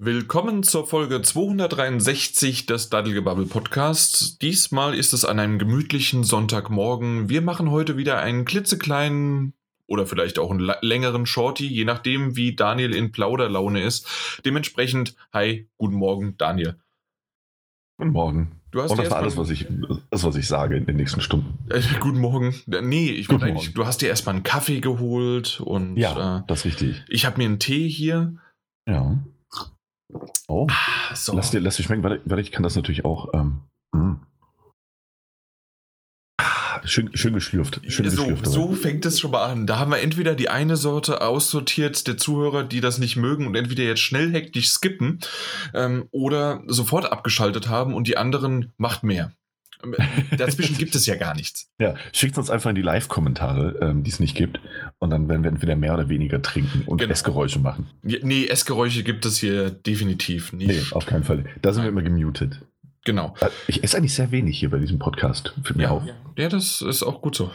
[0.00, 4.38] Willkommen zur Folge 263 des Daddelgebabbel Podcasts.
[4.38, 7.28] Diesmal ist es an einem gemütlichen Sonntagmorgen.
[7.28, 9.54] Wir machen heute wieder einen klitzekleinen
[9.88, 14.06] oder vielleicht auch einen längeren Shorty, je nachdem, wie Daniel in Plauderlaune ist.
[14.44, 16.76] Dementsprechend, hi, guten Morgen, Daniel.
[17.96, 18.52] Guten Morgen.
[18.70, 19.66] Du hast Und das war alles, was ich,
[20.12, 21.58] das, was ich sage in den nächsten Stunden.
[21.70, 22.54] Äh, guten Morgen.
[22.68, 25.96] Nee, ich wollte eigentlich, du hast dir erstmal einen Kaffee geholt und.
[25.96, 27.02] Ja, äh, das ist richtig.
[27.08, 28.36] Ich habe mir einen Tee hier.
[28.86, 29.18] Ja.
[30.48, 30.66] Oh.
[30.70, 31.34] Ah, so.
[31.34, 32.02] Lass dir, lass dir schmecken.
[32.02, 33.32] Warte, warte, ich kann das natürlich auch.
[33.34, 33.60] Ähm,
[33.94, 34.20] hm.
[36.40, 37.80] ah, schön, schön geschlürft.
[37.86, 39.66] Schön so, geschlürft so fängt es schon mal an.
[39.66, 43.54] Da haben wir entweder die eine Sorte aussortiert der Zuhörer, die das nicht mögen und
[43.54, 45.20] entweder jetzt schnell hektisch skippen
[45.74, 49.32] ähm, oder sofort abgeschaltet haben und die anderen macht mehr.
[50.36, 51.66] Dazwischen gibt es ja gar nichts.
[51.80, 54.60] Ja, schickt uns einfach in die Live-Kommentare, ähm, die es nicht gibt.
[54.98, 57.12] Und dann werden wir entweder mehr oder weniger trinken und genau.
[57.12, 57.86] Essgeräusche machen.
[58.02, 60.68] Nee, Essgeräusche gibt es hier definitiv nicht.
[60.68, 61.44] Nee, auf keinen Fall.
[61.62, 62.60] Da sind wir immer gemutet.
[63.08, 63.32] Genau.
[63.68, 65.54] Ich esse eigentlich sehr wenig hier bei diesem Podcast.
[65.64, 66.02] Für mich ja, auch.
[66.36, 67.50] Ja, das ist auch gut so.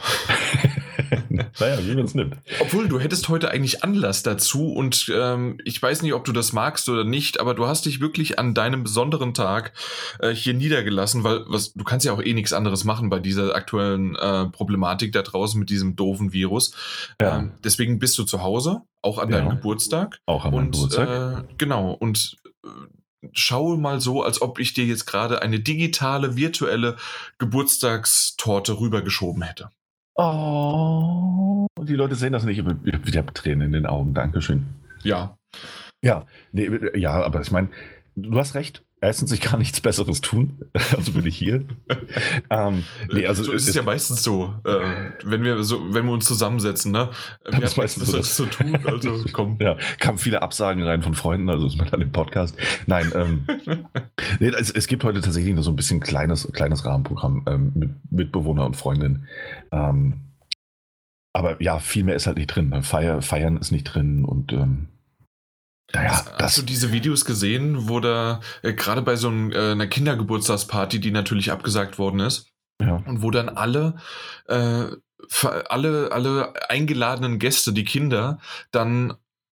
[1.59, 2.37] naja, wie man es nimmt.
[2.59, 6.53] Obwohl, du hättest heute eigentlich Anlass dazu und ähm, ich weiß nicht, ob du das
[6.53, 9.73] magst oder nicht, aber du hast dich wirklich an deinem besonderen Tag
[10.21, 13.53] äh, hier niedergelassen, weil was, du kannst ja auch eh nichts anderes machen bei dieser
[13.53, 16.73] aktuellen äh, Problematik da draußen mit diesem doofen Virus.
[17.21, 17.37] Ja.
[17.37, 19.37] Ähm, deswegen bist du zu Hause, auch an ja.
[19.37, 20.17] deinem Geburtstag.
[20.25, 21.43] Auch an meinem Geburtstag.
[21.43, 22.69] Äh, genau, und äh,
[23.31, 26.97] schaue mal so, als ob ich dir jetzt gerade eine digitale, virtuelle
[27.37, 29.69] Geburtstagstorte rübergeschoben hätte.
[30.15, 34.13] Oh, die Leute sehen das nicht, ich habe Tränen in den Augen.
[34.13, 34.65] Dankeschön.
[35.03, 35.37] Ja.
[36.01, 37.69] Ja, nee, ja, aber ich meine,
[38.15, 40.59] du hast recht erstens, ich kann nichts Besseres tun,
[40.95, 41.65] also bin ich hier.
[42.49, 46.13] ähm, nee, also so ist es ja meistens so, äh, wenn wir so, wenn wir
[46.13, 47.09] uns zusammensetzen, ne?
[47.45, 49.57] Wir haben meistens so das zu tun, also komm.
[49.59, 52.57] ja, kamen viele Absagen rein von Freunden, also ist man dann im Podcast.
[52.87, 53.45] Nein, ähm,
[54.39, 57.91] nee, es, es, gibt heute tatsächlich nur so ein bisschen kleines, kleines Rahmenprogramm ähm, mit
[58.09, 59.27] Mitbewohner und Freundinnen.
[59.71, 60.21] Ähm,
[61.33, 62.83] aber ja, viel mehr ist halt nicht drin.
[62.83, 64.87] Feier, Feiern ist nicht drin und ähm,
[65.93, 69.87] naja, hast, du diese Videos gesehen, wo da äh, gerade bei so einem, äh, einer
[69.87, 72.49] Kindergeburtstagsparty, die natürlich abgesagt worden ist,
[72.81, 72.95] ja.
[73.05, 73.95] und wo dann alle,
[74.47, 74.85] äh,
[75.69, 78.39] alle, alle eingeladenen Gäste, die Kinder,
[78.71, 79.13] dann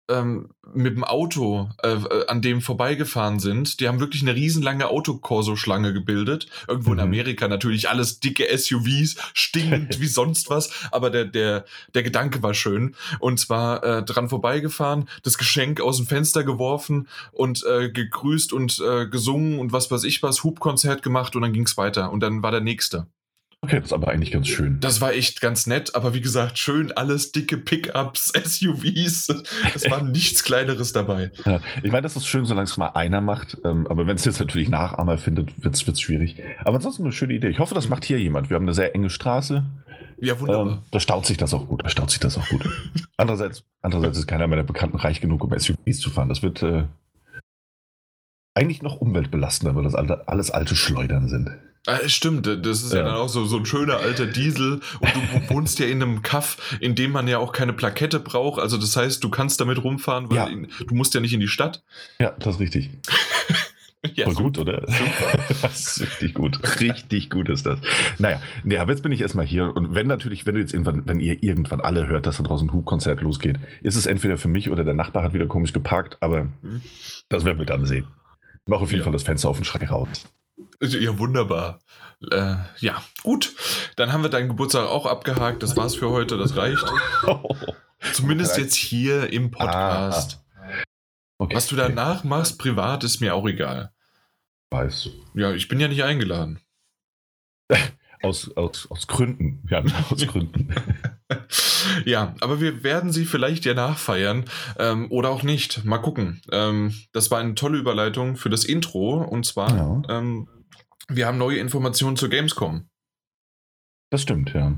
[0.09, 3.81] ähm, mit dem Auto äh, äh, an dem vorbeigefahren sind.
[3.81, 6.47] Die haben wirklich eine riesenlange Autokorso-Schlange gebildet.
[6.67, 6.99] Irgendwo mhm.
[6.99, 10.71] in Amerika natürlich alles dicke SUVs, stinkend wie sonst was.
[10.91, 11.65] Aber der, der,
[11.95, 12.95] der Gedanke war schön.
[13.19, 18.81] Und zwar äh, dran vorbeigefahren, das Geschenk aus dem Fenster geworfen und äh, gegrüßt und
[18.81, 22.11] äh, gesungen und was weiß ich was, Hubkonzert gemacht und dann ging's weiter.
[22.13, 23.07] Und dann war der nächste.
[23.61, 24.79] Okay, das ist aber eigentlich ganz schön.
[24.79, 29.29] Das war echt ganz nett, aber wie gesagt, schön alles dicke Pickups, SUVs.
[29.75, 31.33] Es war nichts Kleineres dabei.
[31.45, 33.59] Ja, ich meine, das ist schön, solange es mal einer macht.
[33.65, 36.41] Ähm, aber wenn es jetzt natürlich Nachahmer findet, wird es schwierig.
[36.65, 37.49] Aber ansonsten eine schöne Idee.
[37.49, 38.49] Ich hoffe, das macht hier jemand.
[38.49, 39.65] Wir haben eine sehr enge Straße.
[40.21, 40.75] Ja, wunderbar.
[40.75, 41.85] Ähm, da staut sich das auch gut.
[41.85, 42.65] Da staut sich das auch gut.
[43.17, 46.29] andererseits, andererseits ist keiner meiner Bekannten reich genug, um SUVs zu fahren.
[46.29, 46.85] Das wird äh,
[48.55, 51.51] eigentlich noch umweltbelastender, weil das alles alte Schleudern sind.
[51.87, 52.99] Ah, stimmt, das ist ja.
[52.99, 56.23] ja, dann auch so, so ein schöner alter Diesel und du wohnst ja in einem
[56.23, 58.61] Kaff, in dem man ja auch keine Plakette braucht.
[58.61, 60.49] Also das heißt, du kannst damit rumfahren, weil ja.
[60.87, 61.83] du musst ja nicht in die Stadt.
[62.19, 62.91] Ja, das ist richtig.
[64.15, 64.83] ja, Voll gut, oder?
[64.87, 65.39] Super.
[65.63, 66.81] Das ist richtig gut.
[66.81, 67.81] Richtig gut ist das.
[68.19, 69.75] Naja, nee, aber jetzt bin ich erstmal hier.
[69.75, 72.69] Und wenn natürlich, wenn du jetzt irgendwann, wenn ihr irgendwann alle hört, dass da draußen
[72.69, 76.19] ein Hubkonzert losgeht, ist es entweder für mich oder der Nachbar hat wieder komisch geparkt,
[76.21, 76.83] aber mhm.
[77.29, 78.07] das werden wir dann sehen.
[78.63, 80.27] Ich mache auf jeden Fall das Fenster auf den Schrank raus.
[80.81, 81.81] Ja, wunderbar.
[82.31, 83.55] Äh, ja, gut.
[83.97, 85.63] Dann haben wir deinen Geburtstag auch abgehakt.
[85.63, 86.37] Das war's für heute.
[86.37, 86.85] Das reicht.
[88.13, 90.41] Zumindest jetzt hier im Podcast.
[90.41, 90.49] Ah.
[91.39, 91.57] Okay.
[91.57, 93.93] Was du danach machst, privat, ist mir auch egal.
[94.71, 95.11] Weiß.
[95.35, 96.61] Ja, ich bin ja nicht eingeladen.
[98.21, 99.63] Aus, aus, aus Gründen.
[99.71, 100.75] Ja, aus Gründen.
[102.05, 105.85] ja, aber wir werden sie vielleicht ja nachfeiern ähm, oder auch nicht.
[105.85, 106.43] Mal gucken.
[106.51, 109.23] Ähm, das war eine tolle Überleitung für das Intro.
[109.23, 110.03] Und zwar ja.
[110.09, 110.49] ähm,
[111.09, 112.89] wir haben neue Informationen zur Gamescom.
[114.11, 114.73] Das stimmt, ja.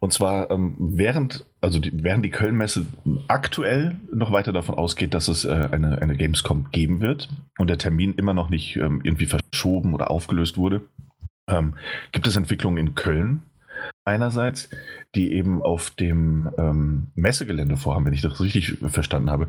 [0.00, 2.86] Und zwar ähm, während, also die, während die Köln-Messe
[3.28, 7.78] aktuell noch weiter davon ausgeht, dass es äh, eine, eine Gamescom geben wird und der
[7.78, 10.82] Termin immer noch nicht ähm, irgendwie verschoben oder aufgelöst wurde,
[11.48, 11.74] ähm,
[12.10, 13.42] gibt es Entwicklungen in Köln
[14.04, 14.68] einerseits,
[15.14, 19.48] die eben auf dem ähm, Messegelände vorhaben, wenn ich das richtig verstanden habe,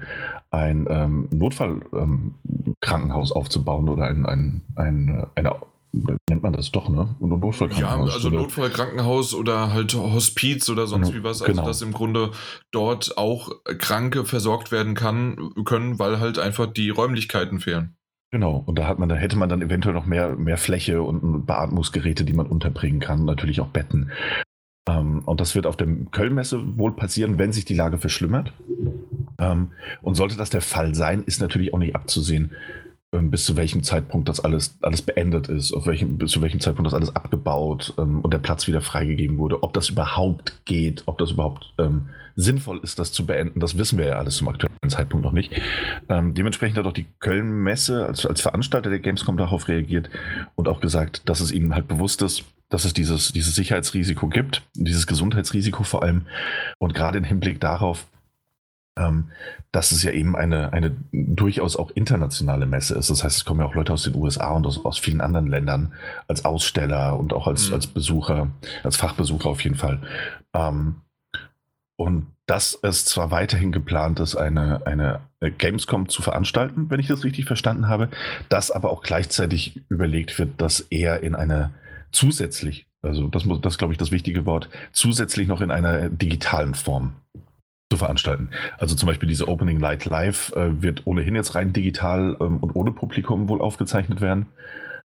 [0.51, 5.55] ein ähm, Notfallkrankenhaus aufzubauen oder ein, ein, ein, eine
[5.93, 7.15] nennt man das doch, ne?
[7.19, 8.09] Und Notfallkrankenhaus.
[8.09, 8.37] Ja, also oder?
[8.39, 11.41] Notfallkrankenhaus oder halt Hospiz oder sonst genau, wie was.
[11.41, 11.65] Also, genau.
[11.65, 12.31] dass im Grunde
[12.71, 17.95] dort auch Kranke versorgt werden kann, können, weil halt einfach die Räumlichkeiten fehlen.
[18.31, 21.45] Genau, und da hat man, da hätte man dann eventuell noch mehr, mehr Fläche und
[21.45, 24.11] Beatmungsgeräte, die man unterbringen kann, natürlich auch Betten.
[24.89, 28.51] Ähm, und das wird auf der Kölnmesse wohl passieren, wenn sich die Lage verschlimmert.
[29.37, 32.51] Ähm, und sollte das der Fall sein, ist natürlich auch nicht abzusehen,
[33.21, 36.87] bis zu welchem Zeitpunkt das alles, alles beendet ist, auf welchem, bis zu welchem Zeitpunkt
[36.87, 39.63] das alles abgebaut ähm, und der Platz wieder freigegeben wurde.
[39.63, 43.99] Ob das überhaupt geht, ob das überhaupt ähm, sinnvoll ist, das zu beenden, das wissen
[43.99, 45.53] wir ja alles zum aktuellen Zeitpunkt noch nicht.
[46.09, 50.09] Ähm, dementsprechend hat auch die Köln-Messe als, als Veranstalter der Gamescom darauf reagiert
[50.55, 54.63] und auch gesagt, dass es ihnen halt bewusst ist, dass es dieses, dieses Sicherheitsrisiko gibt,
[54.73, 56.23] dieses Gesundheitsrisiko vor allem.
[56.79, 58.07] Und gerade im Hinblick darauf,
[58.97, 59.29] ähm,
[59.71, 63.09] dass es ja eben eine, eine durchaus auch internationale Messe ist.
[63.09, 65.47] Das heißt, es kommen ja auch Leute aus den USA und aus, aus vielen anderen
[65.47, 65.93] Ländern
[66.27, 67.75] als Aussteller und auch als, mhm.
[67.75, 68.49] als Besucher,
[68.83, 69.99] als Fachbesucher auf jeden Fall.
[70.53, 71.01] Ähm,
[71.95, 75.21] und dass es zwar weiterhin geplant ist, eine, eine
[75.57, 78.09] Gamescom zu veranstalten, wenn ich das richtig verstanden habe,
[78.49, 81.71] dass aber auch gleichzeitig überlegt wird, das eher in einer
[82.11, 87.13] zusätzlich, also das, das glaube ich das wichtige Wort, zusätzlich noch in einer digitalen Form
[87.93, 88.49] zu veranstalten.
[88.79, 92.75] Also zum Beispiel diese Opening Light Live äh, wird ohnehin jetzt rein digital ähm, und
[92.75, 94.47] ohne Publikum wohl aufgezeichnet werden.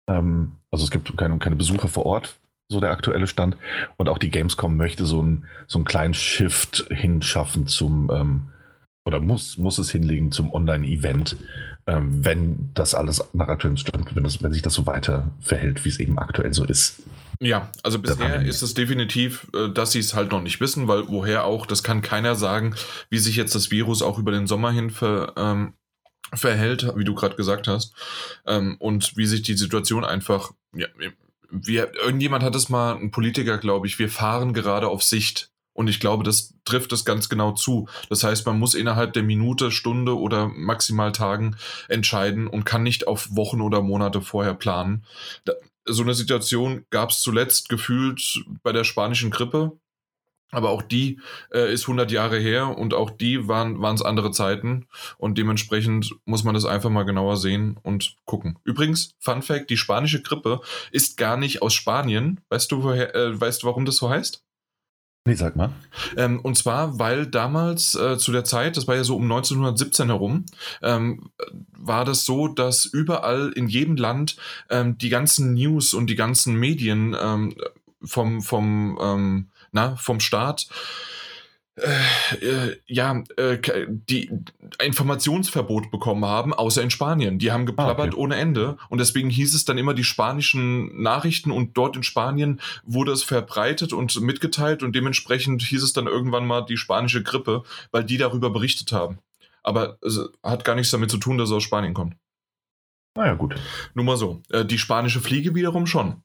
[0.08, 2.37] Ähm, also es gibt keine, keine Besucher vor Ort,
[2.70, 3.58] so der aktuelle Stand.
[3.99, 8.49] Und auch die Gamescom möchte so, ein, so einen kleinen Shift hinschaffen zum, ähm,
[9.05, 11.37] oder muss, muss es hinlegen zum Online-Event,
[11.87, 15.85] ähm, wenn das alles nach aktuellem Stand, wenn, das, wenn sich das so weiter verhält,
[15.85, 17.02] wie es eben aktuell so ist.
[17.40, 21.08] Ja, also bisher ist es definitiv, äh, dass sie es halt noch nicht wissen, weil
[21.08, 22.75] woher auch, das kann keiner sagen,
[23.11, 25.75] wie sich jetzt das Virus auch über den Sommer hin ver, ähm,
[26.35, 27.94] verhält, wie du gerade gesagt hast,
[28.46, 30.88] ähm, und wie sich die Situation einfach, ja,
[31.50, 35.50] wir, irgendjemand hat es mal, ein Politiker, glaube ich, wir fahren gerade auf Sicht.
[35.73, 37.88] Und ich glaube, das trifft es ganz genau zu.
[38.11, 41.56] Das heißt, man muss innerhalb der Minute, Stunde oder maximal Tagen
[41.88, 45.05] entscheiden und kann nicht auf Wochen oder Monate vorher planen
[45.88, 49.73] so eine Situation gab es zuletzt gefühlt bei der spanischen Grippe.
[50.50, 51.20] Aber auch die
[51.52, 54.87] äh, ist 100 Jahre her und auch die waren es andere Zeiten.
[55.19, 58.58] Und dementsprechend muss man das einfach mal genauer sehen und gucken.
[58.64, 62.40] Übrigens, Fun Fact: Die spanische Grippe ist gar nicht aus Spanien.
[62.49, 64.43] Weißt du, woher, äh, weißt du warum das so heißt?
[65.28, 65.72] Nee, sag mal.
[66.16, 70.06] Ähm, und zwar, weil damals äh, zu der Zeit, das war ja so um 1917
[70.06, 70.46] herum,
[70.80, 71.28] ähm,
[71.76, 74.36] war das so, dass überall in jedem Land
[74.70, 77.54] ähm, die ganzen News und die ganzen Medien ähm,
[78.02, 80.66] vom, vom, ähm, na, vom Staat
[81.78, 83.58] äh, äh, ja, äh,
[83.88, 84.30] die
[84.82, 87.38] Informationsverbot bekommen haben, außer in Spanien.
[87.38, 88.16] Die haben geplappert ah, okay.
[88.16, 92.60] ohne Ende und deswegen hieß es dann immer die spanischen Nachrichten und dort in Spanien
[92.84, 97.62] wurde es verbreitet und mitgeteilt und dementsprechend hieß es dann irgendwann mal die spanische Grippe,
[97.90, 99.19] weil die darüber berichtet haben.
[99.62, 102.14] Aber es hat gar nichts damit zu tun, dass es aus Spanien kommt.
[103.14, 103.54] Naja, gut.
[103.94, 104.42] Nur mal so.
[104.50, 106.22] Äh, die spanische Fliege wiederum schon.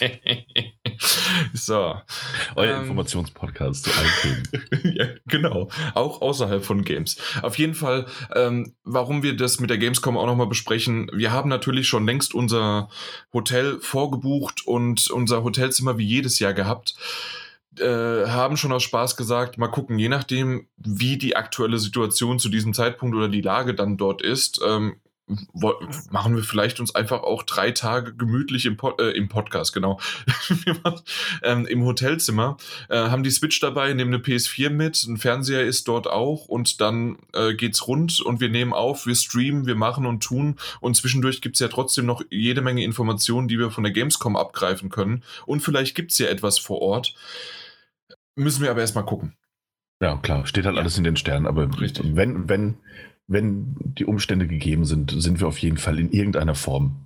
[1.52, 1.96] so.
[2.54, 4.96] Euer ähm, Informationspodcast zu allen Themen.
[4.96, 5.68] ja, genau.
[5.94, 7.16] Auch außerhalb von Games.
[7.42, 11.10] Auf jeden Fall, ähm, warum wir das mit der Gamescom auch nochmal besprechen.
[11.12, 12.88] Wir haben natürlich schon längst unser
[13.32, 16.94] Hotel vorgebucht und unser Hotelzimmer wie jedes Jahr gehabt.
[17.78, 22.48] Äh, haben schon aus Spaß gesagt, mal gucken, je nachdem, wie die aktuelle Situation zu
[22.48, 24.96] diesem Zeitpunkt oder die Lage dann dort ist, ähm,
[26.10, 29.98] machen wir vielleicht uns einfach auch drei Tage gemütlich im, Pod, äh, im Podcast, genau,
[31.42, 32.56] ähm, im Hotelzimmer,
[32.88, 36.80] äh, haben die Switch dabei, nehmen eine PS4 mit, ein Fernseher ist dort auch und
[36.80, 40.96] dann äh, geht's rund und wir nehmen auf, wir streamen, wir machen und tun und
[40.96, 45.24] zwischendurch gibt's ja trotzdem noch jede Menge Informationen, die wir von der Gamescom abgreifen können
[45.44, 47.14] und vielleicht gibt's ja etwas vor Ort.
[48.36, 49.34] Müssen wir aber erstmal gucken.
[50.00, 50.82] Ja, klar, steht halt ja.
[50.82, 52.14] alles in den Sternen, aber Richtig.
[52.14, 52.76] wenn, wenn
[53.26, 56.96] wenn die Umstände gegeben sind, sind wir auf jeden Fall in irgendeiner Form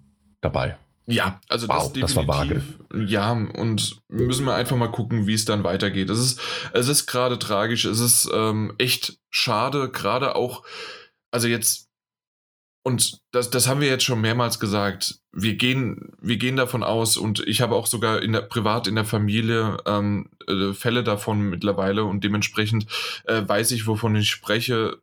[0.41, 0.77] dabei.
[1.07, 2.62] Ja, also wow, das, das war vage.
[2.95, 6.09] Ja, und müssen wir einfach mal gucken, wie es dann weitergeht.
[6.09, 6.41] Es ist,
[6.73, 10.62] es ist gerade tragisch, es ist ähm, echt schade, gerade auch,
[11.33, 11.89] also jetzt
[12.83, 15.21] und das, das haben wir jetzt schon mehrmals gesagt.
[15.33, 18.95] Wir gehen, wir gehen davon aus, und ich habe auch sogar in der, privat in
[18.95, 22.87] der Familie ähm, äh, Fälle davon mittlerweile und dementsprechend
[23.25, 24.99] äh, weiß ich, wovon ich spreche,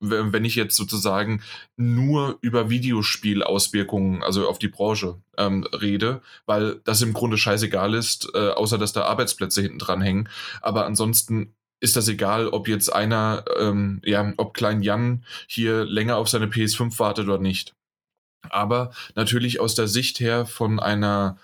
[0.00, 1.42] wenn ich jetzt sozusagen
[1.76, 8.30] nur über Videospielauswirkungen, also auf die Branche ähm, rede, weil das im Grunde scheißegal ist,
[8.34, 10.30] äh, außer dass da Arbeitsplätze hinten dran hängen.
[10.62, 16.16] Aber ansonsten ist das egal, ob jetzt einer, ähm, ja, ob Klein Jan hier länger
[16.16, 17.74] auf seine PS5 wartet oder nicht.
[18.50, 21.38] Aber natürlich aus der Sicht her von einer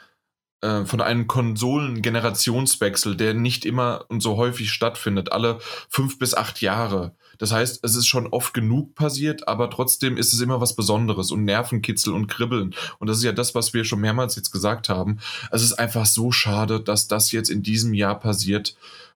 [0.65, 5.59] äh, von einem Konsolen-Generationswechsel, der nicht immer und so häufig stattfindet, alle
[5.91, 7.15] fünf bis acht Jahre.
[7.37, 11.33] Das heißt, es ist schon oft genug passiert, aber trotzdem ist es immer was Besonderes
[11.33, 12.75] und Nervenkitzel und Kribbeln.
[12.99, 15.19] Und das ist ja das, was wir schon mehrmals jetzt gesagt haben.
[15.51, 18.75] Es ist einfach so schade, dass das jetzt in diesem Jahr passiert.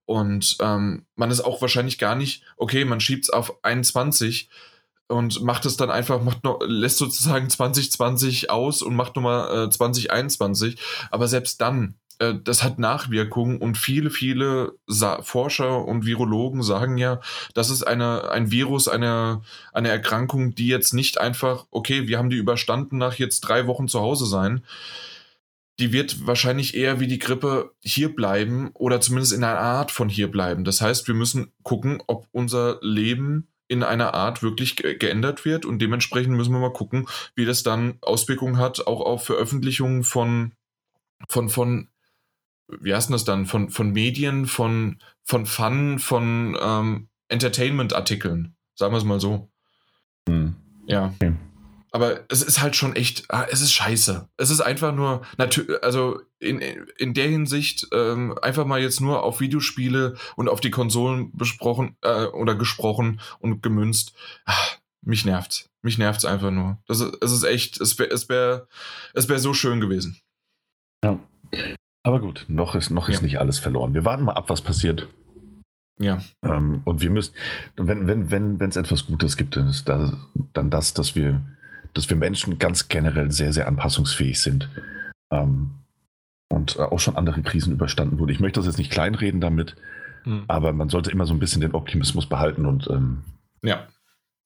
[0.09, 4.49] Und ähm, man ist auch wahrscheinlich gar nicht, okay, man schiebt es auf 21,
[5.07, 9.71] und macht es dann einfach, macht noch, lässt sozusagen 2020 aus und macht nochmal äh,
[9.71, 10.79] 2021.
[11.11, 16.97] Aber selbst dann, äh, das hat Nachwirkungen und viele, viele Sa Forscher und Virologen sagen
[16.97, 17.21] ja,
[17.53, 19.43] das ist eine, ein Virus, eine,
[19.75, 23.88] eine Erkrankung, die jetzt nicht einfach, okay, wir haben die überstanden nach jetzt drei Wochen
[23.88, 24.65] zu Hause sein.
[25.80, 30.08] Die wird wahrscheinlich eher wie die Grippe hier bleiben oder zumindest in einer Art von
[30.08, 30.64] hier bleiben.
[30.64, 35.80] Das heißt, wir müssen gucken, ob unser Leben in einer Art wirklich geändert wird und
[35.80, 37.06] dementsprechend müssen wir mal gucken,
[37.37, 40.52] wie das dann Auswirkungen hat, auch auf Veröffentlichungen von,
[41.28, 41.88] von, von,
[42.80, 48.99] wie heißt das dann, von, von Medien, von, von Fun, von ähm, Entertainment-Artikeln, sagen wir
[48.99, 49.50] es mal so.
[50.28, 50.56] Hm.
[50.87, 51.12] Ja.
[51.14, 51.35] Okay.
[51.90, 54.28] Aber es ist halt schon echt, ah, es ist scheiße.
[54.37, 55.23] Es ist einfach nur,
[55.83, 60.71] also in, in der Hinsicht ähm, einfach mal jetzt nur auf Videospiele und auf die
[60.71, 64.12] Konsolen besprochen äh, oder gesprochen und gemünzt.
[64.45, 65.68] Ach, mich nervt's.
[65.83, 66.78] Mich nervt's einfach nur.
[66.87, 68.68] Das ist, es ist echt, es wäre es wär,
[69.14, 70.21] es wär so schön gewesen.
[71.02, 71.18] Ja.
[72.02, 73.23] Aber gut, noch ist, noch ist ja.
[73.23, 73.95] nicht alles verloren.
[73.95, 75.09] Wir warten mal ab, was passiert.
[75.99, 76.23] Ja.
[76.42, 77.35] Ähm, und wir müssen,
[77.76, 80.12] wenn es wenn, wenn, etwas Gutes gibt, dann ist das,
[80.52, 81.42] dann das, dass wir
[81.95, 84.68] dass wir Menschen ganz generell sehr, sehr anpassungsfähig sind.
[85.30, 85.71] Ähm,
[86.49, 88.33] und äh, auch schon andere Krisen überstanden wurden.
[88.33, 89.76] Ich möchte das jetzt nicht kleinreden damit,
[90.25, 90.45] mhm.
[90.49, 93.23] aber man sollte immer so ein bisschen den Optimismus behalten und ähm,
[93.62, 93.87] ja.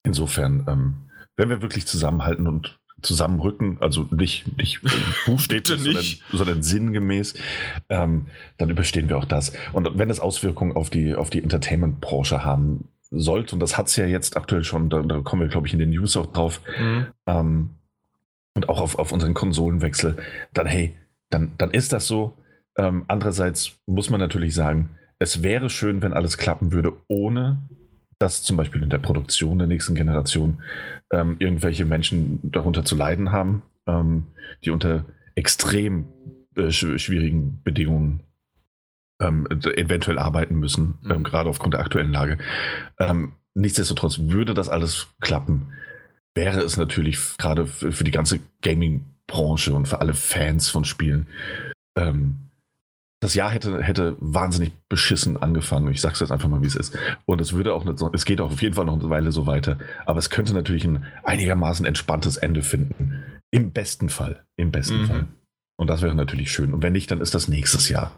[0.05, 0.95] insofern, ähm,
[1.37, 4.81] wenn wir wirklich zusammenhalten und zusammenrücken, also nicht, nicht
[5.27, 7.35] buchstäblich, sondern, sondern, sinngemäß,
[7.89, 8.27] ähm,
[8.59, 9.53] dann überstehen wir auch das.
[9.73, 13.97] Und wenn es Auswirkungen auf die, auf die Entertainment-Branche haben sollte, und das hat es
[13.97, 16.61] ja jetzt aktuell schon, da, da, kommen wir, glaube ich, in den News auch drauf,
[16.79, 17.07] mhm.
[17.27, 17.71] ähm,
[18.55, 20.17] und auch auf, auf unseren Konsolenwechsel,
[20.53, 20.95] dann hey,
[21.31, 22.35] dann, dann ist das so.
[22.77, 27.59] Ähm, andererseits muss man natürlich sagen, es wäre schön, wenn alles klappen würde, ohne
[28.19, 30.63] dass zum Beispiel in der Produktion der nächsten Generation
[31.13, 34.27] ähm, irgendwelche Menschen darunter zu leiden haben, ähm,
[34.65, 35.05] die unter
[35.35, 36.07] extrem
[36.57, 38.21] äh, schwierigen Bedingungen
[39.23, 41.11] ähm, eventuell arbeiten müssen, mhm.
[41.11, 42.39] ähm, gerade aufgrund der aktuellen Lage.
[42.99, 45.73] Ähm, nichtsdestotrotz würde das alles klappen,
[46.35, 51.27] wäre es natürlich gerade für, die ganze Gaming-Branche und für alle Fans von Spielen
[51.97, 52.39] ähm,
[53.23, 55.93] das Jahr hätte, hätte wahnsinnig beschissen angefangen.
[55.93, 56.99] Ich sag's jetzt einfach mal, wie es ist.
[57.25, 59.47] Und es würde auch nicht es geht auch auf jeden Fall noch eine Weile so
[59.47, 59.79] weiter.
[60.07, 63.23] Aber es könnte natürlich ein einigermaßen entspanntes Ende finden.
[63.53, 64.43] Im besten Fall.
[64.57, 65.07] Im besten mhm.
[65.07, 65.27] Fall.
[65.77, 66.75] Und das wäre natürlich schön.
[66.75, 68.11] Und wenn nicht, dann ist das nächstes Jahr.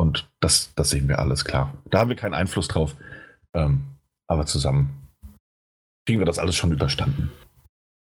[0.00, 1.74] Und das, das sehen wir alles klar.
[1.90, 2.96] Da haben wir keinen Einfluss drauf.
[3.52, 3.82] Ähm,
[4.26, 5.08] aber zusammen
[6.06, 7.30] kriegen wir das alles schon überstanden.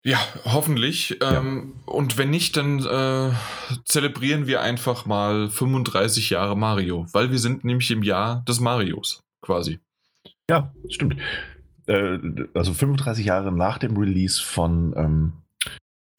[0.06, 1.18] Ja, hoffentlich.
[1.20, 1.40] Ja.
[1.40, 3.32] Ähm, und wenn nicht, dann äh,
[3.84, 9.24] zelebrieren wir einfach mal 35 Jahre Mario, weil wir sind nämlich im Jahr des Marios
[9.42, 9.80] quasi.
[10.52, 11.18] Ja, stimmt.
[11.88, 12.20] Äh,
[12.54, 15.34] also 35 Jahre nach dem Release von ähm,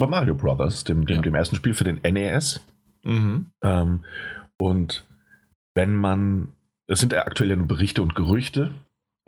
[0.01, 1.23] Mario Brothers, dem, dem, ja.
[1.23, 2.61] dem, ersten Spiel für den NES.
[3.05, 3.47] Mhm.
[3.63, 4.05] Ähm,
[4.59, 5.08] und
[5.79, 6.49] wenn man,
[6.89, 8.73] es sind aktuell ja nur Berichte und Gerüchte,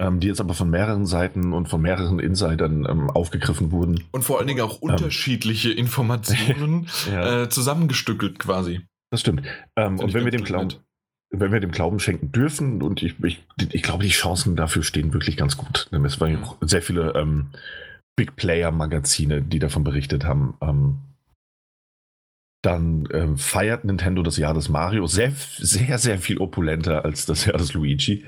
[0.00, 4.02] ähm, die jetzt aber von mehreren Seiten und von mehreren Insidern ähm, aufgegriffen wurden.
[4.10, 7.42] Und vor allen Dingen auch ähm, unterschiedliche Informationen ja.
[7.42, 8.80] äh, zusammengestückelt quasi.
[9.12, 9.42] Das stimmt.
[9.76, 10.74] Ähm, und wenn wir dem Glauben,
[11.30, 15.12] wenn wir dem Glauben schenken dürfen, und ich, ich, ich glaube, die Chancen dafür stehen
[15.12, 15.88] wirklich ganz gut.
[16.04, 17.50] Es waren ja sehr viele ähm,
[18.16, 20.54] Big Player Magazine, die davon berichtet haben.
[22.62, 27.46] Dann ähm, feiert Nintendo das Jahr des Mario sehr, sehr, sehr viel opulenter als das
[27.46, 28.26] Jahr des Luigi.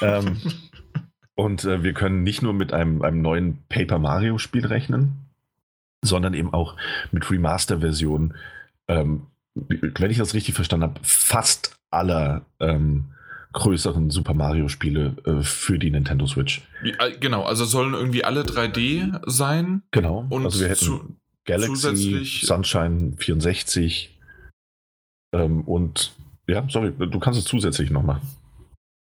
[0.00, 0.38] ähm,
[1.34, 5.26] und äh, wir können nicht nur mit einem, einem neuen Paper Mario Spiel rechnen,
[6.04, 6.76] sondern eben auch
[7.10, 8.34] mit Remaster-Versionen.
[8.88, 13.12] Ähm, wenn ich das richtig verstanden habe, fast aller ähm,
[13.52, 16.62] größeren Super Mario Spiele äh, für die Nintendo Switch.
[16.82, 19.82] Äh, genau, also sollen irgendwie alle 3D sein.
[19.90, 20.26] Genau.
[20.28, 24.16] Und also wir hätten zu, Galaxy, Zusätzlich Sunshine 64
[25.34, 26.12] ähm, und
[26.46, 28.28] ja, sorry, du kannst es zusätzlich noch machen.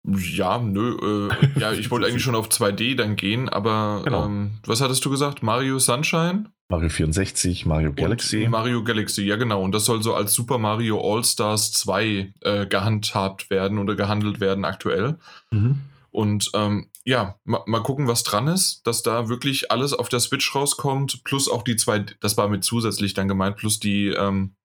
[0.06, 4.26] Ja, nö, äh, ja, ich wollte eigentlich schon auf 2D dann gehen, aber genau.
[4.26, 5.44] ähm, was hattest du gesagt?
[5.44, 6.52] Mario Sunshine?
[6.70, 8.44] Mario 64, Mario Galaxy.
[8.44, 9.62] Und Mario Galaxy, ja genau.
[9.62, 14.66] Und das soll so als Super Mario All-Stars 2 äh, gehandhabt werden oder gehandelt werden
[14.66, 15.18] aktuell.
[15.52, 15.80] Mhm.
[16.14, 20.20] Und ähm, ja, ma, mal gucken, was dran ist, dass da wirklich alles auf der
[20.20, 24.56] Switch rauskommt, plus auch die zwei, das war mit zusätzlich dann gemeint, plus die ähm,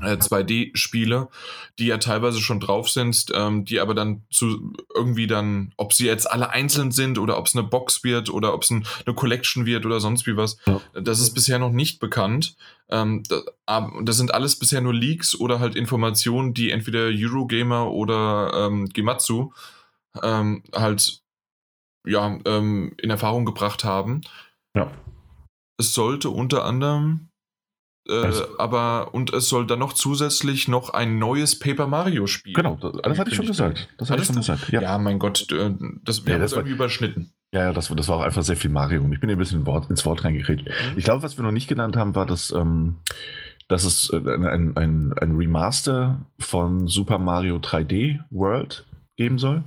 [0.00, 1.28] 2D-Spiele,
[1.78, 6.06] die ja teilweise schon drauf sind, ähm, die aber dann zu irgendwie dann, ob sie
[6.06, 9.14] jetzt alle einzeln sind oder ob es eine Box wird oder ob es ein, eine
[9.14, 10.80] Collection wird oder sonst wie was, ja.
[10.94, 12.56] das ist bisher noch nicht bekannt.
[12.88, 13.44] Ähm, das,
[14.02, 19.52] das, sind alles bisher nur Leaks oder halt Informationen, die entweder Eurogamer oder ähm, Gematsu
[20.22, 21.22] ähm, halt
[22.06, 24.22] ja ähm, in Erfahrung gebracht haben.
[24.74, 24.90] Ja.
[25.78, 27.28] Es sollte unter anderem
[28.08, 32.54] äh, aber und es soll dann noch zusätzlich noch ein neues Paper Mario Spiel.
[32.54, 33.88] Genau, das, das hatte ich schon gesagt.
[33.98, 34.70] Das hatte ich schon gesagt.
[34.70, 34.80] Ja.
[34.80, 35.72] ja, mein Gott, äh,
[36.04, 37.32] das, wir ja, das irgendwie überschnitten.
[37.52, 39.66] Ja, das, das war auch einfach sehr viel Mario und ich bin ein bisschen ins
[39.66, 40.64] Wort, ins Wort reingekriegt.
[40.64, 40.98] Mhm.
[40.98, 42.96] Ich glaube, was wir noch nicht genannt haben, war, dass, ähm,
[43.68, 48.84] dass es äh, ein, ein, ein Remaster von Super Mario 3D World
[49.16, 49.64] geben soll.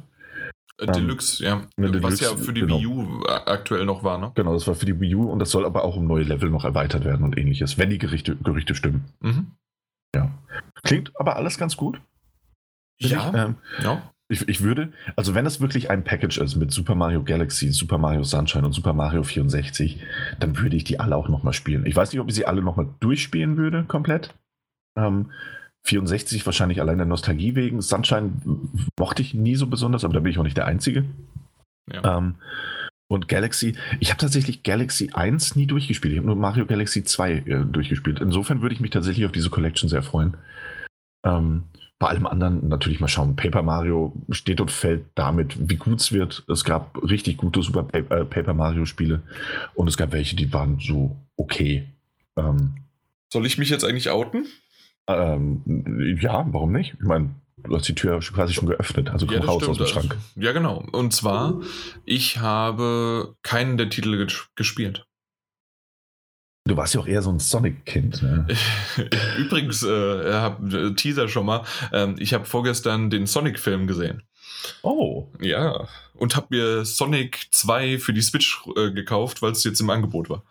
[0.79, 1.61] Äh, Deluxe, ja.
[1.77, 2.79] Deluxe, Was ja für die genau.
[2.79, 4.31] Wii U aktuell noch war, ne?
[4.35, 6.49] Genau, das war für die Wii U und das soll aber auch um neue Level
[6.49, 9.05] noch erweitert werden und ähnliches, wenn die Gerichte, Gerüchte stimmen.
[9.19, 9.51] Mhm.
[10.15, 10.31] Ja.
[10.83, 12.01] Klingt aber alles ganz gut.
[12.99, 13.29] Ja.
[13.29, 14.11] Ich, ähm, ja.
[14.31, 17.97] Ich, ich, würde, also wenn es wirklich ein Package ist mit Super Mario Galaxy, Super
[17.97, 19.99] Mario Sunshine und Super Mario 64,
[20.39, 21.85] dann würde ich die alle auch nochmal spielen.
[21.85, 24.35] Ich weiß nicht, ob ich sie alle nochmal durchspielen würde, komplett.
[24.95, 25.31] Ähm,
[25.83, 27.81] 64 wahrscheinlich allein der Nostalgie wegen.
[27.81, 28.33] Sunshine
[28.97, 31.05] mochte ich nie so besonders, aber da bin ich auch nicht der Einzige.
[31.91, 32.17] Ja.
[32.17, 32.35] Ähm,
[33.07, 36.13] und Galaxy, ich habe tatsächlich Galaxy 1 nie durchgespielt.
[36.13, 38.19] Ich habe nur Mario Galaxy 2 äh, durchgespielt.
[38.19, 40.37] Insofern würde ich mich tatsächlich auf diese Collection sehr freuen.
[41.25, 41.63] Ähm,
[41.97, 43.35] bei allem anderen natürlich mal schauen.
[43.35, 46.45] Paper Mario steht und fällt damit, wie gut es wird.
[46.47, 49.21] Es gab richtig gute Super Paper, äh, Paper Mario Spiele
[49.73, 51.89] und es gab welche, die waren so okay.
[52.37, 52.75] Ähm,
[53.33, 54.45] Soll ich mich jetzt eigentlich outen?
[55.09, 56.93] Ähm, ja, warum nicht?
[56.93, 57.31] Ich meine,
[57.63, 60.15] du hast die Tür quasi schon geöffnet, also komm ja, raus aus dem Schrank.
[60.35, 60.85] Ja, genau.
[60.91, 61.61] Und zwar,
[62.05, 65.05] ich habe keinen der Titel gespielt.
[66.65, 68.21] Du warst ja auch eher so ein Sonic-Kind.
[68.21, 68.45] Ne?
[69.39, 74.21] Übrigens, äh, hab, äh, Teaser schon mal, äh, ich habe vorgestern den Sonic-Film gesehen.
[74.81, 75.27] Oh.
[75.39, 75.87] Ja.
[76.13, 80.29] Und habe mir Sonic 2 für die Switch äh, gekauft, weil es jetzt im Angebot
[80.29, 80.43] war.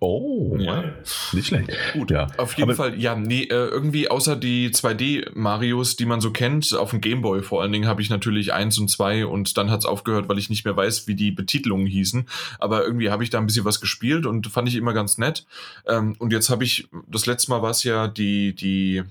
[0.00, 0.56] Oh.
[0.58, 0.84] Ja.
[1.32, 1.70] Nicht schlecht.
[1.92, 2.10] Gut.
[2.10, 2.26] Ja.
[2.36, 6.74] Auf jeden Aber Fall, ja, nee, äh, irgendwie außer die 2D-Marios, die man so kennt,
[6.74, 9.80] auf dem Gameboy vor allen Dingen, habe ich natürlich 1 und 2 und dann hat
[9.80, 12.26] es aufgehört, weil ich nicht mehr weiß, wie die Betitelungen hießen.
[12.58, 15.46] Aber irgendwie habe ich da ein bisschen was gespielt und fand ich immer ganz nett.
[15.86, 19.04] Ähm, und jetzt habe ich, das letzte Mal war es ja die, die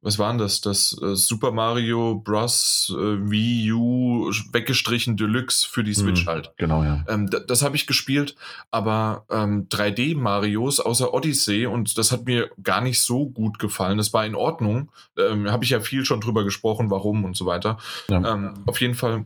[0.00, 0.60] was waren das?
[0.60, 2.94] Das äh, Super Mario Bros.
[2.96, 6.52] Äh, Wii U weggestrichen Deluxe für die Switch mhm, halt.
[6.56, 7.04] Genau, ja.
[7.08, 8.36] Ähm, das habe ich gespielt,
[8.70, 13.98] aber ähm, 3D-Marios außer Odyssey und das hat mir gar nicht so gut gefallen.
[13.98, 14.90] Das war in Ordnung.
[15.18, 17.78] Ähm, habe ich ja viel schon drüber gesprochen, warum und so weiter.
[18.08, 18.34] Ja.
[18.34, 19.24] Ähm, auf jeden Fall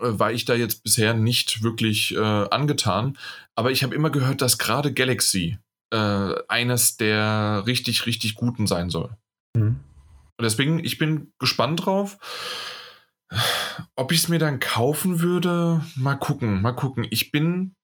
[0.00, 3.16] äh, war ich da jetzt bisher nicht wirklich äh, angetan.
[3.54, 5.58] Aber ich habe immer gehört, dass gerade Galaxy
[5.90, 9.10] äh, eines der richtig, richtig guten sein soll.
[9.58, 9.80] Mhm.
[10.38, 12.18] Und deswegen, ich bin gespannt drauf.
[13.96, 17.06] Ob ich es mir dann kaufen würde, mal gucken, mal gucken.
[17.10, 17.74] Ich bin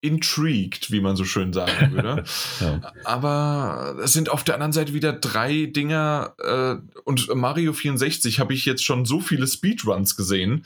[0.00, 2.24] intrigued, wie man so schön sagen würde.
[2.60, 2.80] ja.
[3.04, 8.54] Aber es sind auf der anderen Seite wieder drei Dinger äh, und Mario 64 habe
[8.54, 10.64] ich jetzt schon so viele Speedruns gesehen,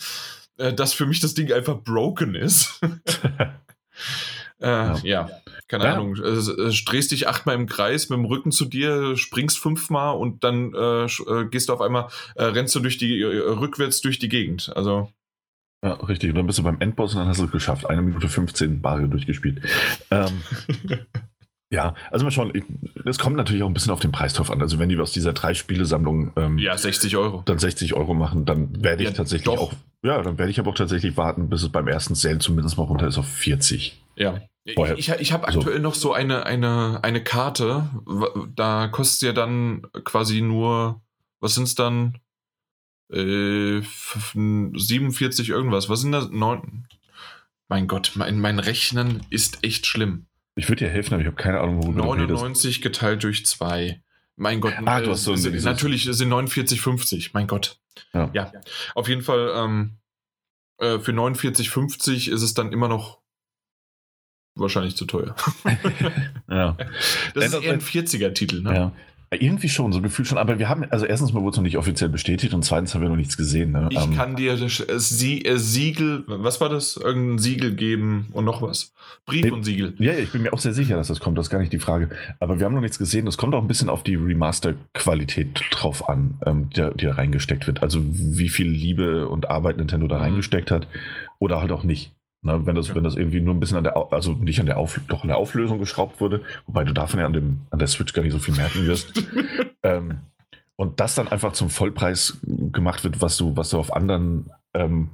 [0.58, 2.80] äh, dass für mich das Ding einfach broken ist.
[4.60, 4.98] äh, ja.
[5.02, 5.30] ja.
[5.70, 5.92] Keine ja.
[5.94, 10.42] Ahnung, äh, drehst dich achtmal im Kreis mit dem Rücken zu dir, springst fünfmal und
[10.42, 14.18] dann äh, äh, gehst du auf einmal, äh, rennst du durch die, äh, rückwärts durch
[14.18, 14.72] die Gegend.
[14.74, 15.12] Also.
[15.84, 16.30] Ja, richtig.
[16.30, 17.88] Und dann bist du beim Endboss und dann hast du es geschafft.
[17.88, 19.62] Eine Minute 15 Mario durchgespielt.
[20.10, 20.42] Ähm,
[21.72, 22.52] ja, also mal schauen.
[23.04, 24.60] Es kommt natürlich auch ein bisschen auf den Preis drauf an.
[24.60, 28.44] Also wenn die aus dieser drei Spielesammlung ähm, ja 60 Euro dann 60 Euro machen,
[28.44, 29.60] dann werde ich ja, tatsächlich doch.
[29.60, 32.76] auch ja, dann werde ich aber auch tatsächlich warten, bis es beim ersten Sale zumindest
[32.76, 34.02] mal runter ist auf 40.
[34.16, 34.40] Ja.
[34.74, 34.98] Vorher.
[34.98, 35.82] Ich, ich habe aktuell so.
[35.82, 37.88] noch so eine, eine, eine Karte,
[38.54, 41.00] da kostet ja dann quasi nur,
[41.40, 42.18] was sind es dann?
[43.10, 43.80] Äh,
[44.34, 45.88] 47 irgendwas.
[45.88, 46.28] Was sind das?
[46.30, 46.86] Neun.
[47.68, 50.26] Mein Gott, mein, mein Rechnen ist echt schlimm.
[50.56, 54.02] Ich würde dir helfen, aber ich habe keine Ahnung, worüber 99 geteilt durch 2.
[54.36, 57.30] Mein Gott, ah, du hast so sind, natürlich sind 49,50.
[57.32, 57.78] Mein Gott.
[58.12, 58.30] Ja.
[58.32, 58.52] ja.
[58.94, 59.98] Auf jeden Fall ähm,
[60.78, 63.19] äh, für 49,50 ist es dann immer noch
[64.60, 65.34] wahrscheinlich zu teuer.
[66.50, 66.76] ja.
[67.34, 68.74] Das ist eher ein 40er-Titel, ne?
[68.74, 68.92] Ja.
[69.32, 70.38] Irgendwie schon, so gefühlt schon.
[70.38, 73.02] Aber wir haben, also erstens mal wurde es noch nicht offiziell bestätigt und zweitens haben
[73.02, 73.70] wir noch nichts gesehen.
[73.70, 73.86] Ne?
[73.92, 76.96] Ich ähm, kann dir das Sie, äh, Siegel, was war das?
[76.96, 78.92] Irgendein Siegel geben und noch was.
[79.26, 79.94] Brief nee, und Siegel.
[79.98, 81.38] Ja, ich bin mir auch sehr sicher, dass das kommt.
[81.38, 82.10] Das ist gar nicht die Frage.
[82.40, 83.24] Aber wir haben noch nichts gesehen.
[83.24, 87.68] Das kommt auch ein bisschen auf die Remaster-Qualität drauf an, ähm, die, die, da reingesteckt
[87.68, 87.84] wird.
[87.84, 90.22] Also wie viel Liebe und Arbeit Nintendo da mhm.
[90.22, 90.88] reingesteckt hat
[91.38, 92.10] oder halt auch nicht.
[92.42, 92.94] Na, wenn, das, ja.
[92.94, 95.28] wenn das irgendwie nur ein bisschen an der, also nicht an der, Auf, doch an
[95.28, 98.32] der Auflösung geschraubt wurde, wobei du davon ja an, dem, an der Switch gar nicht
[98.32, 99.12] so viel merken wirst.
[99.82, 100.20] ähm,
[100.76, 105.10] und das dann einfach zum Vollpreis gemacht wird, was du, was du auf anderen ähm,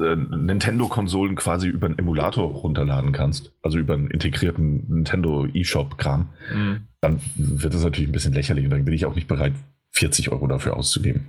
[0.00, 6.88] äh, Nintendo-Konsolen quasi über einen Emulator runterladen kannst, also über einen integrierten Nintendo eShop-Kram, mhm.
[7.00, 9.54] dann wird das natürlich ein bisschen lächerlich und dann bin ich auch nicht bereit,
[9.92, 11.28] 40 Euro dafür auszugeben.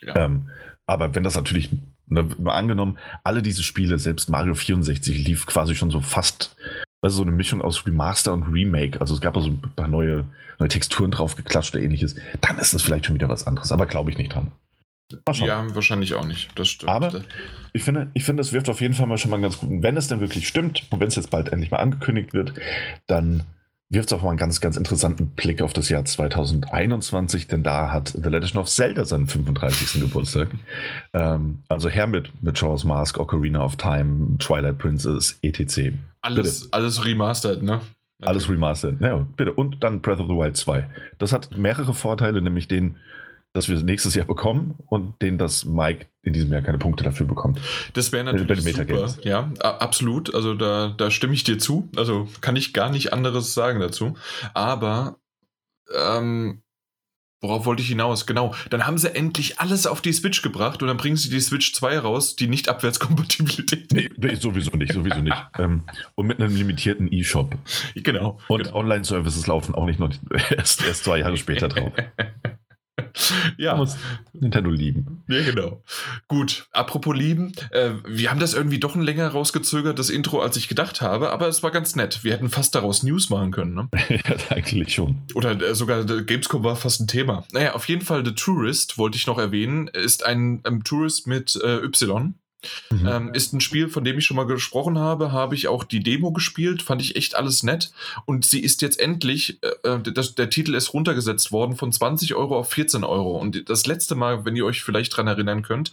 [0.00, 0.16] Ja.
[0.16, 0.48] Ähm,
[0.86, 1.78] aber wenn das natürlich, ne,
[2.12, 6.56] mal angenommen, alle diese Spiele, selbst Mario 64 lief quasi schon so fast,
[7.00, 10.24] also so eine Mischung aus Remaster und Remake, also es gab also ein paar neue,
[10.58, 13.86] neue Texturen drauf geklatscht oder ähnliches, dann ist das vielleicht schon wieder was anderes, aber
[13.86, 14.52] glaube ich nicht dran.
[15.34, 16.58] Ja, wahrscheinlich auch nicht.
[16.58, 16.90] Das stimmt.
[16.90, 17.22] Aber
[17.72, 19.68] ich finde, ich finde, es wirft auf jeden Fall mal schon mal ganz gut.
[19.82, 22.54] Wenn es denn wirklich stimmt und wenn es jetzt bald endlich mal angekündigt wird,
[23.06, 23.44] dann
[23.92, 27.92] wirft es auch mal einen ganz, ganz interessanten Blick auf das Jahr 2021, denn da
[27.92, 30.00] hat The Legend of Zelda seinen 35.
[30.00, 30.48] Geburtstag.
[31.12, 35.92] Ähm, also her mit, mit Charles Mask, Ocarina of Time, Twilight Princess, etc.
[36.22, 37.80] Alles, alles remastered, ne?
[38.22, 39.52] Alles remastered, ja, bitte.
[39.52, 40.88] Und dann Breath of the Wild 2.
[41.18, 42.96] Das hat mehrere Vorteile, nämlich den,
[43.52, 47.26] dass wir nächstes Jahr bekommen und den, dass Mike in diesem Jahr keine Punkte dafür
[47.26, 47.60] bekommt.
[47.92, 49.14] Das wäre natürlich super.
[49.22, 50.34] Ja, absolut.
[50.34, 51.90] Also da, da stimme ich dir zu.
[51.96, 54.14] Also kann ich gar nicht anderes sagen dazu.
[54.54, 55.18] Aber
[55.94, 56.62] ähm,
[57.42, 58.26] worauf wollte ich hinaus?
[58.26, 58.54] Genau.
[58.70, 61.74] Dann haben sie endlich alles auf die Switch gebracht und dann bringen sie die Switch
[61.74, 63.92] 2 raus, die nicht Abwärtskompatibilität.
[63.92, 65.36] Nee, nee sowieso nicht, sowieso nicht.
[65.58, 65.82] ähm,
[66.14, 67.54] und mit einem limitierten E-Shop.
[67.96, 68.38] Genau.
[68.48, 68.76] Und genau.
[68.76, 70.10] Online-Services laufen auch nicht noch
[70.50, 71.92] erst, erst zwei Jahre später drauf.
[73.58, 73.76] ja.
[73.76, 73.96] Muss
[74.32, 75.24] Nintendo lieben.
[75.28, 75.82] Ja, genau.
[76.28, 80.56] Gut, apropos lieben, äh, wir haben das irgendwie doch ein länger rausgezögert, das Intro, als
[80.56, 82.24] ich gedacht habe, aber es war ganz nett.
[82.24, 83.88] Wir hätten fast daraus News machen können, ne?
[84.08, 85.22] ja, eigentlich schon.
[85.34, 87.44] Oder äh, sogar Gamescom war fast ein Thema.
[87.52, 91.58] Naja, auf jeden Fall The Tourist, wollte ich noch erwähnen, ist ein, ein Tourist mit
[91.62, 92.34] äh, Y.
[92.90, 93.06] Mhm.
[93.06, 96.02] Ähm, ist ein Spiel, von dem ich schon mal gesprochen habe, habe ich auch die
[96.02, 97.92] Demo gespielt, fand ich echt alles nett.
[98.24, 102.34] Und sie ist jetzt endlich, äh, äh das, der Titel ist runtergesetzt worden von 20
[102.34, 103.38] Euro auf 14 Euro.
[103.38, 105.92] Und das letzte Mal, wenn ihr euch vielleicht dran erinnern könnt,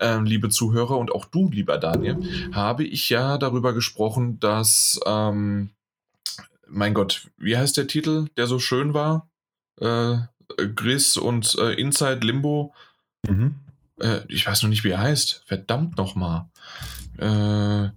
[0.00, 2.18] äh, liebe Zuhörer und auch du, lieber Daniel,
[2.52, 5.70] habe ich ja darüber gesprochen, dass, ähm,
[6.68, 9.28] mein Gott, wie heißt der Titel, der so schön war?
[9.80, 10.18] Äh,
[10.74, 12.74] Gris und äh, Inside Limbo.
[13.26, 13.56] Mhm.
[14.00, 15.42] Äh, ich weiß noch nicht, wie er heißt.
[15.46, 16.46] Verdammt nochmal.
[17.18, 17.90] Äh,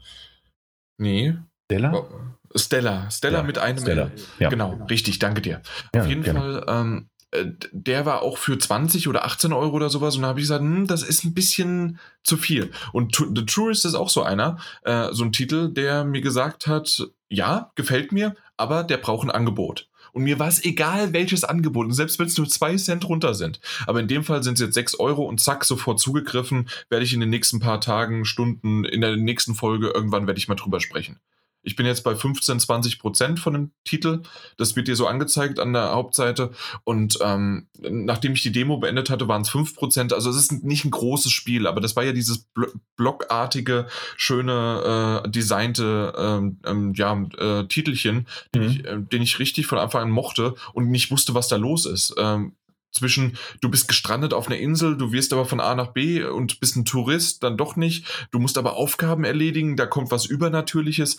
[0.97, 1.35] nee.
[1.65, 1.93] Stella?
[1.93, 2.09] Oh,
[2.55, 3.09] Stella.
[3.11, 4.11] Stella ja, mit einem Stella.
[4.39, 4.49] Ja.
[4.49, 5.61] Genau, richtig, danke dir.
[5.93, 6.39] Ja, Auf jeden gerne.
[6.39, 10.29] Fall, ähm, äh, der war auch für 20 oder 18 Euro oder sowas und da
[10.29, 12.71] habe ich gesagt, hm, das ist ein bisschen zu viel.
[12.91, 17.07] Und The Tourist ist auch so einer, äh, so ein Titel, der mir gesagt hat,
[17.29, 19.88] ja, gefällt mir, aber der braucht ein Angebot.
[20.19, 23.33] Und mir war es egal, welches Angebot, und selbst wenn es nur zwei Cent runter
[23.33, 23.61] sind.
[23.87, 27.13] Aber in dem Fall sind es jetzt sechs Euro und zack, sofort zugegriffen, werde ich
[27.13, 30.81] in den nächsten paar Tagen, Stunden, in der nächsten Folge, irgendwann werde ich mal drüber
[30.81, 31.21] sprechen.
[31.61, 34.21] Ich bin jetzt bei 15, 20 Prozent von dem Titel.
[34.57, 36.51] Das wird dir so angezeigt an der Hauptseite.
[36.83, 40.13] Und ähm, nachdem ich die Demo beendet hatte, waren es 5 Prozent.
[40.13, 42.47] Also es ist nicht ein großes Spiel, aber das war ja dieses
[42.95, 48.69] blockartige, schöne, äh, designte ähm, ähm, ja, äh, Titelchen, den, mhm.
[48.69, 51.85] ich, äh, den ich richtig von Anfang an mochte und nicht wusste, was da los
[51.85, 52.15] ist.
[52.17, 52.53] Ähm,
[52.91, 56.59] zwischen du bist gestrandet auf einer Insel, du wirst aber von A nach B und
[56.59, 58.27] bist ein Tourist, dann doch nicht.
[58.31, 61.17] Du musst aber Aufgaben erledigen, da kommt was Übernatürliches.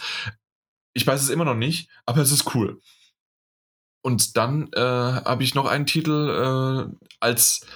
[0.92, 2.80] Ich weiß es immer noch nicht, aber es ist cool.
[4.02, 7.66] Und dann äh, habe ich noch einen Titel äh, als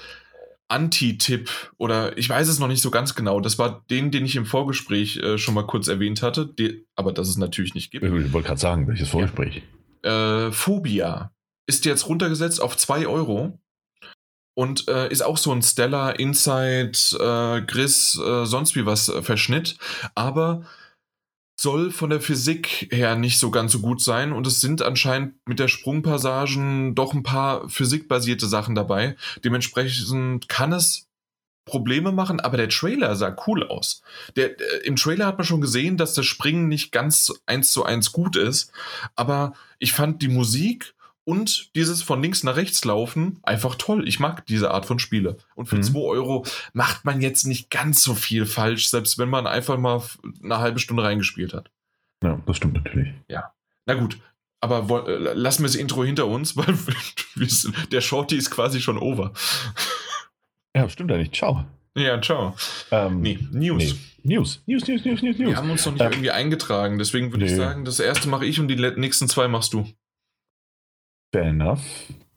[0.69, 3.41] Anti-Tipp oder ich weiß es noch nicht so ganz genau.
[3.41, 7.13] Das war den, den ich im Vorgespräch äh, schon mal kurz erwähnt hatte, die, aber
[7.13, 8.05] dass es natürlich nicht gibt.
[8.05, 9.63] Ich wollte gerade sagen, welches Vorgespräch?
[10.03, 10.47] Ja.
[10.47, 11.33] Äh, Phobia
[11.67, 13.59] ist jetzt runtergesetzt auf 2 Euro
[14.55, 19.23] und äh, ist auch so ein Stellar, Inside, äh, Gris, äh, sonst wie was äh,
[19.23, 19.77] Verschnitt,
[20.15, 20.65] aber
[21.57, 25.35] soll von der Physik her nicht so ganz so gut sein und es sind anscheinend
[25.47, 29.17] mit der Sprungpassagen doch ein paar physikbasierte Sachen dabei.
[29.45, 31.07] Dementsprechend kann es
[31.65, 34.03] Probleme machen, aber der Trailer sah cool aus.
[34.37, 37.85] Der, der, Im Trailer hat man schon gesehen, dass das Springen nicht ganz eins zu
[37.85, 38.71] eins gut ist,
[39.17, 44.07] aber ich fand die Musik und dieses von links nach rechts laufen, einfach toll.
[44.07, 45.39] Ich mag diese Art von Spiele.
[45.55, 46.05] Und für 2 mhm.
[46.05, 50.03] Euro macht man jetzt nicht ganz so viel falsch, selbst wenn man einfach mal
[50.43, 51.71] eine halbe Stunde reingespielt hat.
[52.23, 53.13] Ja, das stimmt natürlich.
[53.29, 53.53] Ja.
[53.87, 54.19] Na gut,
[54.61, 56.75] aber äh, lassen wir das Intro hinter uns, weil
[57.91, 59.33] der Shorty ist quasi schon over.
[60.75, 61.33] Ja, stimmt eigentlich.
[61.33, 61.65] Ciao.
[61.97, 62.55] Ja, ciao.
[62.91, 63.95] Ähm, nee, News.
[64.23, 64.37] Nee.
[64.37, 64.63] News.
[64.67, 65.51] News, News, News, News, News.
[65.51, 67.51] Wir haben uns noch nicht ähm, irgendwie eingetragen, deswegen würde nee.
[67.51, 69.87] ich sagen, das erste mache ich und die nächsten zwei machst du.
[71.35, 71.81] Fair enough.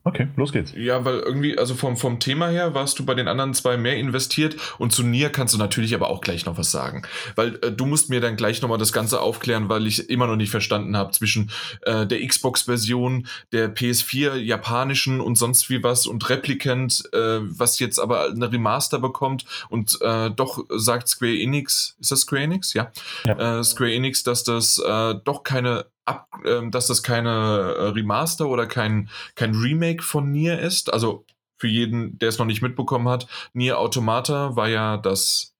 [0.03, 0.73] Okay, los geht's.
[0.75, 3.95] Ja, weil irgendwie, also vom, vom Thema her warst du bei den anderen zwei mehr
[3.95, 7.03] investiert und zu Nier kannst du natürlich aber auch gleich noch was sagen.
[7.36, 10.36] Weil äh, du musst mir dann gleich nochmal das Ganze aufklären, weil ich immer noch
[10.36, 11.51] nicht verstanden habe zwischen
[11.83, 17.99] äh, der Xbox-Version, der PS4 japanischen und sonst wie was und Replicant, äh, was jetzt
[17.99, 22.73] aber eine Remaster bekommt und äh, doch sagt Square Enix, ist das Square Enix?
[22.73, 22.91] Ja.
[23.25, 23.60] ja.
[23.60, 27.30] Äh, Square Enix, dass das äh, doch keine ab, äh, dass das keine
[27.78, 30.91] äh, Remaster oder kein, kein Remake von Nier ist.
[30.91, 31.26] Also
[31.58, 35.56] für jeden, der es noch nicht mitbekommen hat, Nier Automata war ja das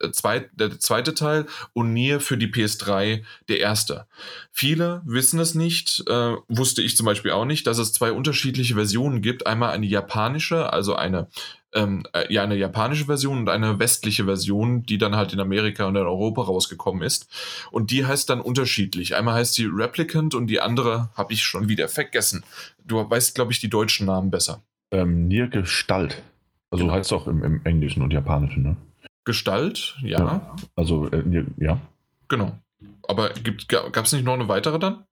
[0.00, 4.06] äh, zweit, der zweite Teil und Nier für die PS3 der erste.
[4.52, 8.74] Viele wissen es nicht, äh, wusste ich zum Beispiel auch nicht, dass es zwei unterschiedliche
[8.74, 9.46] Versionen gibt.
[9.46, 11.28] Einmal eine japanische, also eine
[11.74, 15.86] ähm, äh, ja eine japanische Version und eine westliche Version, die dann halt in Amerika
[15.86, 17.28] und in Europa rausgekommen ist.
[17.70, 19.14] Und die heißt dann unterschiedlich.
[19.14, 22.44] Einmal heißt sie Replicant und die andere habe ich schon wieder vergessen.
[22.84, 24.62] Du weißt, glaube ich, die deutschen Namen besser.
[24.90, 26.22] Ähm, Nier Gestalt.
[26.70, 26.94] Also genau.
[26.94, 28.76] heißt es auch im, im, Englischen und Japanischen, ne?
[29.24, 30.18] Gestalt, ja.
[30.18, 31.80] ja also, äh, ja.
[32.28, 32.58] Genau.
[33.06, 33.30] Aber
[33.68, 35.04] gab es nicht noch eine weitere dann?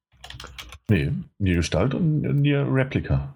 [0.88, 3.34] Nee, Nier Gestalt und Nier Replika.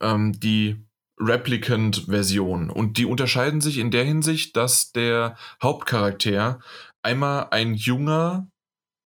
[0.00, 0.76] ähm, die
[1.20, 2.70] Replicant-Version.
[2.70, 6.60] Und die unterscheiden sich in der Hinsicht, dass der Hauptcharakter
[7.02, 8.48] einmal ein junger,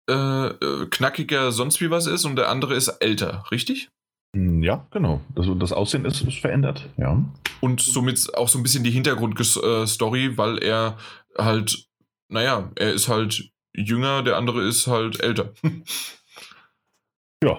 [0.10, 3.90] äh, äh knackiger sonst wie was ist und der andere ist älter, richtig?
[4.36, 5.22] Hm, ja, genau.
[5.36, 7.24] Also das Aussehen ist, ist verändert, ja.
[7.62, 10.98] Und somit auch so ein bisschen die Hintergrundstory, weil er
[11.38, 11.88] halt,
[12.30, 15.54] naja, er ist halt jünger, der andere ist halt älter.
[17.44, 17.58] ja.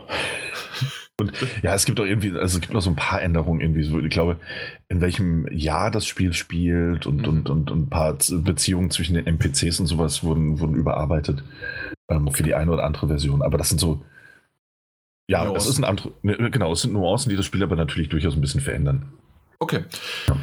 [1.21, 3.83] Und ja, es gibt auch irgendwie, also es gibt noch so ein paar Änderungen irgendwie.
[3.83, 4.39] So, ich glaube,
[4.89, 7.29] in welchem Jahr das Spiel spielt und, mhm.
[7.29, 11.45] und, und, und ein paar Beziehungen zwischen den NPCs und sowas wurden, wurden überarbeitet
[12.09, 13.43] ähm, für die eine oder andere Version.
[13.43, 14.03] Aber das sind so,
[15.29, 15.57] ja, Nuancen.
[15.57, 18.35] es ist ein andere, ne, genau, es sind Nuancen, die das Spiel aber natürlich durchaus
[18.35, 19.13] ein bisschen verändern.
[19.59, 19.85] Okay.
[20.27, 20.37] Ja.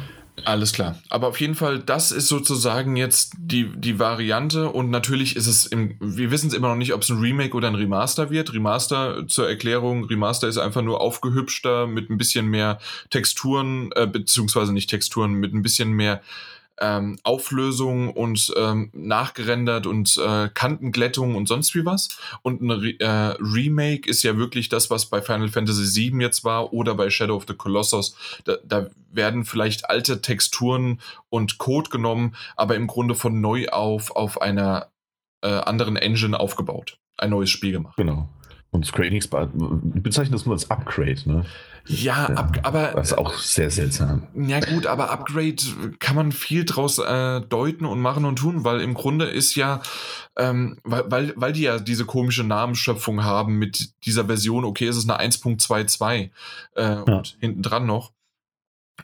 [0.44, 0.98] Alles klar.
[1.08, 5.66] Aber auf jeden Fall, das ist sozusagen jetzt die, die Variante und natürlich ist es
[5.66, 8.52] im, wir wissen es immer noch nicht, ob es ein Remake oder ein Remaster wird.
[8.52, 12.78] Remaster zur Erklärung, Remaster ist einfach nur aufgehübschter mit ein bisschen mehr
[13.10, 16.22] Texturen, äh, beziehungsweise nicht Texturen, mit ein bisschen mehr
[16.80, 22.08] ähm, Auflösung und ähm, nachgerendert und äh, Kantenglättung und sonst wie was.
[22.42, 26.44] Und ein Re äh, Remake ist ja wirklich das, was bei Final Fantasy VII jetzt
[26.44, 28.14] war oder bei Shadow of the Colossus.
[28.44, 34.14] Da, da werden vielleicht alte Texturen und Code genommen, aber im Grunde von neu auf
[34.14, 34.90] auf einer
[35.42, 36.98] äh, anderen Engine aufgebaut.
[37.16, 37.96] Ein neues Spiel gemacht.
[37.96, 38.28] Genau.
[38.70, 41.46] Und Square Enix bezeichnet das nur als Upgrade, ne?
[41.86, 42.92] Ja, ja aber.
[42.94, 44.24] Das ist auch sehr seltsam.
[44.34, 45.56] Ja, gut, aber Upgrade
[45.98, 49.80] kann man viel draus äh, deuten und machen und tun, weil im Grunde ist ja,
[50.36, 54.98] ähm, weil, weil, weil die ja diese komische Namensschöpfung haben mit dieser Version, okay, es
[54.98, 56.30] ist eine 1.22
[56.74, 57.00] äh, ja.
[57.00, 58.12] und hinten dran noch,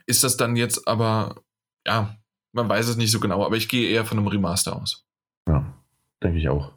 [0.05, 1.41] ist das dann jetzt aber,
[1.87, 2.15] ja,
[2.51, 5.05] man weiß es nicht so genau, aber ich gehe eher von einem Remaster aus.
[5.47, 5.65] Ja,
[6.23, 6.71] denke ich auch.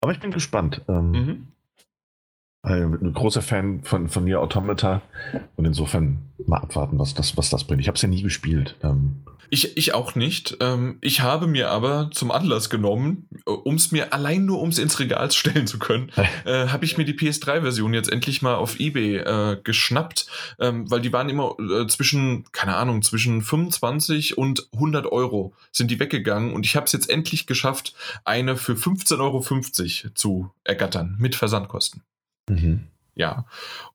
[0.00, 0.82] Aber ich bin gespannt.
[0.88, 1.48] Ähm, mhm.
[2.62, 5.00] Ein großer Fan von, von Nier Automata
[5.56, 7.80] und insofern mal abwarten, was das, was das bringt.
[7.80, 8.76] Ich habe es ja nie gespielt.
[8.82, 9.22] Ähm.
[9.50, 10.56] Ich, ich auch nicht.
[10.60, 14.78] Ähm, ich habe mir aber zum Anlass genommen, äh, um es mir allein nur ums
[14.78, 16.10] ins Regal stellen zu können,
[16.44, 20.26] äh, habe ich mir die PS3-Version jetzt endlich mal auf Ebay äh, geschnappt,
[20.58, 25.90] ähm, weil die waren immer äh, zwischen, keine Ahnung, zwischen 25 und 100 Euro sind
[25.90, 27.94] die weggegangen und ich habe es jetzt endlich geschafft,
[28.24, 32.02] eine für 15,50 Euro zu ergattern mit Versandkosten.
[32.50, 32.84] Mhm.
[33.14, 33.46] Ja,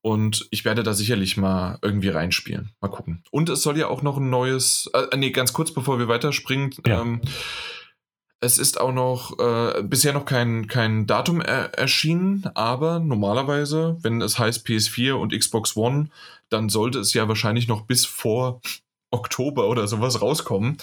[0.01, 2.71] und ich werde da sicherlich mal irgendwie reinspielen.
[2.81, 3.23] Mal gucken.
[3.31, 6.71] Und es soll ja auch noch ein neues, äh, nee, ganz kurz bevor wir weiterspringen,
[6.85, 7.01] ja.
[7.01, 7.21] ähm,
[8.41, 14.21] es ist auch noch äh, bisher noch kein, kein Datum er erschienen, aber normalerweise, wenn
[14.21, 16.09] es heißt PS4 und Xbox One,
[16.49, 18.59] dann sollte es ja wahrscheinlich noch bis vor
[19.11, 20.77] Oktober oder sowas rauskommen.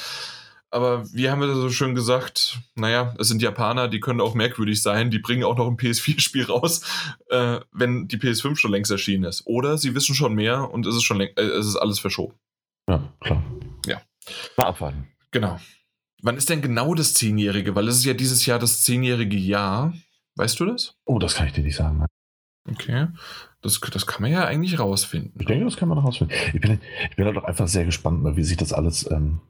[0.72, 4.80] Aber wie haben wir so schön gesagt, naja, es sind Japaner, die können auch merkwürdig
[4.80, 6.82] sein, die bringen auch noch ein PS4-Spiel raus,
[7.28, 9.46] äh, wenn die PS5 schon längst erschienen ist.
[9.46, 12.34] Oder sie wissen schon mehr und es ist schon äh, es ist alles verschoben.
[12.88, 13.42] Ja, klar.
[13.86, 14.00] Ja.
[14.56, 15.08] Mal abwarten.
[15.32, 15.58] Genau.
[16.22, 17.74] Wann ist denn genau das Zehnjährige?
[17.74, 19.94] Weil es ist ja dieses Jahr das zehnjährige Jahr.
[20.36, 20.94] Weißt du das?
[21.04, 22.04] Oh, das kann ich dir nicht sagen.
[22.70, 23.08] Okay.
[23.62, 25.32] Das, das kann man ja eigentlich rausfinden.
[25.38, 26.36] Ich denke, das kann man rausfinden.
[26.52, 26.80] Ich bin,
[27.10, 29.40] ich bin halt auch einfach sehr gespannt, wie sich das alles ähm,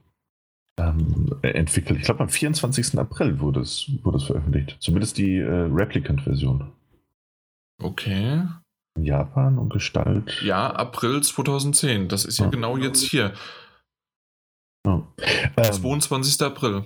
[0.81, 1.99] ähm, entwickelt.
[1.99, 2.99] Ich glaube, am 24.
[2.99, 4.77] April wurde es, wurde es veröffentlicht.
[4.81, 6.73] Zumindest die äh, Replicant-Version.
[7.83, 8.43] Okay.
[8.97, 10.43] In Japan und Gestalt.
[10.43, 12.09] Ja, April 2010.
[12.09, 12.51] Das ist ja, ja.
[12.51, 13.33] genau jetzt hier.
[14.87, 15.03] Ja.
[15.57, 16.41] Ähm, 22.
[16.43, 16.85] April.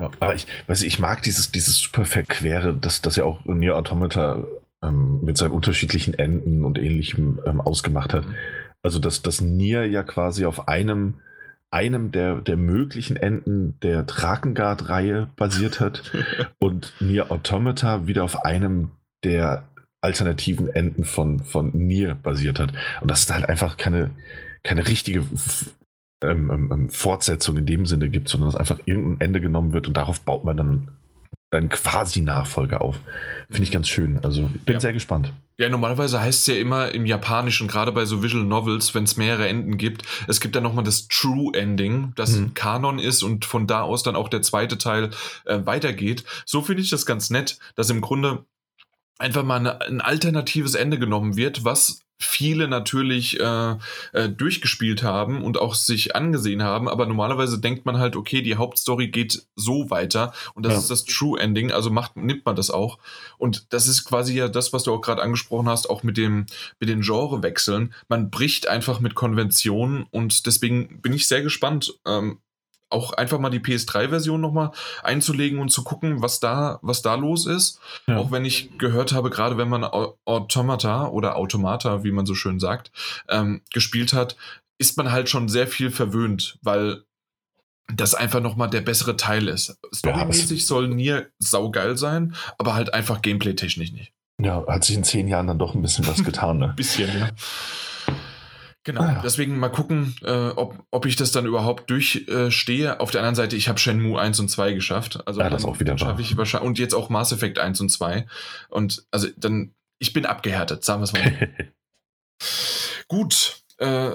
[0.00, 3.76] Ja, aber ich, weiß ich mag dieses, dieses super verquere, das, das ja auch Nier
[3.76, 4.44] Automata
[4.82, 8.24] ähm, mit seinen unterschiedlichen Enden und ähnlichem ähm, ausgemacht hat.
[8.82, 11.20] Also, dass das Nier ja quasi auf einem,
[11.70, 16.12] einem der, der möglichen Enden der Drakengard-Reihe basiert hat
[16.58, 18.90] und Nier Automata wieder auf einem
[19.24, 19.64] der
[20.00, 22.72] alternativen Enden von, von Nier basiert hat.
[23.00, 24.10] Und dass es halt einfach keine,
[24.62, 25.24] keine richtige
[26.22, 29.88] ähm, ähm, ähm, Fortsetzung in dem Sinne gibt, sondern dass einfach irgendein Ende genommen wird
[29.88, 30.88] und darauf baut man dann
[31.50, 32.96] einen quasi Nachfolger auf.
[33.48, 34.20] Finde ich ganz schön.
[34.22, 34.80] Also bin ja.
[34.80, 35.32] sehr gespannt.
[35.58, 39.16] Ja, normalerweise heißt es ja immer im Japanischen, gerade bei so Visual Novels, wenn es
[39.16, 42.54] mehrere Enden gibt, es gibt dann nochmal das True Ending, das mhm.
[42.54, 45.10] Kanon ist und von da aus dann auch der zweite Teil
[45.44, 46.24] äh, weitergeht.
[46.46, 48.46] So finde ich das ganz nett, dass im Grunde
[49.20, 53.76] einfach mal eine, ein alternatives Ende genommen wird, was viele natürlich äh,
[54.12, 58.56] äh, durchgespielt haben und auch sich angesehen haben, aber normalerweise denkt man halt, okay, die
[58.56, 60.78] Hauptstory geht so weiter und das ja.
[60.80, 62.98] ist das True Ending, also macht, nimmt man das auch.
[63.38, 66.44] Und das ist quasi ja das, was du auch gerade angesprochen hast, auch mit dem,
[66.78, 67.94] mit den Genrewechseln.
[68.08, 72.38] Man bricht einfach mit Konventionen und deswegen bin ich sehr gespannt, ähm,
[72.90, 74.72] auch einfach mal die PS3-Version nochmal
[75.02, 77.80] einzulegen und zu gucken, was da, was da los ist.
[78.06, 78.18] Ja.
[78.18, 82.60] Auch wenn ich gehört habe, gerade wenn man Automata oder Automata, wie man so schön
[82.60, 82.90] sagt,
[83.28, 84.36] ähm, gespielt hat,
[84.78, 87.04] ist man halt schon sehr viel verwöhnt, weil
[87.94, 89.78] das einfach nochmal der bessere Teil ist.
[89.94, 94.12] Storymäßig ja, soll Nier saugeil sein, aber halt einfach gameplay-technisch nicht.
[94.40, 96.68] Ja, hat sich in zehn Jahren dann doch ein bisschen was getan, ne?
[96.76, 97.28] bisschen, ja.
[98.84, 99.20] Genau, ah.
[99.22, 102.86] deswegen mal gucken, äh, ob, ob ich das dann überhaupt durchstehe.
[102.86, 105.20] Äh, Auf der anderen Seite, ich habe Shenmue 1 und 2 geschafft.
[105.26, 107.90] Also ja, das auch wieder schaffe ich wahrscheinlich und jetzt auch Mass Effect 1 und
[107.90, 108.26] 2
[108.70, 111.48] und also dann ich bin abgehärtet, sagen wir es mal.
[113.08, 114.12] Gut, äh,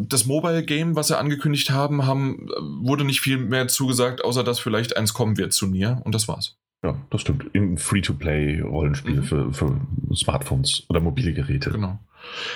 [0.00, 2.48] das Mobile Game, was sie angekündigt haben, haben
[2.80, 6.26] wurde nicht viel mehr zugesagt, außer dass vielleicht eins kommen wird zu Nier und das
[6.26, 6.56] war's.
[6.82, 7.46] Ja, das stimmt.
[7.52, 9.24] Im Free-to-Play-Rollenspiel mhm.
[9.24, 9.80] für, für
[10.14, 11.70] Smartphones oder mobile Geräte.
[11.70, 11.98] Genau.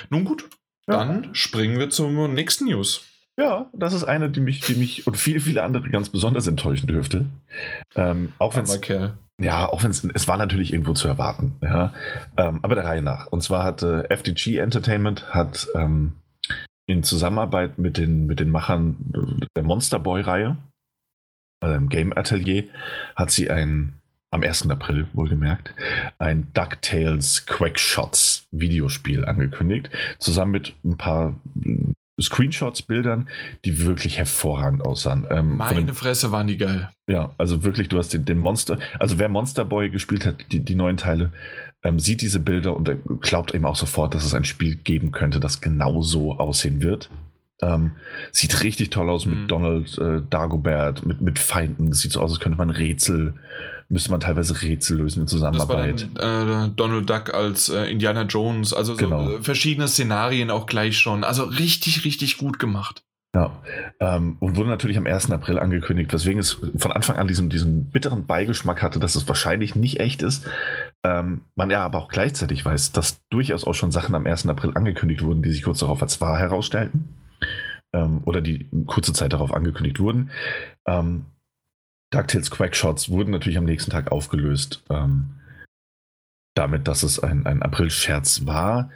[0.09, 0.49] Nun gut,
[0.85, 3.05] dann springen wir zur nächsten News.
[3.37, 6.87] Ja, das ist eine, die mich, die mich und viele, viele andere ganz besonders enttäuschen
[6.87, 7.25] dürfte.
[7.95, 8.65] Ähm, auch wenn
[9.41, 11.55] ja, auch wenn es war natürlich irgendwo zu erwarten.
[11.61, 11.93] Ja,
[12.37, 13.27] ähm, aber der Reihe nach.
[13.27, 16.13] Und zwar hat äh, FDG Entertainment hat ähm,
[16.85, 18.97] in Zusammenarbeit mit den mit den Machern
[19.55, 20.57] der Monster Boy Reihe,
[21.61, 22.65] äh, Game Atelier,
[23.15, 23.99] hat sie ein
[24.33, 24.69] am 1.
[24.69, 25.73] April wohlgemerkt,
[26.17, 31.35] ein DuckTales Quackshots Videospiel angekündigt, zusammen mit ein paar
[32.21, 33.27] Screenshots, Bildern,
[33.65, 35.25] die wirklich hervorragend aussahen.
[35.29, 36.89] Ähm, Meine den, Fresse waren die geil.
[37.07, 40.59] Ja, also wirklich, du hast den, den Monster, also wer Monster Boy gespielt hat, die,
[40.59, 41.31] die neuen Teile,
[41.83, 42.89] ähm, sieht diese Bilder und
[43.21, 47.09] glaubt eben auch sofort, dass es ein Spiel geben könnte, das genau so aussehen wird.
[47.61, 47.91] Ähm,
[48.31, 49.47] sieht richtig toll aus mit mhm.
[49.47, 51.93] Donald äh, Dagobert, mit, mit Feinden.
[51.93, 53.35] Sieht so aus, als könnte man Rätsel
[53.93, 56.09] müsste man teilweise Rätsel lösen in Zusammenarbeit.
[56.15, 59.29] Dann, äh, Donald Duck als äh, Indiana Jones, also so genau.
[59.29, 61.23] Äh, verschiedene Szenarien auch gleich schon.
[61.23, 63.03] Also richtig, richtig gut gemacht.
[63.35, 63.63] Ja,
[63.99, 65.31] ähm, und wurde natürlich am 1.
[65.31, 69.75] April angekündigt, weswegen es von Anfang an diesen, diesen bitteren Beigeschmack hatte, dass es wahrscheinlich
[69.75, 70.45] nicht echt ist.
[71.03, 74.47] Ähm, man ja aber auch gleichzeitig weiß, dass durchaus auch schon Sachen am 1.
[74.47, 77.09] April angekündigt wurden, die sich kurz darauf als wahr herausstellten.
[77.91, 80.29] Ähm, oder die kurze Zeit darauf angekündigt wurden.
[80.87, 81.25] Ähm,
[82.13, 84.83] DuckTales Quackshots wurden natürlich am nächsten Tag aufgelöst.
[84.89, 85.39] Ähm,
[86.55, 88.91] damit, dass es ein, ein April-Scherz war,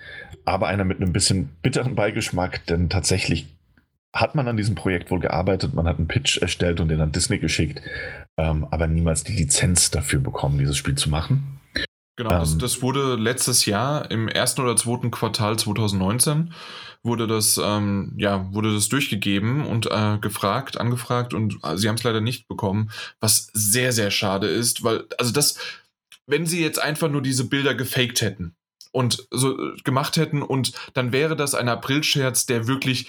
[0.45, 3.47] aber einer mit einem bisschen bitteren Beigeschmack, denn tatsächlich
[4.15, 7.11] hat man an diesem Projekt wohl gearbeitet, man hat einen Pitch erstellt und den an
[7.11, 7.81] Disney geschickt,
[8.37, 11.59] ähm, aber niemals die Lizenz dafür bekommen, dieses Spiel zu machen.
[12.15, 16.53] Genau, ähm, das, das, wurde letztes Jahr im ersten oder zweiten Quartal 2019
[17.03, 21.95] wurde das, ähm, ja, wurde das durchgegeben und äh, gefragt, angefragt und äh, sie haben
[21.95, 25.57] es leider nicht bekommen, was sehr, sehr schade ist, weil, also das,
[26.25, 28.55] wenn sie jetzt einfach nur diese Bilder gefaked hätten
[28.91, 33.07] und so äh, gemacht hätten und dann wäre das ein Aprilscherz, der wirklich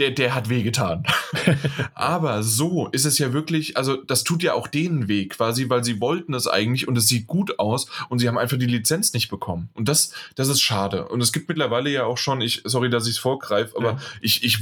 [0.00, 1.04] der, der hat wehgetan.
[1.94, 5.84] Aber so ist es ja wirklich, also das tut ja auch denen weh quasi, weil
[5.84, 9.12] sie wollten es eigentlich und es sieht gut aus und sie haben einfach die Lizenz
[9.12, 9.68] nicht bekommen.
[9.74, 11.06] Und das, das ist schade.
[11.08, 13.98] Und es gibt mittlerweile ja auch schon, ich, sorry, dass ich es vorgreife, aber ja.
[14.22, 14.58] ich, ich,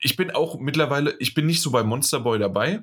[0.00, 2.82] ich bin auch mittlerweile, ich bin nicht so bei Monster Boy dabei,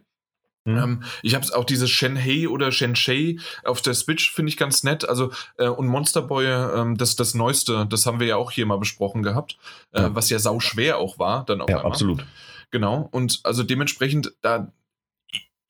[0.66, 0.78] Mhm.
[0.78, 5.07] Ähm, ich habe auch dieses Shenhei oder Shenshei auf der Switch, finde ich ganz nett.
[5.07, 8.66] Also, äh, und Monster Boy, äh, das, das Neueste, das haben wir ja auch hier
[8.66, 9.57] mal besprochen gehabt,
[9.91, 10.16] äh, ja.
[10.16, 11.45] was ja sau schwer auch war.
[11.45, 11.91] Dann auch ja, einmal.
[11.91, 12.26] absolut.
[12.70, 14.72] Genau, und also dementsprechend, da,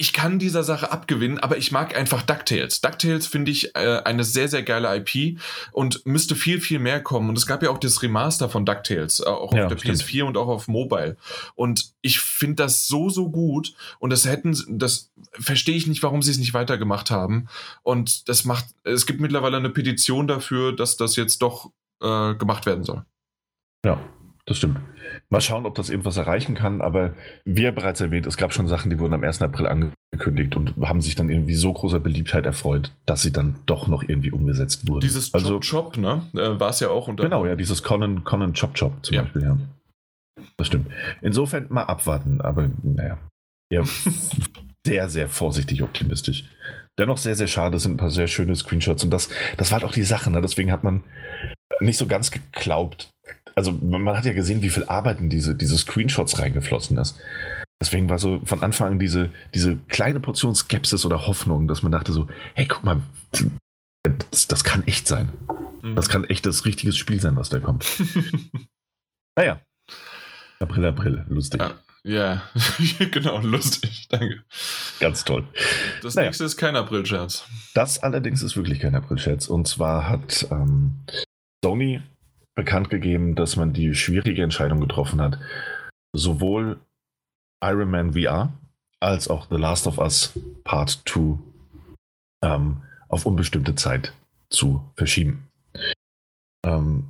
[0.01, 2.81] ich kann dieser Sache abgewinnen, aber ich mag einfach DuckTales.
[2.81, 5.39] DuckTales finde ich äh, eine sehr, sehr geile IP
[5.71, 7.29] und müsste viel, viel mehr kommen.
[7.29, 10.01] Und es gab ja auch das Remaster von DuckTales, äh, auch ja, auf der stimmt.
[10.01, 11.17] PS4 und auch auf Mobile.
[11.53, 13.75] Und ich finde das so, so gut.
[13.99, 17.47] Und das hätten, das verstehe ich nicht, warum sie es nicht weitergemacht haben.
[17.83, 21.69] Und das macht, es gibt mittlerweile eine Petition dafür, dass das jetzt doch
[22.01, 23.05] äh, gemacht werden soll.
[23.85, 24.01] Ja,
[24.47, 24.79] das stimmt.
[25.31, 27.13] Mal schauen, ob das irgendwas erreichen kann, aber
[27.45, 29.41] wie er bereits erwähnt, es gab schon Sachen, die wurden am 1.
[29.41, 33.87] April angekündigt und haben sich dann irgendwie so großer Beliebtheit erfreut, dass sie dann doch
[33.87, 34.99] noch irgendwie umgesetzt wurden.
[34.99, 36.23] Dieses also, Chop Chop, ne?
[36.33, 37.23] Äh, War es ja auch unter.
[37.23, 39.21] Genau, ja, dieses Conan, Conan Chop Chop zum ja.
[39.21, 39.57] Beispiel, ja.
[40.57, 40.91] Das stimmt.
[41.21, 43.17] Insofern mal abwarten, aber naja.
[43.71, 43.83] Ja,
[44.85, 46.43] sehr, sehr vorsichtig optimistisch.
[46.99, 49.79] Dennoch sehr, sehr schade, das sind ein paar sehr schöne Screenshots und das, das war
[49.79, 50.41] halt auch die Sache, ne?
[50.41, 51.05] deswegen hat man
[51.79, 53.09] nicht so ganz geglaubt,
[53.61, 57.19] also man hat ja gesehen, wie viel Arbeit in diese, diese Screenshots reingeflossen ist.
[57.79, 61.91] Deswegen war so von Anfang an diese, diese kleine Portion Skepsis oder Hoffnung, dass man
[61.91, 63.01] dachte so, hey, guck mal,
[64.31, 65.29] das, das kann echt sein.
[65.83, 65.95] Mhm.
[65.95, 67.85] Das kann echt das richtige Spiel sein, was da kommt.
[69.35, 69.61] naja.
[70.59, 71.61] April, April, lustig.
[71.61, 72.41] Ja, ja.
[73.11, 74.43] genau, lustig, danke.
[74.99, 75.47] Ganz toll.
[76.01, 76.29] Das naja.
[76.29, 77.45] nächste ist kein April-Scherz.
[77.75, 79.47] Das allerdings ist wirklich kein April-Scherz.
[79.47, 81.05] Und zwar hat ähm,
[81.63, 82.01] Sony
[82.55, 85.39] bekannt gegeben, dass man die schwierige Entscheidung getroffen hat,
[86.13, 86.79] sowohl
[87.63, 88.51] Iron Man VR
[88.99, 91.37] als auch The Last of Us Part 2
[92.43, 94.13] ähm, auf unbestimmte Zeit
[94.49, 95.47] zu verschieben.
[96.65, 97.07] Ähm,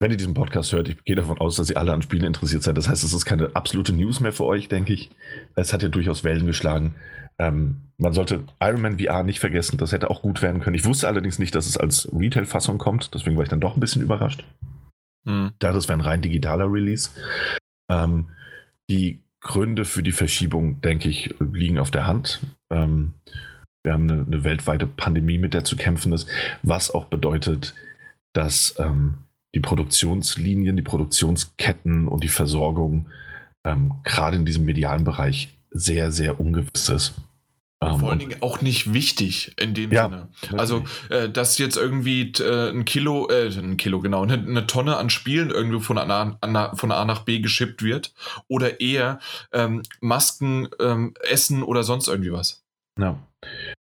[0.00, 2.62] wenn ihr diesen Podcast hört, ich gehe davon aus, dass ihr alle an Spielen interessiert
[2.62, 2.76] seid.
[2.78, 5.10] Das heißt, es ist keine absolute News mehr für euch, denke ich.
[5.54, 6.94] Es hat ja durchaus Wellen geschlagen.
[7.38, 10.74] Ähm, man sollte Iron Man VR nicht vergessen, das hätte auch gut werden können.
[10.74, 13.80] Ich wusste allerdings nicht, dass es als Retail-Fassung kommt, deswegen war ich dann doch ein
[13.80, 14.44] bisschen überrascht.
[15.24, 15.52] Mhm.
[15.58, 17.10] Da das wäre ein rein digitaler Release.
[17.90, 18.30] Ähm,
[18.88, 22.40] die Gründe für die Verschiebung, denke ich, liegen auf der Hand.
[22.70, 23.14] Ähm,
[23.82, 26.28] wir haben eine, eine, weltweite Pandemie, mit der zu kämpfen ist,
[26.62, 27.74] was auch bedeutet,
[28.34, 29.18] dass ähm,
[29.54, 33.06] die Produktionslinien, die Produktionsketten und die Versorgung
[33.64, 37.14] ähm, gerade in diesem medialen Bereich sehr, sehr ungewiss ist.
[37.82, 40.28] Um, Vor allen Dingen auch nicht wichtig in dem ja, Sinne.
[40.58, 44.98] Also, äh, dass jetzt irgendwie äh, ein Kilo, äh, ein Kilo genau, eine, eine Tonne
[44.98, 48.12] an Spielen irgendwie von A, an, von A nach B geschippt wird
[48.48, 49.18] oder eher
[49.52, 52.62] ähm, Masken, ähm, Essen oder sonst irgendwie was.
[52.98, 53.18] Ja.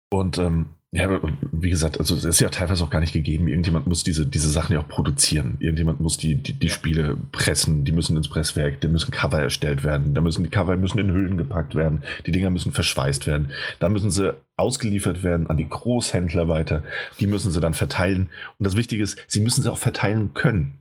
[0.10, 1.22] Und ähm, ja,
[1.52, 3.48] wie gesagt, also es ist ja teilweise auch gar nicht gegeben.
[3.48, 5.56] Irgendjemand muss diese, diese Sachen ja auch produzieren.
[5.60, 9.84] Irgendjemand muss die, die, die Spiele pressen, die müssen ins Presswerk, da müssen Cover erstellt
[9.84, 13.52] werden, da müssen die Cover müssen in Hüllen gepackt werden, die Dinger müssen verschweißt werden,
[13.80, 16.84] dann müssen sie ausgeliefert werden an die Großhändler weiter,
[17.20, 18.30] die müssen sie dann verteilen.
[18.58, 20.80] Und das Wichtige ist, sie müssen sie auch verteilen können.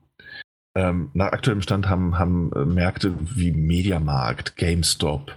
[0.74, 5.34] Ähm, nach aktuellem Stand haben, haben äh, Märkte wie Mediamarkt, GameStop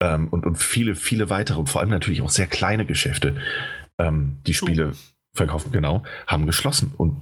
[0.00, 3.34] ähm, und, und viele, viele weitere und vor allem natürlich auch sehr kleine Geschäfte
[3.98, 4.92] ähm, die Spiele
[5.32, 6.92] verkaufen, genau, haben geschlossen.
[6.96, 7.20] Und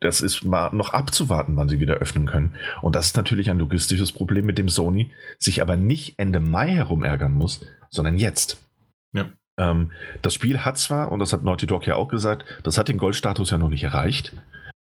[0.00, 2.54] das ist mal noch abzuwarten, wann sie wieder öffnen können.
[2.82, 6.70] Und das ist natürlich ein logistisches Problem, mit dem Sony sich aber nicht Ende Mai
[6.70, 8.62] herum ärgern muss, sondern jetzt.
[9.12, 9.26] Ja.
[9.58, 9.92] Ähm,
[10.22, 12.98] das Spiel hat zwar, und das hat Naughty Dog ja auch gesagt, das hat den
[12.98, 14.32] Goldstatus ja noch nicht erreicht.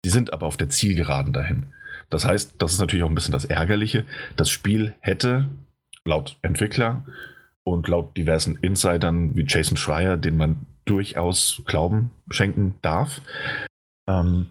[0.06, 1.68] Die sind aber auf der Zielgeraden dahin.
[2.10, 4.06] Das heißt, das ist natürlich auch ein bisschen das Ärgerliche.
[4.36, 5.50] Das Spiel hätte
[6.06, 7.06] laut Entwickler
[7.64, 13.22] und laut diversen Insidern wie Jason Schreier, den man durchaus Glauben schenken darf,
[14.08, 14.48] ähm,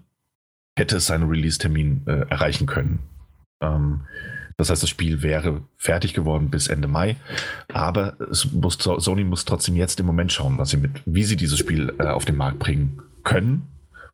[0.76, 3.00] hätte es seinen Release-Termin äh, erreichen können.
[3.62, 4.06] Ähm,
[4.56, 7.16] das heißt, das Spiel wäre fertig geworden bis Ende Mai,
[7.72, 8.16] aber
[8.52, 11.94] muss, Sony muss trotzdem jetzt im Moment schauen, was sie mit, wie sie dieses Spiel
[11.98, 13.66] äh, auf den Markt bringen können,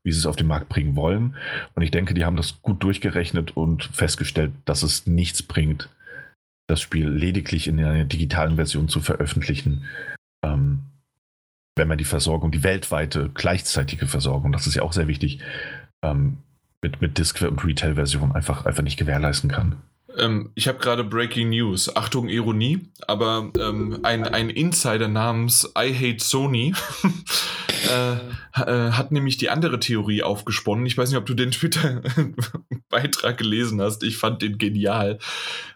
[0.05, 1.37] wie sie es auf den Markt bringen wollen.
[1.75, 5.91] Und ich denke, die haben das gut durchgerechnet und festgestellt, dass es nichts bringt,
[6.69, 9.85] das Spiel lediglich in einer digitalen Version zu veröffentlichen,
[10.45, 10.85] ähm,
[11.79, 15.41] wenn man die Versorgung, die weltweite gleichzeitige Versorgung, das ist ja auch sehr wichtig,
[16.03, 16.39] ähm,
[16.83, 19.76] mit, mit Disk- und Retail-Version einfach, einfach nicht gewährleisten kann.
[20.16, 21.94] Ähm, ich habe gerade Breaking News.
[21.94, 26.74] Achtung, Ironie, aber ähm, ein, ein Insider namens I Hate Sony
[27.90, 28.12] äh,
[28.62, 30.86] äh, hat nämlich die andere Theorie aufgesponnen.
[30.86, 34.02] Ich weiß nicht, ob du den Twitter-Beitrag gelesen hast.
[34.02, 35.18] Ich fand den genial.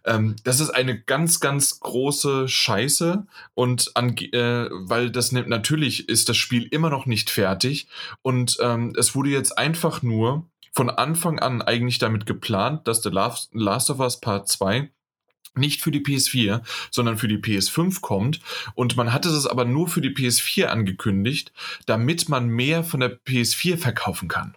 [0.05, 6.37] Ähm, das ist eine ganz, ganz große Scheiße und äh, weil das natürlich ist das
[6.37, 7.87] Spiel immer noch nicht fertig
[8.23, 13.11] und ähm, es wurde jetzt einfach nur von Anfang an eigentlich damit geplant, dass The
[13.11, 14.91] Last of Us Part 2
[15.55, 18.41] nicht für die PS4, sondern für die PS5 kommt.
[18.75, 21.53] Und man hatte es aber nur für die PS4 angekündigt,
[21.87, 24.55] damit man mehr von der PS4 verkaufen kann.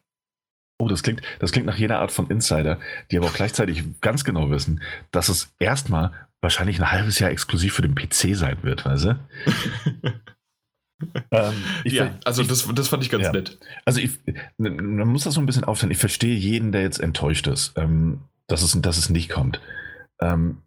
[0.77, 4.23] Oh, das klingt, das klingt nach jeder Art von Insider, die aber auch gleichzeitig ganz
[4.25, 6.11] genau wissen, dass es erstmal
[6.41, 9.19] wahrscheinlich ein halbes Jahr exklusiv für den PC sein wird, weißt du?
[11.31, 13.31] ähm, ja, also ich, das, das fand ich ganz ja.
[13.31, 13.57] nett.
[13.83, 14.11] Also ich,
[14.57, 15.91] man muss das so ein bisschen aufhören.
[15.91, 19.59] Ich verstehe jeden, der jetzt enttäuscht ist, ähm, dass, es, dass es nicht kommt.
[20.19, 20.59] Ähm,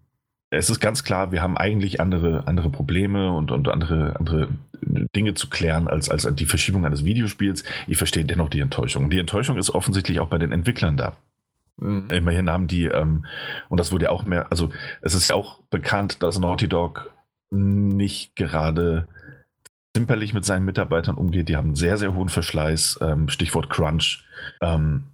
[0.51, 4.49] es ist ganz klar, wir haben eigentlich andere, andere Probleme und, und andere, andere
[5.15, 7.65] Dinge zu klären als, als die Verschiebung eines Videospiels.
[7.87, 9.11] Ich verstehe dennoch die Enttäuschung.
[9.11, 11.17] Die Enttäuschung ist offensichtlich auch bei den Entwicklern da.
[11.77, 12.09] Mhm.
[12.11, 13.27] Immerhin haben die, ähm,
[13.69, 14.71] und das wurde ja auch mehr, also
[15.03, 17.11] es ist ja auch bekannt, dass Naughty Dog
[17.51, 19.07] nicht gerade
[19.97, 21.49] zimperlich mit seinen Mitarbeitern umgeht.
[21.49, 24.25] Die haben einen sehr, sehr hohen Verschleiß, ähm, Stichwort Crunch.
[24.61, 25.05] Ähm,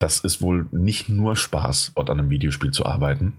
[0.00, 3.38] das ist wohl nicht nur Spaß, dort an einem Videospiel zu arbeiten.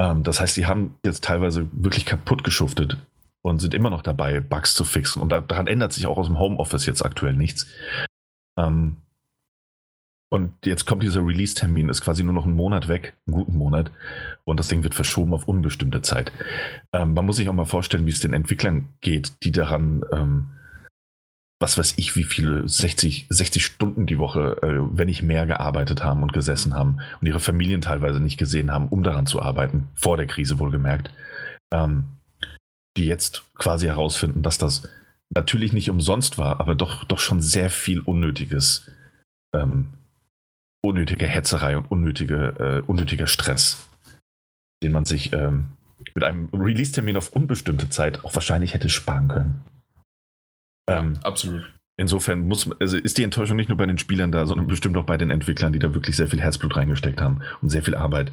[0.00, 2.96] Ähm, das heißt, sie haben jetzt teilweise wirklich kaputt geschuftet
[3.42, 5.20] und sind immer noch dabei, Bugs zu fixen.
[5.20, 7.66] Und daran ändert sich auch aus dem Homeoffice jetzt aktuell nichts.
[8.58, 8.96] Ähm,
[10.32, 13.90] und jetzt kommt dieser Release-Termin, ist quasi nur noch einen Monat weg, einen guten Monat.
[14.44, 16.32] Und das Ding wird verschoben auf unbestimmte Zeit.
[16.94, 20.46] Ähm, man muss sich auch mal vorstellen, wie es den Entwicklern geht, die daran ähm,
[21.60, 26.02] was weiß ich, wie viele 60, 60 Stunden die Woche, äh, wenn nicht mehr, gearbeitet
[26.02, 29.88] haben und gesessen haben und ihre Familien teilweise nicht gesehen haben, um daran zu arbeiten,
[29.94, 31.10] vor der Krise wohlgemerkt,
[31.74, 32.04] ähm,
[32.96, 34.88] die jetzt quasi herausfinden, dass das
[35.28, 38.90] natürlich nicht umsonst war, aber doch, doch schon sehr viel unnötiges,
[39.54, 39.92] ähm,
[40.82, 43.88] unnötige Hetzerei und unnötige, äh, unnötiger Stress,
[44.82, 45.70] den man sich ähm,
[46.14, 49.64] mit einem Release-Termin auf unbestimmte Zeit auch wahrscheinlich hätte sparen können.
[50.88, 51.72] Ähm, Absolut.
[51.96, 55.04] Insofern muss, also ist die Enttäuschung nicht nur bei den Spielern da, sondern bestimmt auch
[55.04, 58.32] bei den Entwicklern, die da wirklich sehr viel Herzblut reingesteckt haben und sehr viel Arbeit.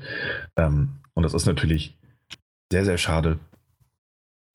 [0.56, 1.98] Ähm, und das ist natürlich
[2.72, 3.38] sehr, sehr schade,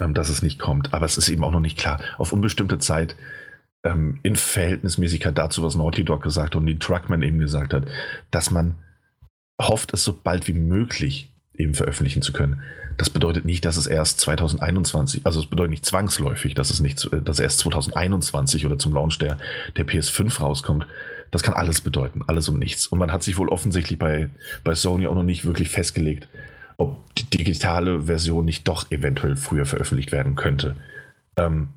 [0.01, 0.95] ähm, dass es nicht kommt.
[0.95, 2.01] Aber es ist eben auch noch nicht klar.
[2.17, 3.15] Auf unbestimmte Zeit
[3.85, 7.85] ähm, in Verhältnismäßigkeit dazu, was Naughty Dog gesagt hat und die Truckman eben gesagt hat,
[8.31, 8.77] dass man
[9.61, 12.63] hofft, es so bald wie möglich eben veröffentlichen zu können.
[12.97, 17.09] Das bedeutet nicht, dass es erst 2021, also es bedeutet nicht zwangsläufig, dass es nicht,
[17.25, 19.39] dass erst 2021 oder zum Launch der,
[19.77, 20.87] der PS5 rauskommt.
[21.31, 22.87] Das kann alles bedeuten, alles und nichts.
[22.87, 24.31] Und man hat sich wohl offensichtlich bei,
[24.63, 26.29] bei Sony auch noch nicht wirklich festgelegt,
[26.77, 30.77] ob die digitale Version nicht doch eventuell früher veröffentlicht werden könnte.
[31.37, 31.71] Ähm,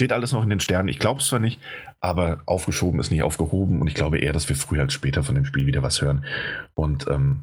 [0.00, 0.88] steht alles noch in den Sternen.
[0.88, 1.60] Ich glaube es zwar nicht,
[2.00, 5.34] aber aufgeschoben ist nicht aufgehoben und ich glaube eher, dass wir früher als später von
[5.34, 6.24] dem Spiel wieder was hören.
[6.72, 7.40] Und ähm,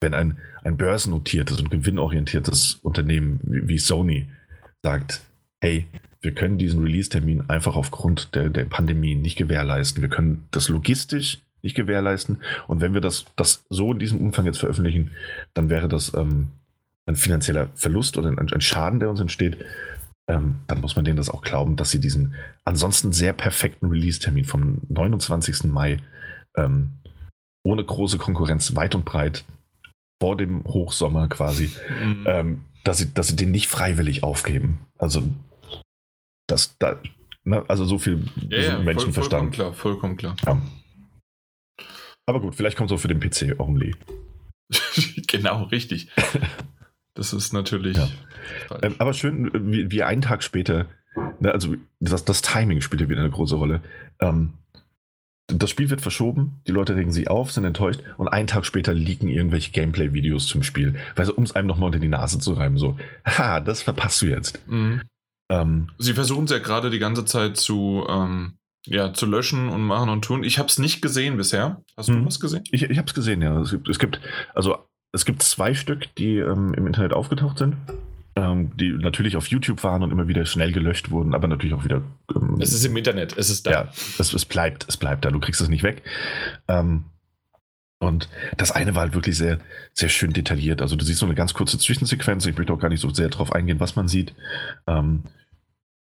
[0.00, 4.28] wenn ein, ein börsennotiertes und gewinnorientiertes Unternehmen wie Sony
[4.84, 5.22] sagt,
[5.60, 5.88] hey,
[6.20, 10.02] wir können diesen Release-Termin einfach aufgrund der, der Pandemie nicht gewährleisten.
[10.02, 12.42] Wir können das logistisch nicht gewährleisten.
[12.68, 15.10] Und wenn wir das, das so in diesem Umfang jetzt veröffentlichen,
[15.52, 16.50] dann wäre das ähm,
[17.06, 19.56] ein finanzieller Verlust oder ein, ein Schaden, der uns entsteht.
[20.28, 24.44] Ähm, dann muss man denen das auch glauben, dass sie diesen ansonsten sehr perfekten Release-Termin
[24.44, 25.64] vom 29.
[25.64, 25.98] Mai
[26.56, 26.90] ähm,
[27.64, 29.44] ohne große Konkurrenz weit und breit
[30.20, 31.72] vor dem Hochsommer quasi,
[32.04, 32.24] mhm.
[32.28, 34.86] ähm, dass, sie, dass sie den nicht freiwillig aufgeben.
[34.98, 35.24] Also,
[36.46, 37.00] das, da,
[37.44, 39.56] ne, also so viel ja, ja, Menschenverstand.
[39.56, 40.62] Voll, vollkommen klar, vollkommen klar.
[41.80, 41.86] Ja.
[42.26, 43.96] Aber gut, vielleicht kommt es auch für den PC only.
[45.26, 46.08] genau, richtig.
[47.14, 47.96] Das ist natürlich.
[47.96, 48.08] Ja.
[48.82, 50.86] Ähm, aber schön, wie, wie einen Tag später,
[51.40, 53.82] ne, also das, das Timing spielt ja wieder eine große Rolle.
[54.20, 54.54] Ähm,
[55.48, 58.94] das Spiel wird verschoben, die Leute regen sich auf, sind enttäuscht und einen Tag später
[58.94, 60.94] liegen irgendwelche Gameplay-Videos zum Spiel.
[61.14, 62.96] Weil so, um es einem nochmal unter die Nase zu reiben, so,
[63.26, 64.66] ha, das verpasst du jetzt.
[64.66, 65.02] Mhm.
[65.50, 68.54] Ähm, Sie versuchen es ja gerade die ganze Zeit zu, ähm,
[68.86, 70.44] ja, zu löschen und machen und tun.
[70.44, 71.82] Ich habe es nicht gesehen bisher.
[71.96, 72.26] Hast du mhm.
[72.26, 72.64] was gesehen?
[72.70, 73.60] Ich, ich habe es gesehen, ja.
[73.60, 74.20] Es gibt, es gibt,
[74.54, 74.78] also
[75.12, 77.76] es gibt zwei Stück, die ähm, im Internet aufgetaucht sind
[78.34, 81.84] ähm, die natürlich auf YouTube waren und immer wieder schnell gelöscht wurden, aber natürlich auch
[81.84, 82.02] wieder.
[82.34, 83.70] Ähm, es ist im Internet, es ist da.
[83.70, 83.88] Ja,
[84.18, 86.02] es, es, bleibt, es bleibt da, du kriegst es nicht weg.
[86.68, 87.04] Ähm,
[87.98, 89.60] und das eine war halt wirklich sehr,
[89.92, 90.82] sehr schön detailliert.
[90.82, 93.28] Also du siehst so eine ganz kurze Zwischensequenz, ich möchte auch gar nicht so sehr
[93.28, 94.34] darauf eingehen, was man sieht.
[94.86, 95.24] Ähm,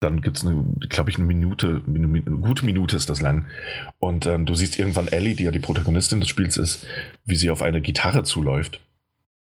[0.00, 0.46] dann gibt es,
[0.90, 3.46] glaube ich, eine Minute, eine, gute Minute ist das lang.
[3.98, 6.86] Und ähm, du siehst irgendwann Ellie, die ja die Protagonistin des Spiels ist,
[7.24, 8.80] wie sie auf eine Gitarre zuläuft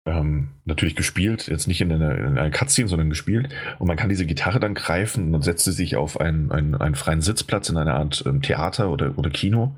[0.05, 3.49] ähm, natürlich gespielt, jetzt nicht in einer, in Cutscene, sondern gespielt.
[3.79, 6.95] Und man kann diese Gitarre dann greifen und setzt sie sich auf einen, einen, einen
[6.95, 9.75] freien Sitzplatz in einer Art ähm, Theater oder, oder Kino.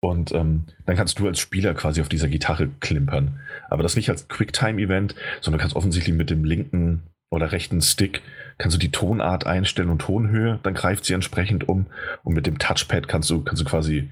[0.00, 3.40] Und ähm, dann kannst du als Spieler quasi auf dieser Gitarre klimpern.
[3.68, 8.22] Aber das nicht als Quicktime-Event, sondern kannst offensichtlich mit dem linken oder rechten Stick
[8.58, 11.86] kannst du die Tonart einstellen und Tonhöhe, dann greift sie entsprechend um.
[12.22, 14.10] Und mit dem Touchpad kannst du, kannst du quasi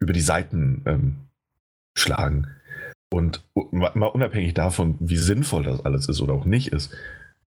[0.00, 1.16] über die Seiten ähm,
[1.96, 2.48] schlagen.
[3.10, 3.42] Und
[3.72, 6.94] mal unabhängig davon, wie sinnvoll das alles ist oder auch nicht ist,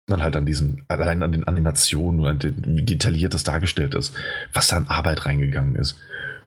[0.07, 3.95] dann halt an diesen, allein an den Animationen und an den, wie detailliert das dargestellt
[3.95, 4.15] ist,
[4.53, 5.99] was da an Arbeit reingegangen ist.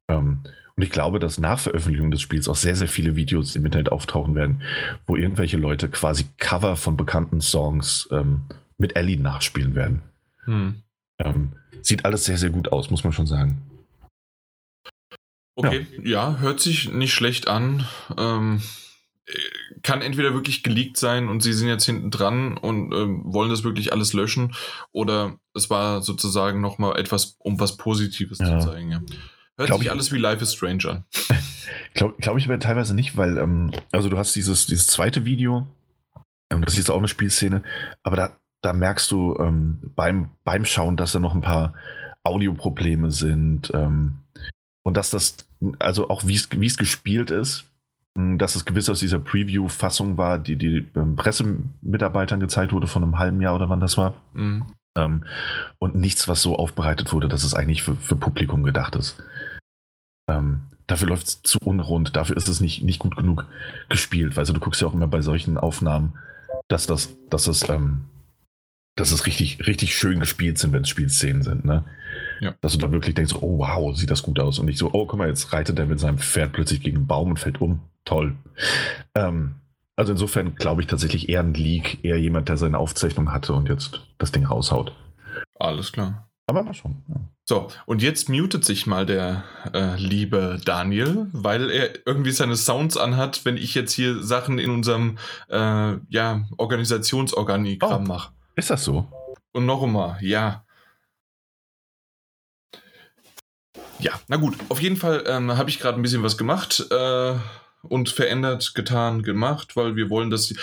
[0.07, 0.39] Ähm,
[0.75, 3.91] und ich glaube, dass nach Veröffentlichung des Spiels auch sehr, sehr viele Videos im Internet
[3.91, 4.61] auftauchen werden,
[5.05, 8.43] wo irgendwelche Leute quasi Cover von bekannten Songs ähm,
[8.77, 10.01] mit Ellie nachspielen werden.
[10.45, 10.81] Hm.
[11.19, 11.51] Ähm,
[11.81, 13.61] sieht alles sehr, sehr gut aus, muss man schon sagen.
[15.55, 17.85] Okay, ja, ja hört sich nicht schlecht an.
[18.17, 18.61] Ähm,
[19.83, 23.63] kann entweder wirklich geleakt sein und sie sind jetzt hinten dran und ähm, wollen das
[23.63, 24.53] wirklich alles löschen
[24.91, 28.59] oder es war sozusagen nochmal etwas, um was Positives ja.
[28.59, 28.91] zu zeigen.
[28.91, 29.01] Ja.
[29.57, 31.05] Hört glaub sich ich, alles wie Life is Strange an.
[31.93, 35.67] Glaube glaub ich aber teilweise nicht, weil, ähm, also du hast dieses, dieses zweite Video,
[36.49, 37.63] ähm, das ist jetzt auch eine Spielszene,
[38.03, 41.73] aber da, da merkst du ähm, beim, beim Schauen, dass da noch ein paar
[42.23, 44.19] Audioprobleme sind ähm,
[44.83, 45.37] und dass das,
[45.79, 47.70] also auch wie es gespielt ist,
[48.15, 53.19] dass es gewiss aus dieser Preview-Fassung war, die die ähm, Pressemitarbeitern gezeigt wurde von einem
[53.19, 54.15] halben Jahr oder wann das war.
[54.33, 54.65] Mhm.
[54.97, 55.23] Ähm,
[55.79, 59.23] und nichts, was so aufbereitet wurde, dass es eigentlich für, für Publikum gedacht ist.
[60.29, 63.45] Ähm, dafür läuft es zu unrund, dafür ist es nicht, nicht gut genug
[63.87, 64.37] gespielt.
[64.37, 66.17] Also du guckst ja auch immer bei solchen Aufnahmen,
[66.67, 68.05] dass das, dass das, ähm,
[68.97, 71.85] dass es richtig, richtig schön gespielt sind, wenn es Spielszenen sind, ne?
[72.41, 72.55] Ja.
[72.59, 74.59] Dass du da wirklich denkst, oh wow, sieht das gut aus.
[74.59, 77.07] Und nicht so, oh, guck mal, jetzt reitet er mit seinem Pferd plötzlich gegen einen
[77.07, 77.79] Baum und fällt um.
[78.05, 78.35] Toll.
[79.15, 79.55] Ähm,
[79.95, 83.69] also insofern glaube ich tatsächlich eher ein Leak, eher jemand, der seine Aufzeichnung hatte und
[83.69, 84.93] jetzt das Ding raushaut.
[85.59, 86.27] Alles klar.
[86.47, 87.03] Aber mal schon.
[87.07, 87.15] Ja.
[87.45, 89.43] So, und jetzt mutet sich mal der
[89.73, 94.69] äh, liebe Daniel, weil er irgendwie seine Sounds anhat, wenn ich jetzt hier Sachen in
[94.69, 95.17] unserem
[95.49, 98.31] äh, ja, Organisationsorganigramm oh, mache.
[98.55, 99.07] Ist das so?
[99.51, 100.65] Und noch einmal, ja.
[103.99, 107.35] Ja, na gut, auf jeden Fall ähm, habe ich gerade ein bisschen was gemacht äh,
[107.83, 110.53] und verändert, getan, gemacht, weil wir wollen, dass.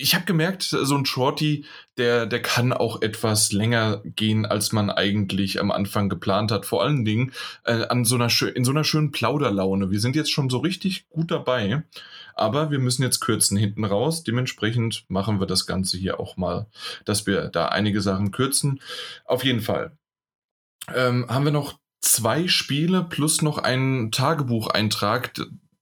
[0.00, 1.64] Ich habe gemerkt, so ein Shorty,
[1.96, 6.66] der, der kann auch etwas länger gehen, als man eigentlich am Anfang geplant hat.
[6.66, 7.32] Vor allen Dingen
[7.64, 9.90] äh, an so einer in so einer schönen Plauderlaune.
[9.90, 11.82] Wir sind jetzt schon so richtig gut dabei,
[12.34, 14.22] aber wir müssen jetzt kürzen hinten raus.
[14.22, 16.68] Dementsprechend machen wir das Ganze hier auch mal,
[17.04, 18.80] dass wir da einige Sachen kürzen.
[19.24, 19.98] Auf jeden Fall.
[20.94, 25.32] Ähm, haben wir noch zwei Spiele plus noch einen Tagebucheintrag,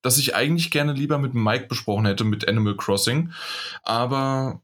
[0.06, 3.32] das ich eigentlich gerne lieber mit Mike besprochen hätte, mit Animal Crossing.
[3.82, 4.62] Aber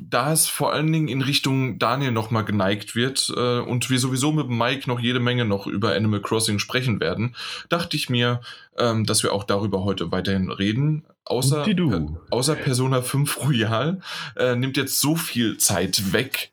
[0.00, 4.32] da es vor allen Dingen in Richtung Daniel nochmal geneigt wird äh, und wir sowieso
[4.32, 7.36] mit Mike noch jede Menge noch über Animal Crossing sprechen werden,
[7.68, 8.40] dachte ich mir,
[8.78, 11.04] ähm, dass wir auch darüber heute weiterhin reden.
[11.24, 14.00] Außer, äh, außer Persona 5 Royal
[14.36, 16.52] äh, nimmt jetzt so viel Zeit weg,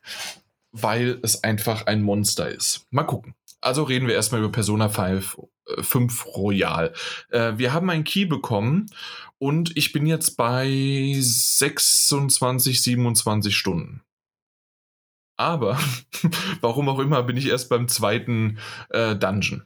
[0.70, 2.86] weil es einfach ein Monster ist.
[2.90, 3.34] Mal gucken.
[3.60, 5.38] Also reden wir erstmal über Persona 5,
[5.80, 6.92] 5 äh, Royal.
[7.30, 8.86] Äh, wir haben einen Key bekommen
[9.38, 14.02] und ich bin jetzt bei 26, 27 Stunden.
[15.36, 15.78] Aber,
[16.60, 18.58] warum auch immer, bin ich erst beim zweiten
[18.90, 19.62] äh, Dungeon.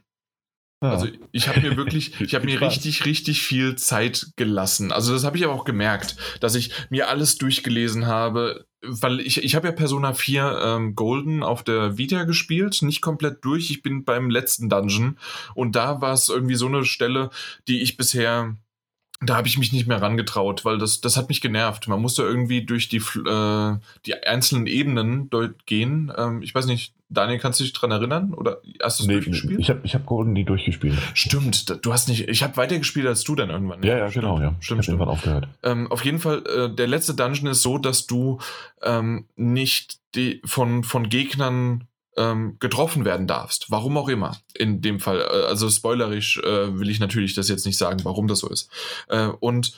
[0.83, 0.89] Ja.
[0.89, 4.91] Also ich habe mir wirklich, ich habe mir richtig, richtig viel Zeit gelassen.
[4.91, 9.41] Also das habe ich aber auch gemerkt, dass ich mir alles durchgelesen habe, weil ich,
[9.41, 13.71] ich habe ja Persona 4 ähm, Golden auf der Vita gespielt, nicht komplett durch.
[13.71, 15.17] Ich bin beim letzten Dungeon
[15.55, 17.29] und da war es irgendwie so eine Stelle,
[17.69, 18.57] die ich bisher
[19.25, 21.87] da habe ich mich nicht mehr rangetraut, weil das, das hat mich genervt.
[21.87, 26.11] Man musste irgendwie durch die, äh, die einzelnen Ebenen dort gehen.
[26.17, 28.33] Ähm, ich weiß nicht, Daniel, kannst du dich daran erinnern?
[28.33, 29.59] Oder hast du es nee, durchgespielt?
[29.59, 30.97] Ich habe ich hab Golden nie durchgespielt.
[31.13, 32.27] Stimmt, du hast nicht.
[32.27, 33.83] Ich habe weitergespielt als du dann irgendwann.
[33.83, 34.25] Ja, ja, stimmt.
[34.25, 34.55] genau, ja.
[34.59, 34.99] Stimmt, stimmt.
[34.99, 35.47] irgendwann aufgehört.
[35.61, 38.39] Ähm, auf jeden Fall, äh, der letzte Dungeon ist so, dass du
[38.81, 41.85] ähm, nicht die, von, von Gegnern
[42.17, 43.69] ähm, getroffen werden darfst.
[43.69, 44.37] Warum auch immer.
[44.53, 45.21] In dem Fall.
[45.21, 48.69] Äh, also spoilerisch äh, will ich natürlich das jetzt nicht sagen, warum das so ist.
[49.09, 49.77] Äh, und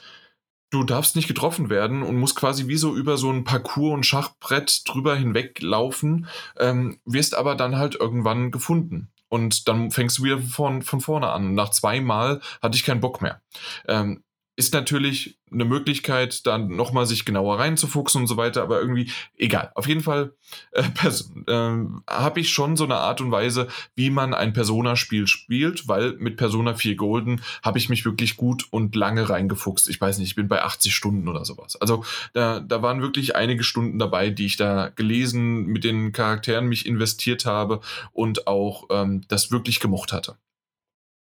[0.70, 4.06] du darfst nicht getroffen werden und musst quasi wie so über so ein Parcours und
[4.06, 6.28] Schachbrett drüber hinweglaufen,
[6.60, 9.12] ähm, wirst aber dann halt irgendwann gefunden.
[9.30, 11.56] Und dann fängst du wieder von, von vorne an.
[11.56, 13.42] Nach zweimal hatte ich keinen Bock mehr.
[13.88, 14.24] Ähm,
[14.58, 19.72] ist natürlich eine Möglichkeit, dann nochmal sich genauer reinzufuchsen und so weiter, aber irgendwie egal.
[19.76, 20.34] Auf jeden Fall
[20.72, 20.84] äh,
[21.48, 26.14] äh, habe ich schon so eine Art und Weise, wie man ein Persona-Spiel spielt, weil
[26.14, 29.90] mit Persona 4 Golden habe ich mich wirklich gut und lange reingefuchst.
[29.90, 31.76] Ich weiß nicht, ich bin bei 80 Stunden oder sowas.
[31.76, 36.68] Also da, da waren wirklich einige Stunden dabei, die ich da gelesen, mit den Charakteren
[36.68, 37.82] mich investiert habe
[38.14, 40.38] und auch ähm, das wirklich gemocht hatte.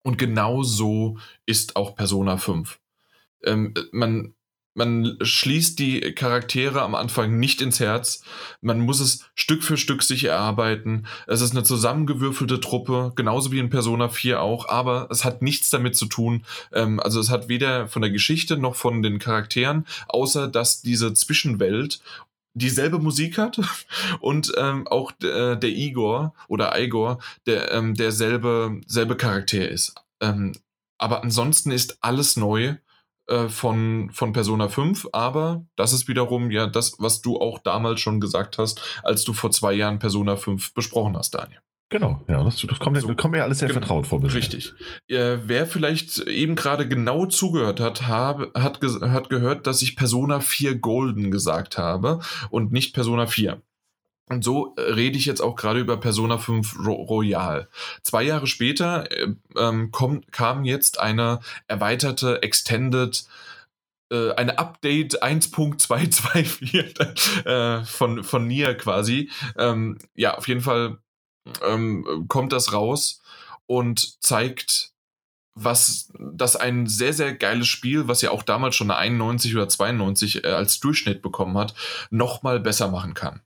[0.03, 2.79] Und genau so ist auch Persona 5
[3.43, 4.33] ähm, man,
[4.73, 8.23] man schließt die Charaktere am Anfang nicht ins Herz.
[8.61, 11.07] Man muss es Stück für Stück sich erarbeiten.
[11.25, 15.71] Es ist eine zusammengewürfelte Truppe, genauso wie in Persona 4 auch, aber es hat nichts
[15.71, 16.43] damit zu tun.
[16.73, 21.13] Ähm, also es hat weder von der Geschichte noch von den Charakteren, außer dass diese
[21.13, 21.99] Zwischenwelt
[22.53, 23.59] dieselbe Musik hat
[24.19, 29.95] und ähm, auch äh, der Igor oder Igor der ähm, derselbe selbe Charakter ist.
[30.21, 30.53] Ähm,
[30.99, 32.75] aber ansonsten ist alles neu
[33.27, 37.99] äh, von, von Persona 5, aber das ist wiederum ja das, was du auch damals
[37.99, 41.59] schon gesagt hast, als du vor zwei Jahren Persona 5 besprochen hast, Daniel.
[41.89, 44.19] Genau, ja, das, das kommt, so, kommt mir alles sehr vertraut vor.
[44.19, 44.37] Bisher.
[44.37, 44.73] Richtig.
[45.07, 50.41] Äh, wer vielleicht eben gerade genau zugehört hat, habe, hat, hat gehört, dass ich Persona
[50.41, 52.19] 4 Golden gesagt habe
[52.49, 53.61] und nicht Persona 4.
[54.29, 57.67] Und so äh, rede ich jetzt auch gerade über Persona 5 Ro Royal.
[58.03, 63.25] Zwei Jahre später äh, ähm, kommt, kam jetzt eine erweiterte Extended
[64.11, 67.45] äh, eine Update 1.224
[67.81, 69.29] äh, von, von Nier quasi.
[69.57, 70.97] Ähm, ja, auf jeden Fall
[71.65, 73.21] ähm, kommt das raus
[73.65, 74.93] und zeigt,
[75.55, 79.67] was das ein sehr, sehr geiles Spiel, was ja auch damals schon eine 91 oder
[79.67, 81.73] 92 äh, als Durchschnitt bekommen hat,
[82.09, 83.41] nochmal besser machen kann.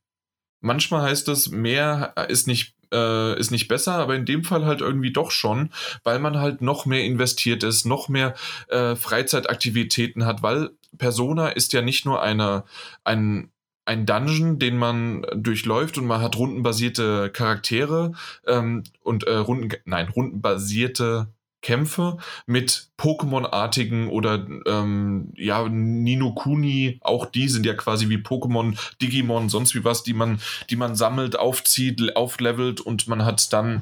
[0.61, 4.81] Manchmal heißt es, mehr ist nicht äh, ist nicht besser, aber in dem Fall halt
[4.81, 5.69] irgendwie doch schon,
[6.03, 8.35] weil man halt noch mehr investiert ist, noch mehr
[8.67, 12.63] äh, Freizeitaktivitäten hat, weil Persona ist ja nicht nur eine,
[13.03, 13.49] ein,
[13.85, 18.13] ein Dungeon, den man durchläuft und man hat rundenbasierte Charaktere
[18.45, 21.27] ähm, und äh, Runden, nein, rundenbasierte
[21.61, 28.77] Kämpfe mit Pokémon-artigen oder ähm, ja, Nino Kuni, auch die sind ja quasi wie Pokémon,
[29.01, 30.39] Digimon, sonst wie was, die man,
[30.69, 33.81] die man sammelt, aufzieht, auflevelt und man hat dann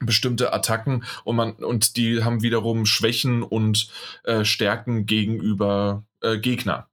[0.00, 3.88] bestimmte Attacken und man und die haben wiederum Schwächen und
[4.24, 6.88] äh, Stärken gegenüber äh, Gegner.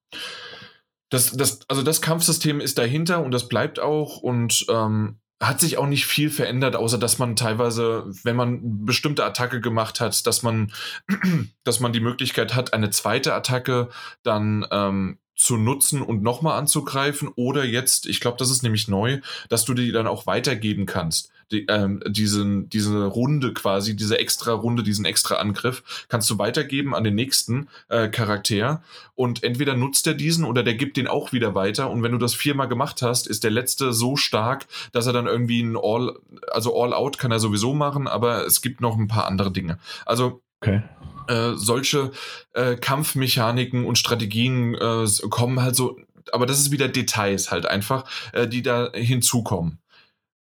[1.10, 5.78] Das, das, also das Kampfsystem ist dahinter und das bleibt auch und ähm, hat sich
[5.78, 10.44] auch nicht viel verändert, außer dass man teilweise, wenn man bestimmte Attacke gemacht hat, dass
[10.44, 10.72] man,
[11.64, 13.90] dass man die Möglichkeit hat, eine zweite Attacke
[14.24, 17.30] dann ähm, zu nutzen und nochmal anzugreifen.
[17.36, 19.20] Oder jetzt, ich glaube, das ist nämlich neu,
[19.50, 24.54] dass du die dann auch weitergeben kannst die, ähm, diesen, diese Runde quasi, diese extra
[24.54, 28.84] Runde, diesen extra Angriff, kannst du weitergeben an den nächsten äh, Charakter
[29.16, 32.18] und entweder nutzt er diesen oder der gibt den auch wieder weiter und wenn du
[32.18, 36.16] das viermal gemacht hast, ist der letzte so stark, dass er dann irgendwie ein All,
[36.52, 39.80] also All-Out kann er sowieso machen, aber es gibt noch ein paar andere Dinge.
[40.06, 40.84] Also okay.
[41.28, 42.12] Äh, solche
[42.52, 45.98] äh, Kampfmechaniken und Strategien äh, kommen halt so,
[46.32, 49.80] aber das ist wieder Details halt einfach, äh, die da hinzukommen.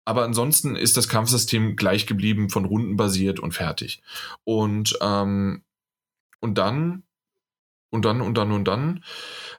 [0.05, 4.01] Aber ansonsten ist das Kampfsystem gleich geblieben, von Runden basiert und fertig.
[4.43, 5.63] Und, ähm,
[6.39, 7.03] und dann,
[7.89, 9.03] und dann, und dann, und dann,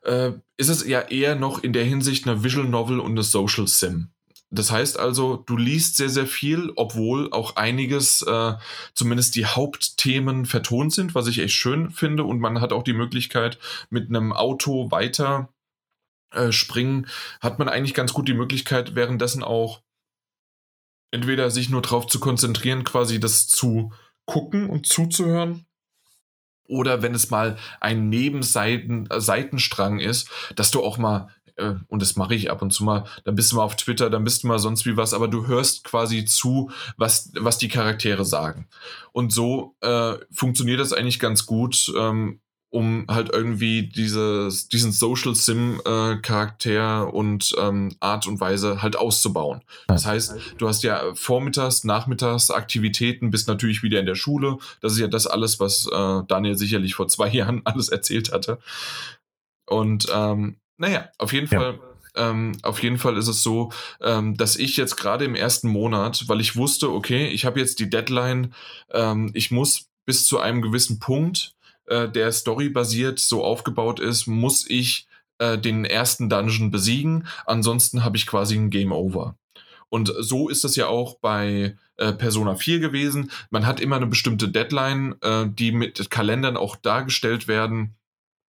[0.02, 3.66] äh, ist es ja eher noch in der Hinsicht eine Visual Novel und eine Social
[3.66, 4.08] Sim.
[4.50, 8.54] Das heißt also, du liest sehr, sehr viel, obwohl auch einiges, äh,
[8.94, 12.22] zumindest die Hauptthemen vertont sind, was ich echt schön finde.
[12.24, 13.58] Und man hat auch die Möglichkeit,
[13.90, 15.48] mit einem Auto weiter
[16.30, 17.06] äh, springen,
[17.40, 19.83] hat man eigentlich ganz gut die Möglichkeit, währenddessen auch
[21.14, 23.92] entweder sich nur darauf zu konzentrieren, quasi das zu
[24.26, 25.64] gucken und zuzuhören,
[26.66, 32.16] oder wenn es mal ein Nebenseitenstrang äh, ist, dass du auch mal, äh, und das
[32.16, 34.48] mache ich ab und zu mal, dann bist du mal auf Twitter, dann bist du
[34.48, 38.66] mal sonst wie was, aber du hörst quasi zu, was, was die Charaktere sagen.
[39.12, 41.92] Und so äh, funktioniert das eigentlich ganz gut.
[41.96, 42.40] Ähm,
[42.74, 48.96] um halt irgendwie dieses, diesen Social Sim äh, Charakter und ähm, Art und Weise halt
[48.96, 49.62] auszubauen.
[49.86, 54.58] Das heißt, du hast ja vormittags, nachmittags Aktivitäten, bist natürlich wieder in der Schule.
[54.80, 58.58] Das ist ja das alles, was äh, Daniel sicherlich vor zwei Jahren alles erzählt hatte.
[59.66, 61.60] Und ähm, naja, auf jeden ja.
[61.60, 61.78] Fall.
[62.16, 63.70] Ähm, auf jeden Fall ist es so,
[64.00, 67.78] ähm, dass ich jetzt gerade im ersten Monat, weil ich wusste, okay, ich habe jetzt
[67.78, 68.52] die Deadline,
[68.92, 71.54] ähm, ich muss bis zu einem gewissen Punkt
[71.86, 75.06] äh, der storybasiert so aufgebaut ist, muss ich
[75.38, 77.26] äh, den ersten Dungeon besiegen.
[77.46, 79.36] Ansonsten habe ich quasi ein Game Over.
[79.88, 83.30] Und so ist das ja auch bei äh, Persona 4 gewesen.
[83.50, 87.94] Man hat immer eine bestimmte Deadline, äh, die mit Kalendern auch dargestellt werden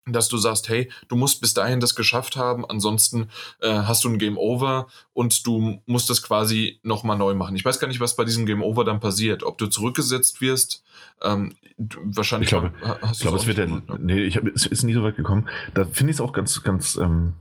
[0.06, 3.28] dass du sagst, hey, du musst bis dahin das geschafft haben, ansonsten
[3.60, 7.56] äh, hast du ein Game Over und du musst das quasi nochmal neu machen.
[7.56, 10.84] Ich weiß gar nicht, was bei diesem Game Over dann passiert, ob du zurückgesetzt wirst.
[11.22, 12.52] Ähm, wahrscheinlich.
[12.52, 12.72] Ich glaube,
[13.12, 13.82] ich glaube es wird ja, ne?
[13.98, 15.48] nee, ich hab, es ist nie so weit gekommen.
[15.72, 17.34] Da finde ich es auch ganz, ganz, ähm,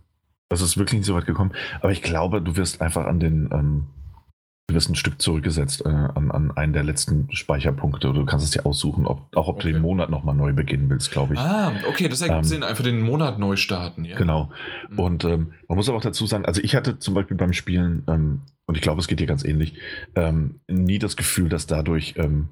[0.49, 1.53] das ist wirklich nicht so weit gekommen.
[1.81, 3.87] Aber ich glaube, du wirst einfach an den, ähm,
[4.67, 8.45] du wirst ein Stück zurückgesetzt äh, an, an einen der letzten Speicherpunkte oder du kannst
[8.45, 9.67] es dir aussuchen, ob, auch ob okay.
[9.67, 11.39] du den Monat nochmal neu beginnen willst, glaube ich.
[11.39, 14.17] Ah, okay, das ergibt ähm, Sinn, einfach den Monat neu starten, ja.
[14.17, 14.51] Genau.
[14.89, 14.99] Mhm.
[14.99, 18.03] Und ähm, man muss aber auch dazu sagen, also ich hatte zum Beispiel beim Spielen,
[18.07, 19.75] ähm, und ich glaube, es geht dir ganz ähnlich,
[20.15, 22.47] ähm, nie das Gefühl, dass dadurch ähm,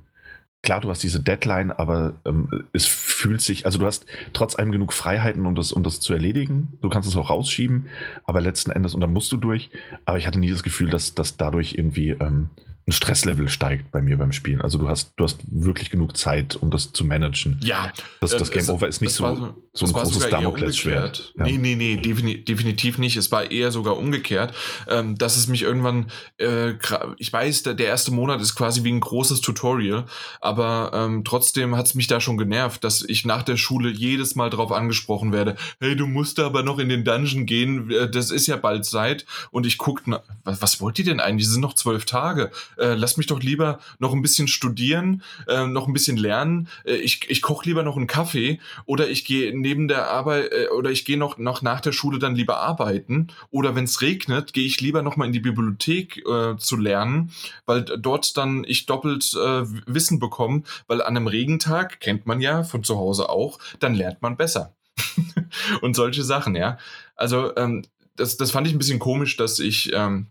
[0.64, 4.72] klar, du hast diese Deadline, aber ähm, es fühlt sich, also du hast trotz allem
[4.72, 6.78] genug Freiheiten, um das, um das zu erledigen.
[6.82, 7.88] Du kannst es auch rausschieben,
[8.26, 9.72] aber letzten Endes, und dann musst du durch.
[10.06, 12.50] Aber ich hatte nie das Gefühl, dass, dass dadurch irgendwie ähm,
[12.88, 14.62] ein Stresslevel steigt bei mir beim Spielen.
[14.62, 17.60] Also du hast, du hast wirklich genug Zeit, um das zu managen.
[17.62, 17.94] Ja.
[18.20, 21.34] Das, das Game es, Over ist nicht so, war, so ein großes Damoklesschwert.
[21.38, 21.46] Ja.
[21.46, 23.18] Nee, nee, nee, defini definitiv nicht.
[23.18, 24.56] Es war eher sogar umgekehrt,
[24.90, 26.08] ähm, dass es mich irgendwann,
[26.38, 26.74] äh,
[27.18, 30.06] ich weiß, der, der, erste Monat ist quasi wie ein großes Tutorial,
[30.40, 34.36] aber ähm, trotzdem hat es mich da schon genervt, dass ich nach der Schule jedes
[34.36, 38.32] Mal drauf angesprochen werde, hey, du musst aber noch in den Dungeon gehen, äh, das
[38.32, 39.26] ist ja bald Zeit.
[39.52, 41.48] Und ich gucke, was, was wollt ihr denn eigentlich?
[41.48, 45.66] Die sind noch zwölf Tage äh, lass mich doch lieber noch ein bisschen studieren, äh,
[45.68, 46.68] noch ein bisschen lernen.
[46.86, 50.68] Äh, ich ich koche lieber noch einen Kaffee oder ich gehe neben der Arbeit äh,
[50.70, 53.28] oder ich gehe noch, noch nach der Schule dann lieber arbeiten.
[53.50, 57.32] Oder wenn es regnet, gehe ich lieber noch mal in die Bibliothek äh, zu lernen,
[57.66, 62.64] weil dort dann ich doppelt äh, Wissen bekomme, weil an einem Regentag, kennt man ja
[62.64, 64.76] von zu Hause auch, dann lernt man besser.
[65.82, 66.78] und solche Sachen, ja.
[67.16, 67.84] Also ähm,
[68.16, 70.28] das, das fand ich ein bisschen komisch, dass ich, ähm,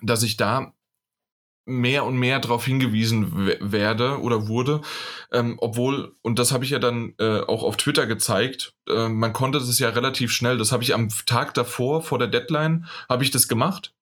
[0.00, 0.72] dass ich da
[1.70, 4.80] mehr und mehr darauf hingewiesen werde oder wurde,
[5.32, 9.32] ähm, obwohl, und das habe ich ja dann äh, auch auf Twitter gezeigt, äh, man
[9.32, 13.24] konnte das ja relativ schnell, das habe ich am Tag davor, vor der Deadline, habe
[13.24, 13.94] ich das gemacht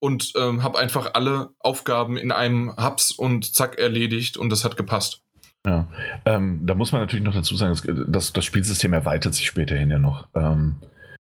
[0.00, 4.76] und ähm, habe einfach alle Aufgaben in einem Hubs und zack erledigt und das hat
[4.76, 5.22] gepasst.
[5.66, 5.88] Ja,
[6.26, 7.74] ähm, da muss man natürlich noch dazu sagen,
[8.08, 10.28] das, das Spielsystem erweitert sich späterhin ja noch.
[10.34, 10.76] Ähm,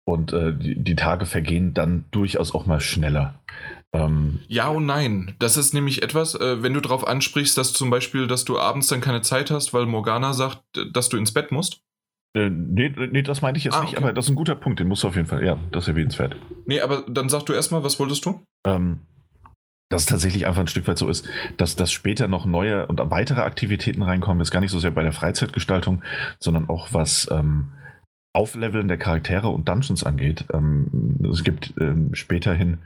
[0.05, 3.35] und äh, die, die, Tage vergehen dann durchaus auch mal schneller.
[3.95, 5.35] Ähm, ja und nein.
[5.39, 8.89] Das ist nämlich etwas, äh, wenn du darauf ansprichst, dass zum Beispiel, dass du abends
[8.89, 11.81] dann keine Zeit hast, weil Morgana sagt, dass du ins Bett musst.
[12.37, 14.03] Äh, nee, nee, das meinte ich jetzt ah, nicht, okay.
[14.03, 15.89] aber das ist ein guter Punkt, den musst du auf jeden Fall, ja, das ist
[15.89, 16.35] erwähnenswert.
[16.67, 18.41] Nee, aber dann sag du erstmal, was wolltest du?
[18.67, 18.99] Ähm,
[19.89, 23.01] dass es tatsächlich einfach ein Stück weit so ist, dass, dass später noch neue und
[23.11, 26.03] weitere Aktivitäten reinkommen, ist gar nicht so sehr bei der Freizeitgestaltung,
[26.41, 27.69] sondern auch was ähm,
[28.33, 30.47] Aufleveln der Charaktere und Dungeons angeht.
[30.53, 32.79] Ähm, es gibt ähm, späterhin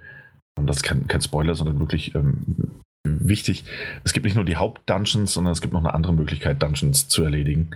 [0.58, 3.64] und das ist kein, kein Spoiler, sondern wirklich ähm, wichtig.
[4.04, 7.22] Es gibt nicht nur die Haupt-Dungeons, sondern es gibt noch eine andere Möglichkeit, Dungeons zu
[7.22, 7.70] erledigen,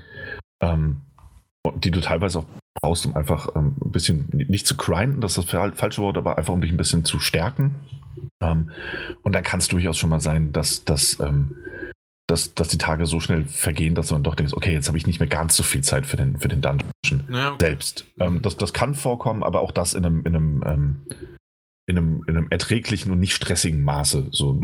[0.63, 1.03] ähm,
[1.77, 2.47] die du teilweise auch
[2.81, 6.39] brauchst, um einfach ähm, ein bisschen, nicht zu grinden, das ist das falsche Wort, aber
[6.39, 7.75] einfach um dich ein bisschen zu stärken.
[8.43, 8.71] Ähm,
[9.23, 11.57] und dann kann es durchaus schon mal sein, dass, dass, ähm,
[12.27, 14.99] dass, dass die Tage so schnell vergehen, dass du dann doch denkst, okay, jetzt habe
[14.99, 17.67] ich nicht mehr ganz so viel Zeit für den, für den Dungeon ja, okay.
[17.67, 18.07] selbst.
[18.19, 21.07] Ähm, das, das kann vorkommen, aber auch das in einem, in einem
[21.87, 24.29] in einem, in einem erträglichen und nicht stressigen Maße.
[24.31, 24.61] So,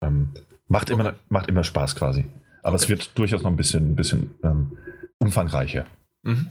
[0.00, 0.30] ähm,
[0.68, 1.00] macht, okay.
[1.00, 2.24] immer, macht immer Spaß quasi.
[2.62, 2.84] Aber okay.
[2.84, 4.78] es wird durchaus noch ein bisschen, ein bisschen ähm,
[5.18, 5.86] umfangreicher.
[6.22, 6.48] Mhm.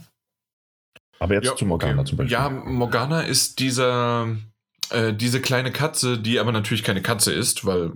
[1.19, 2.09] Aber jetzt ja, zu Morgana okay.
[2.09, 2.33] zum Beispiel.
[2.33, 4.35] Ja, Morgana ist dieser,
[4.89, 7.93] äh, diese kleine Katze, die aber natürlich keine Katze ist, weil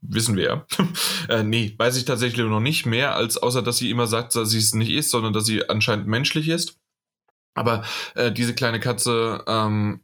[0.00, 0.66] wissen wir ja.
[1.28, 4.50] äh, nee, weiß ich tatsächlich noch nicht mehr, als außer dass sie immer sagt, dass
[4.50, 6.78] sie es nicht ist, sondern dass sie anscheinend menschlich ist.
[7.54, 7.84] Aber
[8.14, 10.03] äh, diese kleine Katze ähm,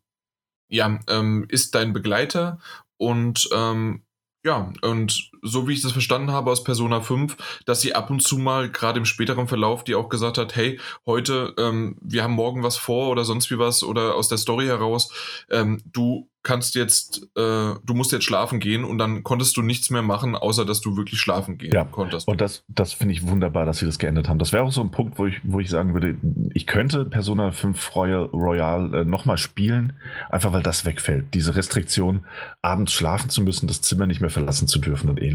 [0.71, 2.59] ja, ähm, ist dein Begleiter
[2.97, 4.03] und ähm,
[4.45, 7.37] ja, und so wie ich das verstanden habe aus Persona 5,
[7.67, 10.79] dass sie ab und zu mal, gerade im späteren Verlauf, die auch gesagt hat, hey,
[11.07, 14.67] heute, ähm, wir haben morgen was vor oder sonst wie was oder aus der Story
[14.67, 15.13] heraus,
[15.51, 19.91] ähm, du kannst jetzt, äh, du musst jetzt schlafen gehen und dann konntest du nichts
[19.91, 21.85] mehr machen, außer dass du wirklich schlafen gehen ja.
[21.85, 22.29] konntest.
[22.29, 24.39] Und das, das finde ich wunderbar, dass sie das geändert haben.
[24.39, 26.17] Das wäre auch so ein Punkt, wo ich, wo ich sagen würde,
[26.55, 29.93] ich könnte Persona 5 Royal, Royal äh, nochmal spielen,
[30.31, 31.35] einfach weil das wegfällt.
[31.35, 32.25] Diese Restriktion,
[32.63, 35.30] abends schlafen zu müssen, das Zimmer nicht mehr verlassen zu dürfen und ähnliches.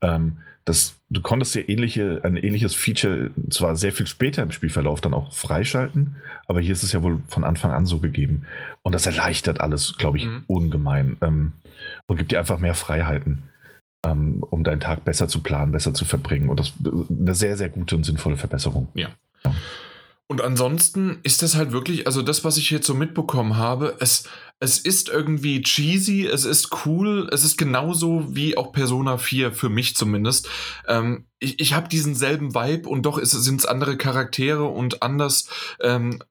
[0.00, 5.00] Ähm, das, du konntest dir ähnliche, ein ähnliches Feature zwar sehr viel später im Spielverlauf
[5.00, 8.46] dann auch freischalten, aber hier ist es ja wohl von Anfang an so gegeben.
[8.82, 10.44] Und das erleichtert alles, glaube ich, mhm.
[10.46, 11.52] ungemein ähm,
[12.06, 13.42] und gibt dir einfach mehr Freiheiten,
[14.06, 16.48] ähm, um deinen Tag besser zu planen, besser zu verbringen.
[16.48, 16.76] Und das ist
[17.10, 18.88] eine sehr, sehr gute und sinnvolle Verbesserung.
[18.94, 19.08] Ja.
[19.44, 19.54] ja.
[20.28, 24.28] Und ansonsten ist das halt wirklich, also das, was ich jetzt so mitbekommen habe, es,
[24.62, 29.68] es ist irgendwie cheesy, es ist cool, es ist genauso wie auch Persona 4, für
[29.68, 30.48] mich zumindest.
[30.86, 35.48] Ähm, ich ich habe diesen selben Vibe und doch sind es andere Charaktere und anders,
[35.80, 36.22] ähm,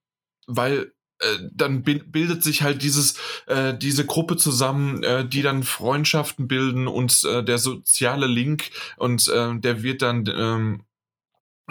[0.48, 3.16] weil äh, dann bildet sich halt dieses
[3.48, 9.28] äh, diese Gruppe zusammen, äh, die dann Freundschaften bilden und äh, der soziale Link und
[9.28, 10.86] äh, der wird dann ähm,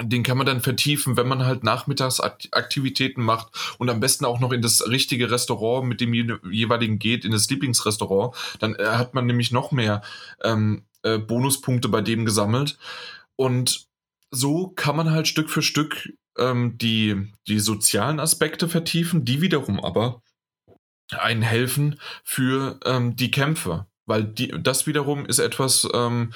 [0.02, 3.48] den kann man dann vertiefen, wenn man halt Nachmittagsaktivitäten macht
[3.78, 7.48] und am besten auch noch in das richtige Restaurant mit dem jeweiligen geht, in das
[7.50, 8.34] Lieblingsrestaurant.
[8.58, 10.02] Dann äh, hat man nämlich noch mehr
[10.42, 12.78] ähm, äh, Bonuspunkte bei dem gesammelt.
[13.36, 13.86] Und
[14.30, 19.80] so kann man halt Stück für Stück ähm, die, die sozialen Aspekte vertiefen, die wiederum
[19.80, 20.22] aber
[21.10, 23.86] einen helfen für ähm, die Kämpfe.
[24.06, 26.32] Weil die, das wiederum ist etwas, ähm,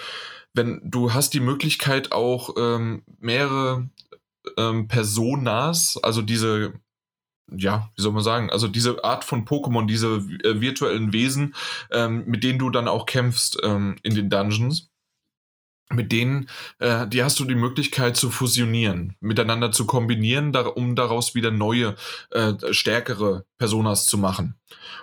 [0.55, 3.89] wenn du hast die Möglichkeit auch ähm, mehrere
[4.57, 6.75] ähm, Personas, also diese,
[7.51, 11.55] ja, wie soll man sagen, also diese Art von Pokémon, diese äh, virtuellen Wesen,
[11.91, 14.91] ähm, mit denen du dann auch kämpfst ähm, in den Dungeons.
[15.91, 16.49] Mit denen,
[16.79, 21.51] äh, die hast du die Möglichkeit zu fusionieren, miteinander zu kombinieren, da, um daraus wieder
[21.51, 21.95] neue,
[22.31, 24.59] äh, stärkere Personas zu machen.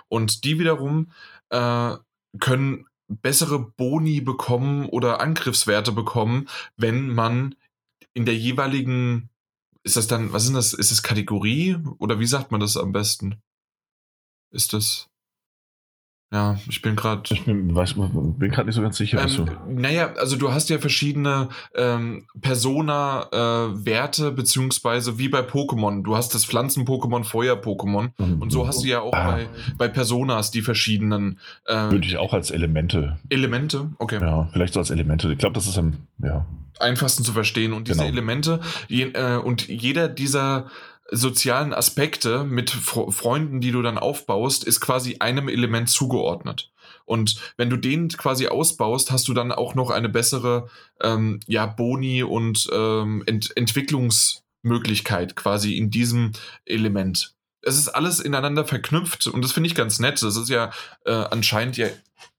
[0.08, 1.12] Und die wiederum
[1.50, 1.94] äh,
[2.40, 2.86] können
[3.20, 7.54] bessere Boni bekommen oder Angriffswerte bekommen, wenn man
[8.14, 9.30] in der jeweiligen,
[9.82, 12.92] ist das dann, was ist das, ist das Kategorie oder wie sagt man das am
[12.92, 13.42] besten?
[14.50, 15.08] Ist das
[16.32, 17.22] ja, ich bin gerade.
[17.30, 19.22] Ich bin, bin gerade nicht so ganz sicher.
[19.22, 19.50] Ähm,
[19.82, 26.02] naja, also du hast ja verschiedene ähm, Persona-Werte, äh, beziehungsweise wie bei Pokémon.
[26.02, 28.12] Du hast das Pflanzen-Pokémon, Feuer-Pokémon.
[28.16, 28.40] Mhm.
[28.40, 29.32] Und so hast du ja auch ah.
[29.32, 31.38] bei, bei Personas die verschiedenen.
[31.66, 33.18] Äh, Würde ich auch als Elemente.
[33.28, 34.18] Elemente, okay.
[34.18, 35.30] Ja, vielleicht so als Elemente.
[35.30, 36.46] Ich glaube, das ist am ja.
[36.80, 37.74] einfachsten zu verstehen.
[37.74, 38.10] Und diese genau.
[38.10, 40.70] Elemente, je, äh, und jeder dieser
[41.12, 46.72] sozialen Aspekte mit Freunden, die du dann aufbaust, ist quasi einem Element zugeordnet.
[47.04, 50.68] Und wenn du den quasi ausbaust, hast du dann auch noch eine bessere
[51.00, 56.32] ähm, ja, Boni und ähm, Ent Entwicklungsmöglichkeit quasi in diesem
[56.64, 57.34] Element.
[57.60, 60.22] Es ist alles ineinander verknüpft und das finde ich ganz nett.
[60.22, 60.72] Das ist ja
[61.04, 61.88] äh, anscheinend ja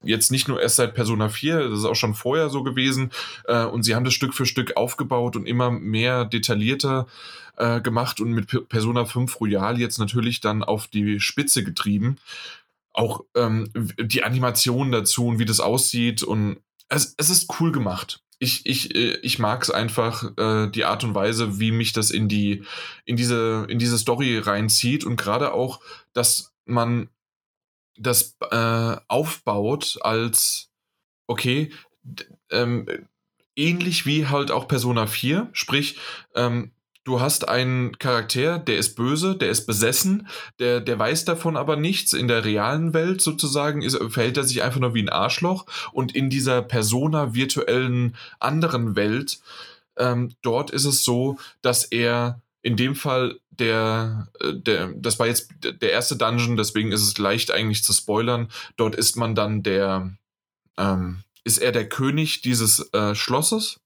[0.03, 3.11] jetzt nicht nur erst seit Persona 4, das ist auch schon vorher so gewesen.
[3.45, 7.07] Äh, und sie haben das Stück für Stück aufgebaut und immer mehr detaillierter
[7.57, 12.17] äh, gemacht und mit Persona 5 Royal jetzt natürlich dann auf die Spitze getrieben.
[12.91, 13.69] Auch ähm,
[13.99, 16.57] die Animation dazu und wie das aussieht und
[16.89, 18.21] es, es ist cool gemacht.
[18.39, 22.11] Ich, ich, äh, ich mag es einfach, äh, die Art und Weise, wie mich das
[22.11, 22.63] in die,
[23.05, 25.79] in diese, in diese Story reinzieht und gerade auch,
[26.13, 27.09] dass man
[27.97, 30.69] das äh, aufbaut als,
[31.27, 31.71] okay,
[32.51, 32.87] ähm,
[33.55, 35.97] ähnlich wie halt auch Persona 4, sprich,
[36.35, 36.71] ähm,
[37.03, 40.27] du hast einen Charakter, der ist böse, der ist besessen,
[40.59, 42.13] der, der weiß davon aber nichts.
[42.13, 46.15] In der realen Welt sozusagen ist, verhält er sich einfach nur wie ein Arschloch und
[46.15, 49.39] in dieser Persona virtuellen anderen Welt,
[49.97, 55.27] ähm, dort ist es so, dass er in dem Fall der, äh, der, das war
[55.27, 58.49] jetzt der erste Dungeon, deswegen ist es leicht eigentlich zu spoilern.
[58.77, 60.15] Dort ist man dann der,
[60.77, 63.79] ähm, ist er der König dieses äh, Schlosses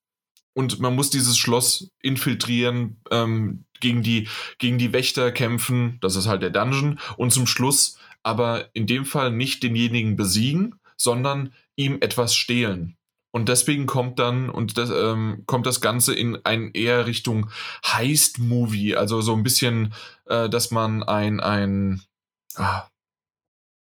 [0.53, 6.26] und man muss dieses Schloss infiltrieren, ähm, gegen, die, gegen die Wächter kämpfen, das ist
[6.26, 11.97] halt der Dungeon, und zum Schluss aber in dem Fall nicht denjenigen besiegen, sondern ihm
[12.01, 12.97] etwas stehlen.
[13.32, 17.49] Und deswegen kommt dann und das, ähm, kommt das Ganze in ein eher Richtung
[17.86, 19.93] Heist-Movie, also so ein bisschen,
[20.25, 22.01] äh, dass man ein, ein
[22.55, 22.88] ah,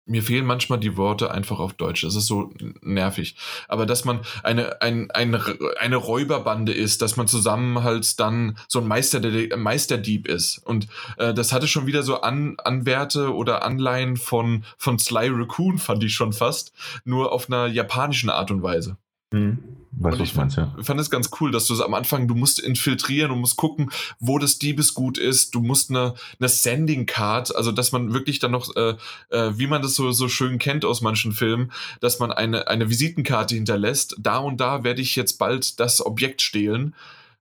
[0.08, 2.04] mir fehlen manchmal die Worte einfach auf Deutsch.
[2.04, 3.36] Das ist so nervig.
[3.68, 5.36] Aber dass man eine, ein, ein,
[5.80, 9.22] eine Räuberbande ist, dass man zusammen halt dann so ein Meister,
[9.58, 10.60] Meisterdieb ist.
[10.60, 15.80] Und äh, das hatte schon wieder so An, Anwerte oder Anleihen von, von Sly Raccoon,
[15.80, 16.72] fand ich schon fast.
[17.04, 18.98] Nur auf einer japanischen Art und Weise.
[19.36, 19.60] Mhm.
[19.98, 20.76] Weiß, ich fand, ja.
[20.82, 24.38] fand es ganz cool, dass du am Anfang, du musst infiltrieren, du musst gucken, wo
[24.40, 28.76] das Diebesgut ist, du musst eine, eine Sending Card, also dass man wirklich dann noch,
[28.76, 28.96] äh,
[29.30, 31.72] äh, wie man das so, so schön kennt aus manchen Filmen,
[32.02, 36.42] dass man eine, eine Visitenkarte hinterlässt, da und da werde ich jetzt bald das Objekt
[36.42, 36.94] stehlen.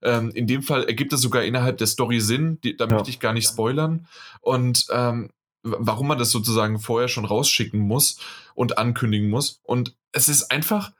[0.02, 2.94] Ähm, in dem Fall ergibt es sogar innerhalb der Story Sinn, die, da ja.
[2.94, 4.06] möchte ich gar nicht spoilern.
[4.42, 5.30] Und ähm,
[5.64, 8.18] warum man das sozusagen vorher schon rausschicken muss
[8.54, 9.60] und ankündigen muss.
[9.64, 10.92] Und es ist einfach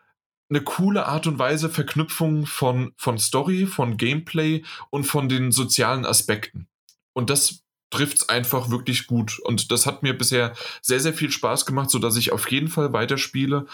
[0.50, 6.04] eine coole Art und Weise Verknüpfung von, von Story, von Gameplay und von den sozialen
[6.04, 6.68] Aspekten.
[7.12, 9.38] Und das trifft es einfach wirklich gut.
[9.40, 12.92] Und das hat mir bisher sehr, sehr viel Spaß gemacht, sodass ich auf jeden Fall
[12.92, 13.66] weiterspiele.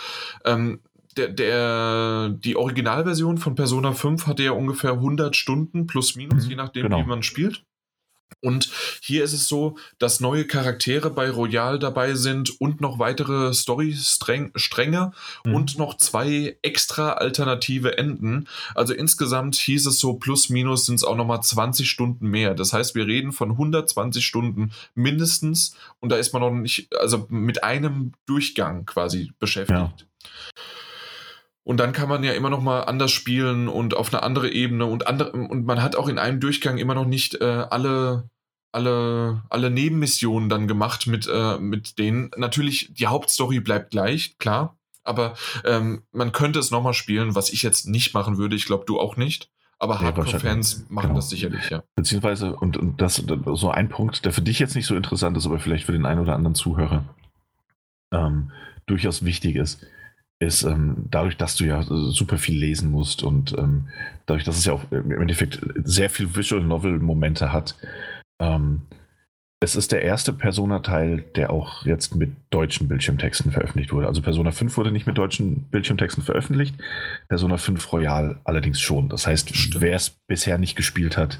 [0.45, 0.81] Ähm,
[1.16, 6.51] der, der, die Originalversion von Persona 5 hatte ja ungefähr 100 Stunden plus minus, mhm,
[6.51, 6.99] je nachdem, genau.
[6.99, 7.64] wie man spielt.
[8.41, 8.70] Und
[9.01, 15.12] hier ist es so, dass neue Charaktere bei Royal dabei sind und noch weitere Story-Stränge
[15.45, 15.55] mhm.
[15.55, 18.49] und noch zwei extra alternative Enden.
[18.74, 22.55] Also insgesamt hieß es so, plus minus sind es auch nochmal 20 Stunden mehr.
[22.55, 27.26] Das heißt, wir reden von 120 Stunden mindestens und da ist man noch nicht, also
[27.28, 29.78] mit einem Durchgang quasi beschäftigt.
[29.78, 30.10] Ja.
[31.71, 34.87] Und dann kann man ja immer noch mal anders spielen und auf eine andere Ebene
[34.87, 38.29] und andere und man hat auch in einem Durchgang immer noch nicht äh, alle
[38.73, 42.33] alle alle Nebenmissionen dann gemacht mit äh, mit denen.
[42.37, 47.53] Natürlich die Hauptstory bleibt gleich, klar, aber ähm, man könnte es noch mal spielen, was
[47.53, 48.57] ich jetzt nicht machen würde.
[48.57, 49.49] Ich glaube, du auch nicht.
[49.79, 51.14] Aber Hardcore-Fans machen genau.
[51.21, 51.85] das sicherlich, ja.
[51.95, 53.23] Beziehungsweise, und, und das
[53.55, 56.05] so ein Punkt, der für dich jetzt nicht so interessant ist, aber vielleicht für den
[56.05, 57.05] einen oder anderen Zuhörer
[58.12, 58.51] ähm,
[58.87, 59.87] durchaus wichtig ist
[60.41, 63.88] ist ähm, dadurch, dass du ja super viel lesen musst und ähm,
[64.26, 67.76] dadurch, dass es ja auch im Endeffekt sehr viel Visual Novel Momente hat.
[68.41, 68.82] Ähm,
[69.62, 74.07] es ist der erste Persona-Teil, der auch jetzt mit deutschen Bildschirmtexten veröffentlicht wurde.
[74.07, 76.74] Also Persona 5 wurde nicht mit deutschen Bildschirmtexten veröffentlicht,
[77.28, 79.11] Persona 5 Royal allerdings schon.
[79.11, 81.38] Das heißt, wer es bisher nicht gespielt hat,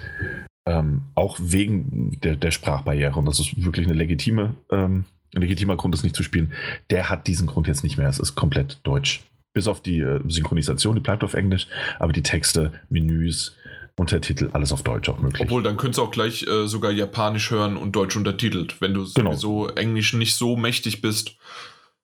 [0.67, 5.95] ähm, auch wegen der, der, Sprachbarriere, und das ist wirklich eine legitime ähm, legitimer Grund,
[5.95, 6.53] es nicht zu spielen,
[6.91, 8.09] der hat diesen Grund jetzt nicht mehr.
[8.09, 9.23] Es ist komplett deutsch.
[9.53, 11.67] Bis auf die äh, Synchronisation, die bleibt auf Englisch,
[11.99, 13.57] aber die Texte, Menüs,
[13.97, 15.43] Untertitel, alles auf Deutsch auch möglich.
[15.43, 19.05] Obwohl, dann könntest du auch gleich äh, sogar Japanisch hören und Deutsch untertitelt, wenn du
[19.13, 19.33] genau.
[19.33, 21.37] sowieso Englisch nicht so mächtig bist.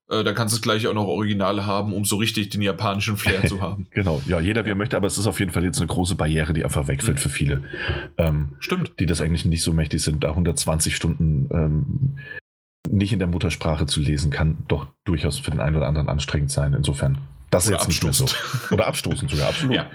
[0.08, 3.16] Äh, dann kannst du es gleich auch noch Originale haben, um so richtig den japanischen
[3.16, 3.88] Flair zu haben.
[3.90, 6.14] genau, ja, jeder wie er möchte, aber es ist auf jeden Fall jetzt eine große
[6.14, 7.20] Barriere, die einfach wegfällt mhm.
[7.22, 7.62] für viele.
[8.18, 8.92] Ähm, Stimmt.
[9.00, 12.18] Die das eigentlich nicht so mächtig sind, da 120 Stunden ähm,
[12.88, 16.50] nicht in der Muttersprache zu lesen, kann doch durchaus für den einen oder anderen anstrengend
[16.50, 16.74] sein.
[16.74, 17.18] Insofern,
[17.50, 18.32] das oder ist jetzt abstoßend.
[18.32, 18.74] nicht so.
[18.74, 19.76] Oder abstoßend sogar, absolut.
[19.76, 19.90] Ja.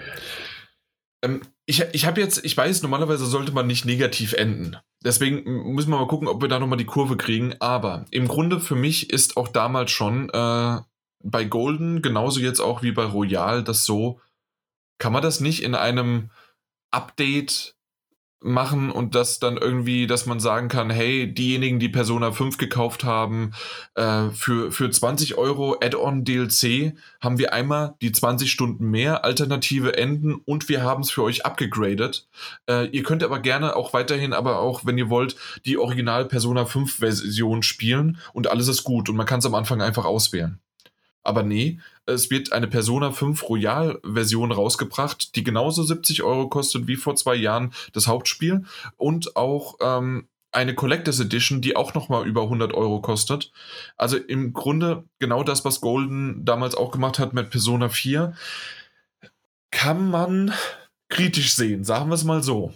[1.22, 4.76] Ähm, ich, ich habe jetzt, ich weiß, normalerweise sollte man nicht negativ enden.
[5.04, 7.54] Deswegen müssen wir mal gucken, ob wir da nochmal die Kurve kriegen.
[7.60, 10.78] Aber im Grunde für mich ist auch damals schon äh,
[11.22, 14.20] bei Golden, genauso jetzt auch wie bei Royal, das so,
[14.98, 16.30] kann man das nicht in einem
[16.90, 17.74] Update
[18.42, 23.04] machen und das dann irgendwie, dass man sagen kann, hey, diejenigen, die Persona 5 gekauft
[23.04, 23.52] haben,
[23.94, 29.96] äh, für, für 20 Euro Add-on DLC haben wir einmal die 20 Stunden mehr alternative
[29.96, 32.28] Enden und wir haben es für euch abgegradet.
[32.68, 35.36] Äh, ihr könnt aber gerne auch weiterhin, aber auch, wenn ihr wollt,
[35.66, 39.54] die Original Persona 5 Version spielen und alles ist gut und man kann es am
[39.54, 40.61] Anfang einfach auswählen.
[41.22, 46.96] Aber nee, es wird eine Persona 5 Royal-Version rausgebracht, die genauso 70 Euro kostet wie
[46.96, 48.64] vor zwei Jahren das Hauptspiel
[48.96, 53.52] und auch ähm, eine Collectors Edition, die auch nochmal über 100 Euro kostet.
[53.96, 58.34] Also im Grunde genau das, was Golden damals auch gemacht hat mit Persona 4,
[59.70, 60.52] kann man
[61.08, 62.72] kritisch sehen, sagen wir es mal so.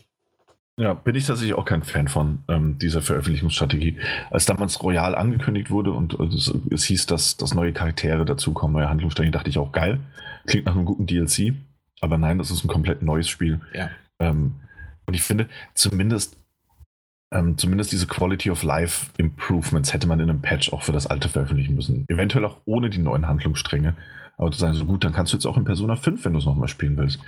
[0.78, 3.98] Ja, bin ich tatsächlich auch kein Fan von ähm, dieser Veröffentlichungsstrategie.
[4.30, 8.90] Als damals Royal angekündigt wurde und es, es hieß, dass, dass neue Charaktere dazukommen, neue
[8.90, 10.00] Handlungsstränge, dachte ich auch geil.
[10.46, 11.54] Klingt nach einem guten DLC.
[12.02, 13.60] Aber nein, das ist ein komplett neues Spiel.
[13.72, 13.88] Ja.
[14.18, 14.56] Ähm,
[15.06, 16.36] und ich finde, zumindest,
[17.32, 21.06] ähm, zumindest diese Quality of Life Improvements hätte man in einem Patch auch für das
[21.06, 22.04] alte veröffentlichen müssen.
[22.08, 23.94] Eventuell auch ohne die neuen Handlungsstränge.
[24.36, 26.38] Aber zu sagen, so gut, dann kannst du jetzt auch in Persona 5, wenn du
[26.38, 27.20] es nochmal spielen willst,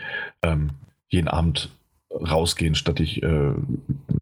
[0.43, 0.73] ähm,
[1.09, 1.71] jeden Abend
[2.11, 3.53] rausgehen, statt dich äh,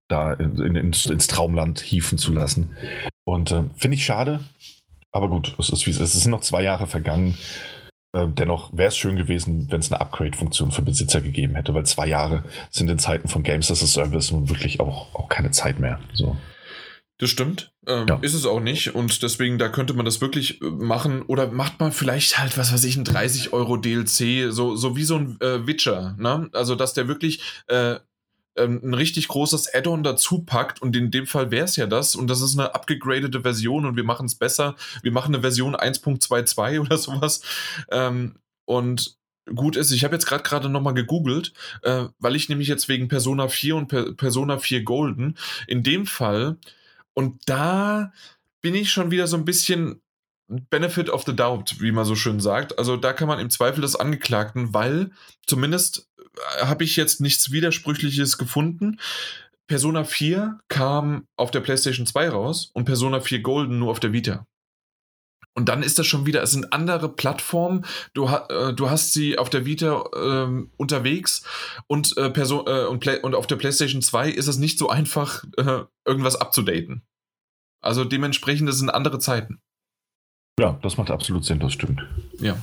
[0.09, 2.77] da in, in, ins, ins, Traumland hieven zu lassen.
[3.25, 4.41] Und äh, finde ich schade,
[5.13, 6.15] aber gut, es ist wie es ist.
[6.15, 7.37] Es sind noch zwei Jahre vergangen.
[8.13, 11.87] Äh, dennoch wäre es schön gewesen, wenn es eine Upgrade-Funktion für Besitzer gegeben hätte, weil
[11.87, 15.51] zwei Jahre sind in Zeiten von Games as a Service nun wirklich auch, auch keine
[15.51, 16.01] Zeit mehr.
[16.13, 16.37] So.
[17.19, 17.73] Das stimmt.
[17.87, 18.19] Ähm, ja.
[18.21, 18.95] Ist es auch nicht.
[18.95, 21.23] Und deswegen, da könnte man das wirklich äh, machen.
[21.23, 25.05] Oder macht man vielleicht halt, was weiß ich, ein 30 Euro DLC, so, so wie
[25.05, 26.15] so ein äh, Witcher.
[26.19, 26.51] Ne?
[26.53, 27.97] Also, dass der wirklich äh,
[28.57, 30.83] ähm, ein richtig großes Add-on dazu packt.
[30.83, 32.17] Und in dem Fall wäre es ja das.
[32.17, 34.77] Und das ist eine abgegradete Version und wir machen es besser.
[35.03, 37.41] Wir machen eine Version 1.22 oder sowas.
[37.91, 38.35] Ähm,
[38.67, 39.17] und
[39.55, 43.09] gut ist, ich habe jetzt gerade gerade nochmal gegoogelt, äh, weil ich nämlich jetzt wegen
[43.09, 46.57] Persona 4 und per Persona 4 Golden, in dem Fall
[47.17, 48.13] und da
[48.61, 50.03] bin ich schon wieder so ein bisschen
[50.49, 52.79] Benefit of the Doubt, wie man so schön sagt.
[52.79, 55.11] Also da kann man im Zweifel des Angeklagten, weil
[55.47, 59.01] zumindest äh, habe ich jetzt nichts Widersprüchliches gefunden.
[59.67, 64.13] Persona 4 kam auf der PlayStation 2 raus und Persona 4 Golden nur auf der
[64.13, 64.47] Vita.
[65.57, 67.87] Und dann ist das schon wieder, es sind andere Plattformen.
[68.13, 71.43] Du, äh, du hast sie auf der Vita äh, unterwegs
[71.87, 75.45] und, äh, Person, äh, und, und, auf der PlayStation 2 ist es nicht so einfach,
[75.57, 77.03] äh, irgendwas abzudaten.
[77.81, 79.61] Also dementsprechend, das sind andere Zeiten.
[80.61, 82.03] Ja, das macht absolut Sinn, das stimmt.
[82.39, 82.57] Ja.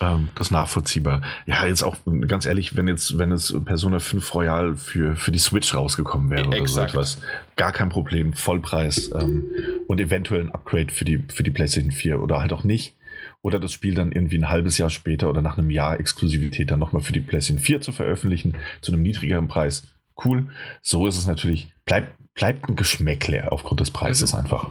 [0.00, 1.22] Ähm, das ist nachvollziehbar.
[1.46, 5.38] Ja, jetzt auch ganz ehrlich, wenn jetzt, wenn es Persona 5 Royal für, für die
[5.38, 7.18] Switch rausgekommen wäre oder so etwas,
[7.56, 9.44] gar kein Problem, Vollpreis ähm,
[9.88, 12.94] und eventuell ein Upgrade für die, für die PlayStation 4 oder halt auch nicht.
[13.42, 16.78] Oder das Spiel dann irgendwie ein halbes Jahr später oder nach einem Jahr Exklusivität dann
[16.78, 19.84] nochmal für die PlayStation 4 zu veröffentlichen, zu einem niedrigeren Preis.
[20.24, 20.48] Cool.
[20.80, 24.70] So ist es natürlich, bleibt, bleibt ein Geschmäckler aufgrund des Preises einfach.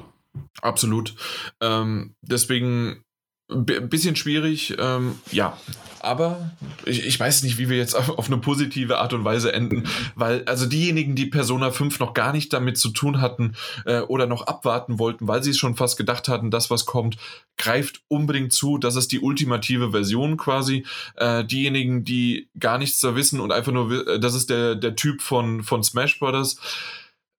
[0.62, 1.16] Absolut.
[1.60, 3.04] Ähm, deswegen
[3.52, 5.58] bisschen schwierig, ähm, ja.
[6.04, 6.52] Aber
[6.86, 9.84] ich, ich, weiß nicht, wie wir jetzt auf, eine positive Art und Weise enden,
[10.16, 13.54] weil also diejenigen, die Persona 5 noch gar nicht damit zu tun hatten
[13.86, 17.18] äh, oder noch abwarten wollten, weil sie es schon fast gedacht hatten, das, was kommt,
[17.58, 18.80] greift unbedingt zu.
[18.80, 20.88] Das ist die ultimative Version quasi.
[21.18, 25.22] Äh, diejenigen, die gar nichts da wissen und einfach nur, das ist der, der Typ
[25.22, 26.58] von, von Smash Brothers.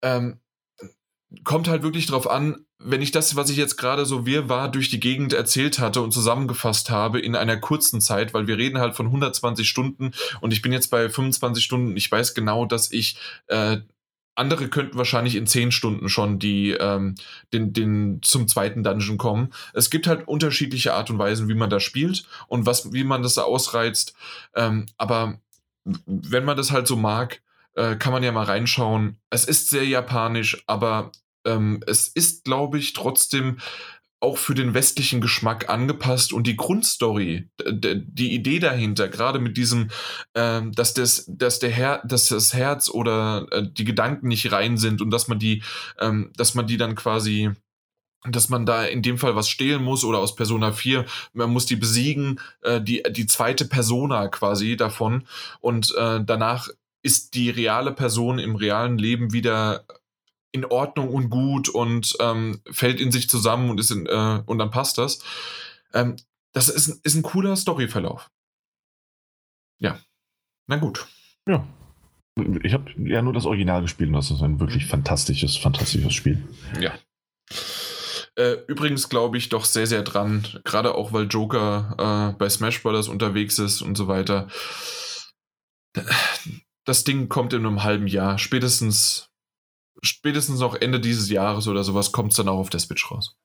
[0.02, 0.38] Ähm,
[1.44, 4.70] kommt halt wirklich drauf an, wenn ich das, was ich jetzt gerade so wir war,
[4.70, 8.78] durch die Gegend erzählt hatte und zusammengefasst habe in einer kurzen Zeit, weil wir reden
[8.78, 11.96] halt von 120 Stunden und ich bin jetzt bei 25 Stunden.
[11.96, 13.78] Ich weiß genau, dass ich äh,
[14.34, 17.14] andere könnten wahrscheinlich in 10 Stunden schon die ähm,
[17.52, 19.52] den, den zum zweiten Dungeon kommen.
[19.74, 23.22] Es gibt halt unterschiedliche Art und Weisen, wie man da spielt und was, wie man
[23.22, 24.14] das da ausreizt.
[24.54, 25.38] Ähm, aber
[25.84, 27.42] wenn man das halt so mag,
[27.74, 29.18] äh, kann man ja mal reinschauen.
[29.30, 31.12] Es ist sehr japanisch, aber
[31.44, 33.58] ähm, es ist, glaube ich, trotzdem
[34.22, 39.90] auch für den westlichen Geschmack angepasst und die Grundstory, die Idee dahinter, gerade mit diesem,
[40.36, 44.76] ähm, dass das, dass der Her dass das Herz oder äh, die Gedanken nicht rein
[44.76, 45.64] sind und dass man die,
[45.98, 47.50] ähm, dass man die dann quasi
[48.24, 51.66] dass man da in dem Fall was stehlen muss oder aus Persona 4, man muss
[51.66, 55.26] die besiegen, äh, die, die zweite Persona quasi davon.
[55.60, 56.68] Und äh, danach
[57.02, 59.84] ist die reale Person im realen Leben wieder
[60.52, 64.58] in Ordnung und gut und ähm, fällt in sich zusammen und ist in, äh, und
[64.58, 65.20] dann passt das.
[65.94, 66.16] Ähm,
[66.52, 68.30] das ist, ist ein cooler Storyverlauf.
[69.78, 69.98] Ja.
[70.66, 71.06] Na gut.
[71.48, 71.66] Ja.
[72.62, 76.42] Ich habe ja nur das Original gespielt und das ist ein wirklich fantastisches, fantastisches Spiel.
[76.80, 76.92] Ja.
[78.36, 82.82] Äh, übrigens glaube ich doch sehr, sehr dran, gerade auch weil Joker äh, bei Smash
[82.82, 84.48] Brothers unterwegs ist und so weiter.
[86.84, 89.31] Das Ding kommt in einem halben Jahr, spätestens
[90.00, 93.36] spätestens noch Ende dieses Jahres oder sowas kommt es dann auch auf der Switch raus.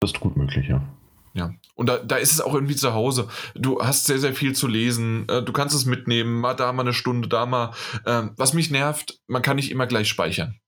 [0.00, 0.82] Das ist gut möglich, ja.
[1.36, 3.28] Ja, und da, da ist es auch irgendwie zu Hause.
[3.56, 5.28] Du hast sehr, sehr viel zu lesen.
[5.28, 7.72] Äh, du kannst es mitnehmen, mal da mal eine Stunde, da mal.
[8.06, 10.60] Ähm, was mich nervt, man kann nicht immer gleich speichern.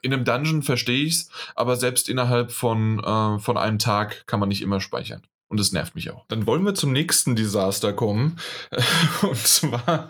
[0.00, 4.40] In einem Dungeon verstehe ich es, aber selbst innerhalb von, äh, von einem Tag kann
[4.40, 5.26] man nicht immer speichern.
[5.48, 6.26] Und das nervt mich auch.
[6.28, 8.36] Dann wollen wir zum nächsten Desaster kommen.
[9.22, 10.08] Und zwar,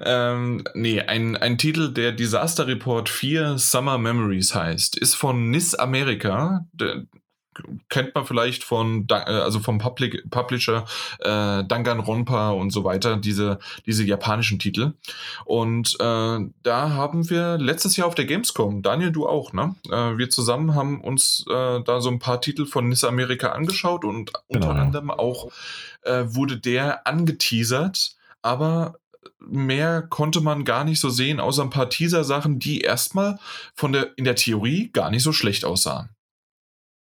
[0.00, 5.76] ähm, nee, ein, ein Titel, der Disaster Report 4 Summer Memories heißt, ist von NIS
[5.76, 6.66] America.
[7.88, 10.84] Kennt man vielleicht von, äh, also vom Public, Publisher
[11.18, 14.94] äh, Danganronpa und so weiter, diese, diese japanischen Titel.
[15.44, 19.74] Und äh, da haben wir letztes Jahr auf der Gamescom, Daniel, du auch, ne?
[19.88, 24.04] Äh, wir zusammen haben uns äh, da so ein paar Titel von NIS Amerika angeschaut
[24.04, 25.50] und genau, unter anderem auch
[26.02, 28.94] äh, wurde der angeteasert, aber
[29.40, 33.38] mehr konnte man gar nicht so sehen, außer ein paar Teaser-Sachen, die erstmal
[33.74, 36.10] von der, in der Theorie gar nicht so schlecht aussahen.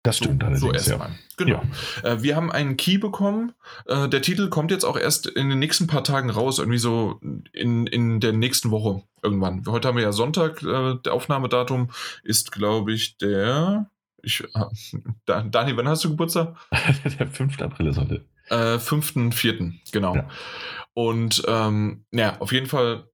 [0.03, 1.09] Das stimmt so, so erstmal.
[1.09, 1.15] Ja.
[1.37, 1.63] Genau.
[2.03, 2.09] Ja.
[2.09, 3.53] Äh, wir haben einen Key bekommen.
[3.85, 7.19] Äh, der Titel kommt jetzt auch erst in den nächsten paar Tagen raus, irgendwie so
[7.51, 9.63] in, in der nächsten Woche irgendwann.
[9.67, 11.89] Heute haben wir ja Sonntag, äh, der Aufnahmedatum
[12.23, 13.89] ist, glaube ich, der.
[14.21, 14.43] Ich,
[15.25, 16.55] da, Dani, wann hast du Geburtstag?
[17.19, 17.61] der 5.
[17.61, 18.25] April ist heute.
[18.49, 20.15] Äh, 5.4., genau.
[20.15, 20.29] Ja.
[20.93, 23.08] Und ähm, ja, auf jeden Fall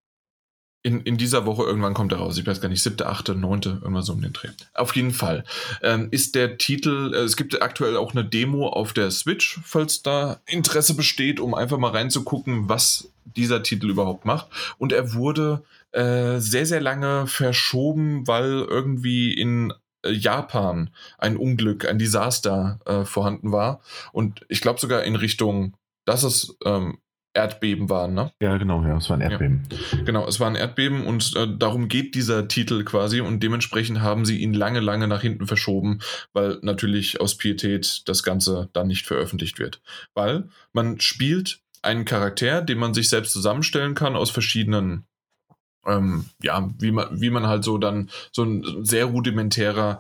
[0.85, 2.37] in, in dieser Woche irgendwann kommt er raus.
[2.37, 4.49] Ich weiß gar nicht, siebte, achte, neunte, irgendwas so um den Dreh.
[4.75, 5.43] Auf jeden Fall
[5.81, 10.03] ähm, ist der Titel, äh, es gibt aktuell auch eine Demo auf der Switch, falls
[10.03, 14.45] da Interesse besteht, um einfach mal reinzugucken, was dieser Titel überhaupt macht.
[14.77, 21.89] Und er wurde äh, sehr, sehr lange verschoben, weil irgendwie in äh, Japan ein Unglück,
[21.89, 23.81] ein Desaster äh, vorhanden war.
[24.11, 25.73] Und ich glaube sogar in Richtung,
[26.05, 26.99] dass es ähm,
[27.35, 28.31] Erdbeben waren, ne?
[28.41, 29.67] Ja, genau, ja, es war ein Erdbeben.
[29.69, 30.03] Ja.
[30.03, 34.25] Genau, es war ein Erdbeben und äh, darum geht dieser Titel quasi und dementsprechend haben
[34.25, 35.99] sie ihn lange, lange nach hinten verschoben,
[36.33, 39.81] weil natürlich aus Pietät das Ganze dann nicht veröffentlicht wird.
[40.13, 45.05] Weil man spielt einen Charakter, den man sich selbst zusammenstellen kann aus verschiedenen
[45.85, 49.99] ähm, ja, wie man, wie man halt so dann so ein sehr rudimentärer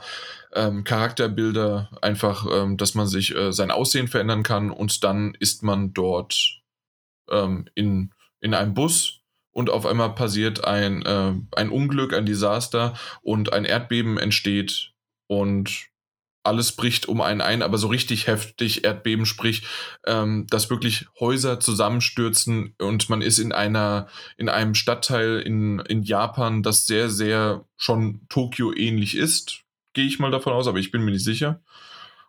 [0.53, 5.63] ähm, Charakterbilder einfach, ähm, dass man sich äh, sein Aussehen verändern kann und dann ist
[5.63, 6.54] man dort
[7.29, 9.21] ähm, in, in einem Bus
[9.51, 14.91] und auf einmal passiert ein, äh, ein Unglück, ein Desaster und ein Erdbeben entsteht
[15.27, 15.89] und
[16.45, 19.63] alles bricht um einen ein, aber so richtig heftig Erdbeben, sprich,
[20.05, 24.07] ähm, dass wirklich Häuser zusammenstürzen und man ist in einer,
[24.37, 30.19] in einem Stadtteil in, in Japan, das sehr, sehr schon Tokio ähnlich ist, gehe ich
[30.19, 31.63] mal davon aus, aber ich bin mir nicht sicher.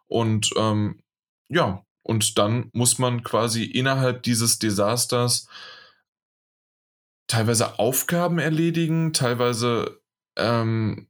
[0.06, 1.00] Und ähm,
[1.48, 5.48] ja, und dann muss man quasi innerhalb dieses Desasters
[7.26, 10.00] teilweise Aufgaben erledigen, teilweise
[10.36, 11.08] ähm,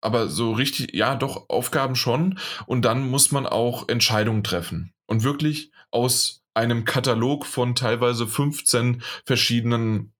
[0.00, 2.38] aber so richtig, ja, doch, Aufgaben schon.
[2.66, 4.92] Und dann muss man auch Entscheidungen treffen.
[5.06, 10.12] Und wirklich aus einem Katalog von teilweise 15 verschiedenen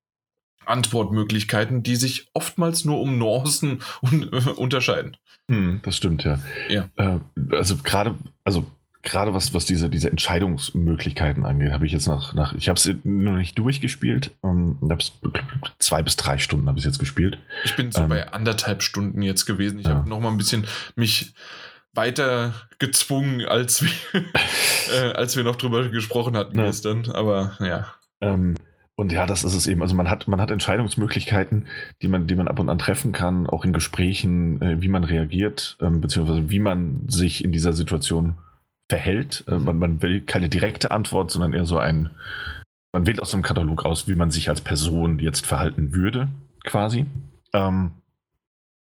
[0.65, 4.25] Antwortmöglichkeiten, die sich oftmals nur um Nuancen un
[4.57, 5.17] unterscheiden.
[5.49, 6.41] Hm, das stimmt, ja.
[6.69, 6.89] ja.
[6.97, 7.21] Äh,
[7.53, 8.67] also gerade, also
[9.07, 12.91] gerade was, was diese, diese Entscheidungsmöglichkeiten angeht, habe ich jetzt nach, nach ich habe es
[13.05, 14.33] noch nicht durchgespielt.
[14.43, 14.79] Ähm,
[15.79, 17.39] zwei bis drei Stunden habe ich jetzt gespielt.
[17.65, 19.79] Ich bin so ähm, bei anderthalb Stunden jetzt gewesen.
[19.79, 19.95] Ich ja.
[19.95, 20.67] habe noch mal ein bisschen
[20.97, 21.35] mich
[21.95, 23.91] weiter gezwungen, als wir,
[24.93, 26.67] äh, als wir noch drüber gesprochen hatten ja.
[26.67, 27.11] gestern.
[27.11, 27.87] Aber ja.
[28.21, 28.57] Ähm,
[28.97, 29.83] und ja, das ist es eben.
[29.83, 31.67] Also man hat, man hat Entscheidungsmöglichkeiten,
[32.03, 35.05] die man, die man ab und an treffen kann, auch in Gesprächen, äh, wie man
[35.05, 38.35] reagiert, ähm, beziehungsweise wie man sich in dieser Situation
[38.89, 39.45] verhält.
[39.49, 42.11] Äh, man, man will keine direkte Antwort, sondern eher so ein,
[42.93, 46.29] man wählt aus einem Katalog aus, wie man sich als Person jetzt verhalten würde,
[46.65, 47.07] quasi.
[47.53, 47.93] Ähm,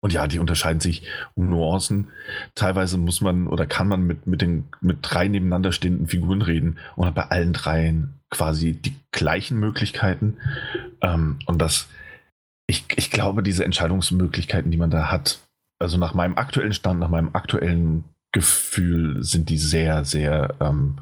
[0.01, 1.03] und ja, die unterscheiden sich
[1.35, 2.07] um Nuancen.
[2.55, 6.77] Teilweise muss man oder kann man mit, mit den mit drei nebeneinander stehenden Figuren reden
[6.95, 10.38] und hat bei allen dreien quasi die gleichen Möglichkeiten.
[11.01, 11.89] Ähm, und das,
[12.67, 15.39] ich, ich glaube, diese Entscheidungsmöglichkeiten, die man da hat,
[15.80, 20.99] also nach meinem aktuellen Stand, nach meinem aktuellen Gefühl, sind die sehr, sehr ähm,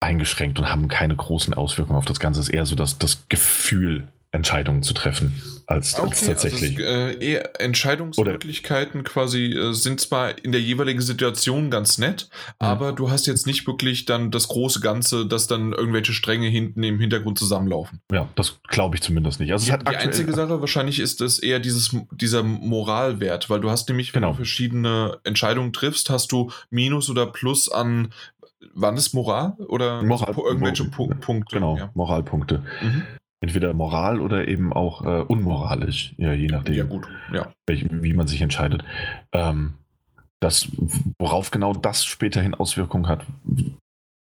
[0.00, 2.40] eingeschränkt und haben keine großen Auswirkungen auf das Ganze.
[2.40, 6.84] Es ist eher so das, das Gefühl, Entscheidungen zu treffen, als, okay, als tatsächlich.
[6.84, 12.28] Also es, äh, Entscheidungsmöglichkeiten Oder quasi äh, sind zwar in der jeweiligen Situation ganz nett,
[12.32, 12.66] mhm.
[12.66, 16.82] aber du hast jetzt nicht wirklich dann das große Ganze, dass dann irgendwelche Stränge hinten
[16.82, 18.00] im Hintergrund zusammenlaufen.
[18.10, 19.52] Ja, das glaube ich zumindest nicht.
[19.52, 23.88] Also die, die einzige Sache wahrscheinlich ist es eher dieses, dieser Moralwert, weil du hast
[23.88, 24.32] nämlich, wenn genau.
[24.32, 28.12] du verschiedene Entscheidungen triffst, hast du Minus oder Plus an
[28.72, 31.54] Wann ist Moral oder Moral, irgendwelche Mo Punkte?
[31.54, 31.90] Genau, ja.
[31.94, 32.64] Moralpunkte.
[32.82, 33.04] Mhm
[33.40, 37.06] entweder moral oder eben auch äh, unmoralisch, ja, je nachdem, ja, gut.
[37.32, 37.52] Ja.
[37.66, 38.84] Welch, wie man sich entscheidet.
[39.32, 39.74] Ähm,
[40.40, 40.68] das,
[41.18, 43.24] worauf genau das späterhin Auswirkungen hat,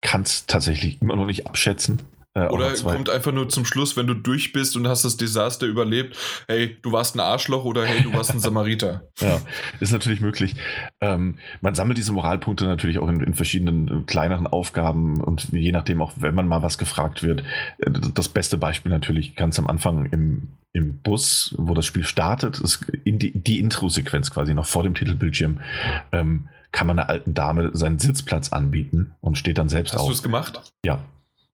[0.01, 2.01] kann es tatsächlich immer noch nicht abschätzen.
[2.39, 5.65] Äh, oder kommt einfach nur zum Schluss, wenn du durch bist und hast das Desaster
[5.65, 6.17] überlebt,
[6.47, 9.03] hey, du warst ein Arschloch oder hey, du warst ein Samariter.
[9.19, 9.39] ja,
[9.79, 10.55] ist natürlich möglich.
[11.01, 15.71] Ähm, man sammelt diese Moralpunkte natürlich auch in, in, verschiedenen äh, kleineren Aufgaben und je
[15.71, 17.43] nachdem auch, wenn man mal was gefragt wird.
[17.79, 22.59] Äh, das beste Beispiel natürlich ganz am Anfang im, im Bus, wo das Spiel startet,
[22.59, 25.59] ist in die, die Intro-Sequenz quasi noch vor dem Titelbildschirm.
[26.11, 30.09] Ähm, kann man einer alten Dame seinen Sitzplatz anbieten und steht dann selbst Hast auf.
[30.09, 30.71] Hast du es gemacht?
[30.85, 30.99] Ja,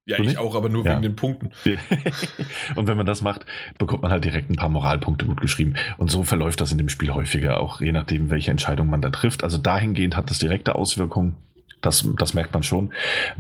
[0.06, 0.92] ja, ich auch, aber nur ja.
[0.92, 1.52] wegen den Punkten.
[2.76, 3.46] und wenn man das macht,
[3.78, 5.76] bekommt man halt direkt ein paar Moralpunkte gut geschrieben.
[5.98, 9.10] Und so verläuft das in dem Spiel häufiger, auch je nachdem, welche Entscheidung man da
[9.10, 9.44] trifft.
[9.44, 11.36] Also dahingehend hat das direkte Auswirkungen.
[11.82, 12.94] Das, das merkt man schon.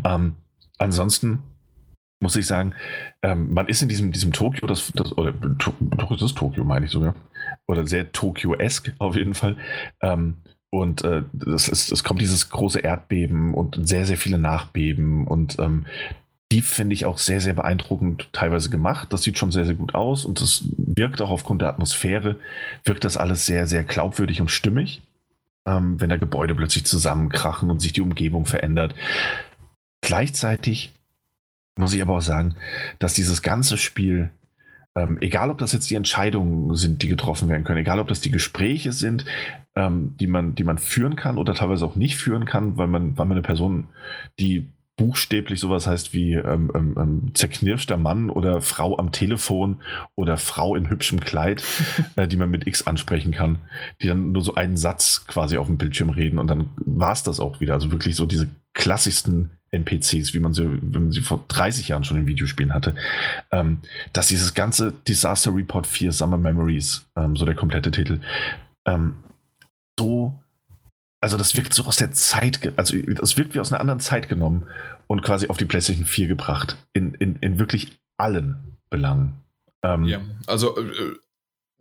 [0.03, 0.35] Ähm,
[0.77, 1.43] ansonsten
[2.19, 2.73] muss ich sagen,
[3.21, 6.85] ähm, man ist in diesem, diesem Tokio, das, das, oder doch ist das Tokio, meine
[6.85, 7.13] ich sogar.
[7.67, 9.57] Oder sehr Tokio-esk auf jeden Fall.
[10.01, 10.37] Ähm,
[10.71, 15.27] und äh, das ist, es kommt dieses große Erdbeben und sehr, sehr viele Nachbeben.
[15.27, 15.85] Und ähm,
[16.51, 19.11] die finde ich auch sehr, sehr beeindruckend teilweise gemacht.
[19.11, 22.37] Das sieht schon sehr, sehr gut aus und das wirkt auch aufgrund der Atmosphäre,
[22.83, 25.01] wirkt das alles sehr, sehr glaubwürdig und stimmig.
[25.67, 28.93] Ähm, wenn da Gebäude plötzlich zusammenkrachen und sich die Umgebung verändert.
[30.01, 30.93] Gleichzeitig
[31.75, 32.55] muss ich aber auch sagen,
[32.99, 34.29] dass dieses ganze Spiel,
[34.95, 38.21] ähm, egal ob das jetzt die Entscheidungen sind, die getroffen werden können, egal ob das
[38.21, 39.25] die Gespräche sind,
[39.75, 43.17] ähm, die, man, die man führen kann oder teilweise auch nicht führen kann, weil man,
[43.17, 43.87] weil man eine Person,
[44.39, 49.81] die buchstäblich sowas heißt wie ähm, ähm, ähm, zerknirschter Mann oder Frau am Telefon
[50.15, 51.63] oder Frau in hübschem Kleid,
[52.15, 53.59] äh, die man mit X ansprechen kann,
[54.01, 57.23] die dann nur so einen Satz quasi auf dem Bildschirm reden und dann war es
[57.23, 57.73] das auch wieder.
[57.73, 62.03] Also wirklich so diese klassischsten NPCs, wie man sie, wie man sie vor 30 Jahren
[62.03, 62.95] schon in Videospielen hatte,
[63.51, 63.79] ähm,
[64.13, 68.21] dass dieses ganze Disaster Report 4 Summer Memories, ähm, so der komplette Titel,
[68.85, 69.15] ähm,
[69.99, 70.39] so
[71.25, 74.29] also das wirkt so aus der Zeit, also das wirkt wie aus einer anderen Zeit
[74.29, 74.67] genommen
[75.07, 76.77] und quasi auf die PlayStation 4 gebracht.
[76.93, 79.33] In, in, in wirklich allen Belangen.
[79.81, 81.15] Ähm, ja, also äh,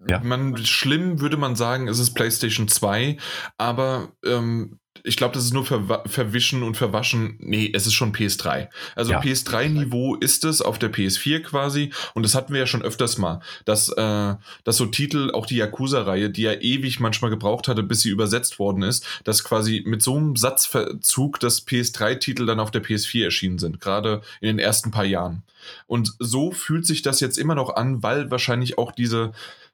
[0.08, 0.20] ja.
[0.20, 3.18] Man, schlimm würde man sagen, es ist PlayStation 2,
[3.58, 7.36] aber ähm, ich glaube, das ist nur ver verwischen und verwaschen.
[7.40, 8.68] Nee, es ist schon PS3.
[8.94, 9.20] Also ja.
[9.20, 11.92] PS3-Niveau ist es auf der PS4 quasi.
[12.14, 15.56] Und das hatten wir ja schon öfters mal, dass, äh, dass so Titel, auch die
[15.56, 20.02] Yakuza-Reihe, die ja ewig manchmal gebraucht hatte, bis sie übersetzt worden ist, dass quasi mit
[20.02, 24.90] so einem Satzverzug, dass PS3-Titel dann auf der PS4 erschienen sind, gerade in den ersten
[24.90, 25.42] paar Jahren.
[25.86, 29.32] Und so fühlt sich das jetzt immer noch an, weil wahrscheinlich auch diese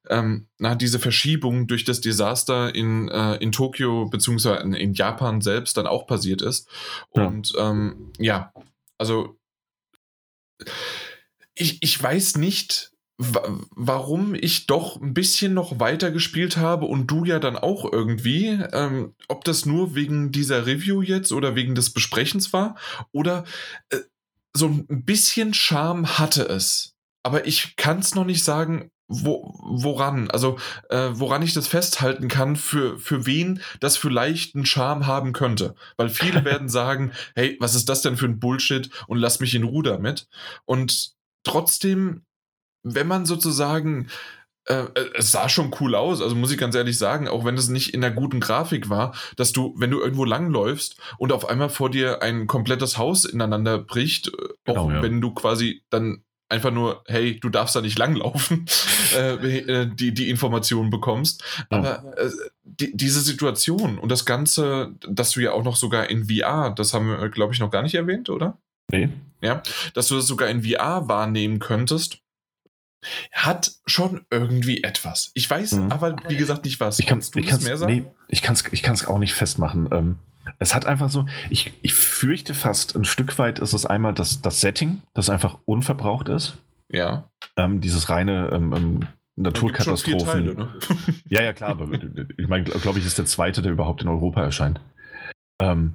[0.08, 5.76] ähm, na, diese Verschiebung durch das Desaster in, äh, in Tokio beziehungsweise in, Japan selbst
[5.76, 6.68] dann auch passiert ist.
[7.10, 8.52] Und ja, ähm, ja
[8.98, 9.36] also
[11.54, 17.26] ich, ich weiß nicht, warum ich doch ein bisschen noch weiter gespielt habe und du
[17.26, 21.92] ja dann auch irgendwie, ähm, ob das nur wegen dieser Review jetzt oder wegen des
[21.92, 22.76] Besprechens war
[23.12, 23.44] oder
[23.90, 23.98] äh,
[24.54, 26.94] so ein bisschen Charme hatte es.
[27.22, 30.56] Aber ich kann es noch nicht sagen, wo, woran, also
[30.88, 35.74] äh, woran ich das festhalten kann, für, für wen das vielleicht einen Charme haben könnte.
[35.96, 39.54] Weil viele werden sagen, hey, was ist das denn für ein Bullshit und lass mich
[39.54, 40.28] in Ruhe damit.
[40.64, 41.12] Und
[41.42, 42.22] trotzdem,
[42.82, 44.08] wenn man sozusagen
[44.66, 47.56] äh, äh, es sah schon cool aus, also muss ich ganz ehrlich sagen, auch wenn
[47.56, 51.48] es nicht in der guten Grafik war, dass du, wenn du irgendwo langläufst und auf
[51.48, 55.02] einmal vor dir ein komplettes Haus ineinander bricht, äh, genau, auch ja.
[55.02, 58.66] wenn du quasi dann einfach nur, hey, du darfst da nicht langlaufen,
[59.14, 61.44] äh, äh, die, die Informationen bekommst.
[61.70, 62.30] Aber äh,
[62.64, 66.92] die, diese Situation und das Ganze, dass du ja auch noch sogar in VR, das
[66.92, 68.58] haben wir, glaube ich, noch gar nicht erwähnt, oder?
[68.90, 69.08] Nee.
[69.40, 69.62] Ja,
[69.94, 72.18] dass du das sogar in VR wahrnehmen könntest,
[73.32, 75.30] hat schon irgendwie etwas.
[75.34, 75.92] Ich weiß mhm.
[75.92, 76.98] aber, wie gesagt, nicht was.
[76.98, 77.92] Ich kann es mehr sagen?
[77.92, 79.88] Nee, ich kann es ich kann's auch nicht festmachen.
[79.90, 80.18] Ähm,
[80.58, 84.42] es hat einfach so, ich, ich fürchte fast, ein Stück weit ist es einmal das,
[84.42, 86.58] das Setting, das einfach unverbraucht ist.
[86.90, 87.30] Ja.
[87.56, 89.00] Ähm, dieses reine ähm, ähm
[89.36, 90.26] Naturkatastrophen.
[90.26, 90.68] Teile, ne?
[91.28, 91.88] ja, ja, klar, aber
[92.36, 94.80] ich meine, glaube ich, ist der zweite, der überhaupt in Europa erscheint.
[95.60, 95.94] Ähm,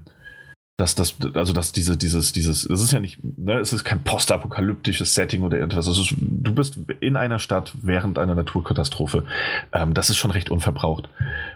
[0.77, 4.03] dass das, also dass diese, dieses, dieses, es ist ja nicht, ne, es ist kein
[4.03, 5.88] postapokalyptisches Setting oder irgendwas.
[5.88, 9.23] Ist, du bist in einer Stadt während einer Naturkatastrophe.
[9.72, 11.10] Ähm, das ist schon recht unverbraucht.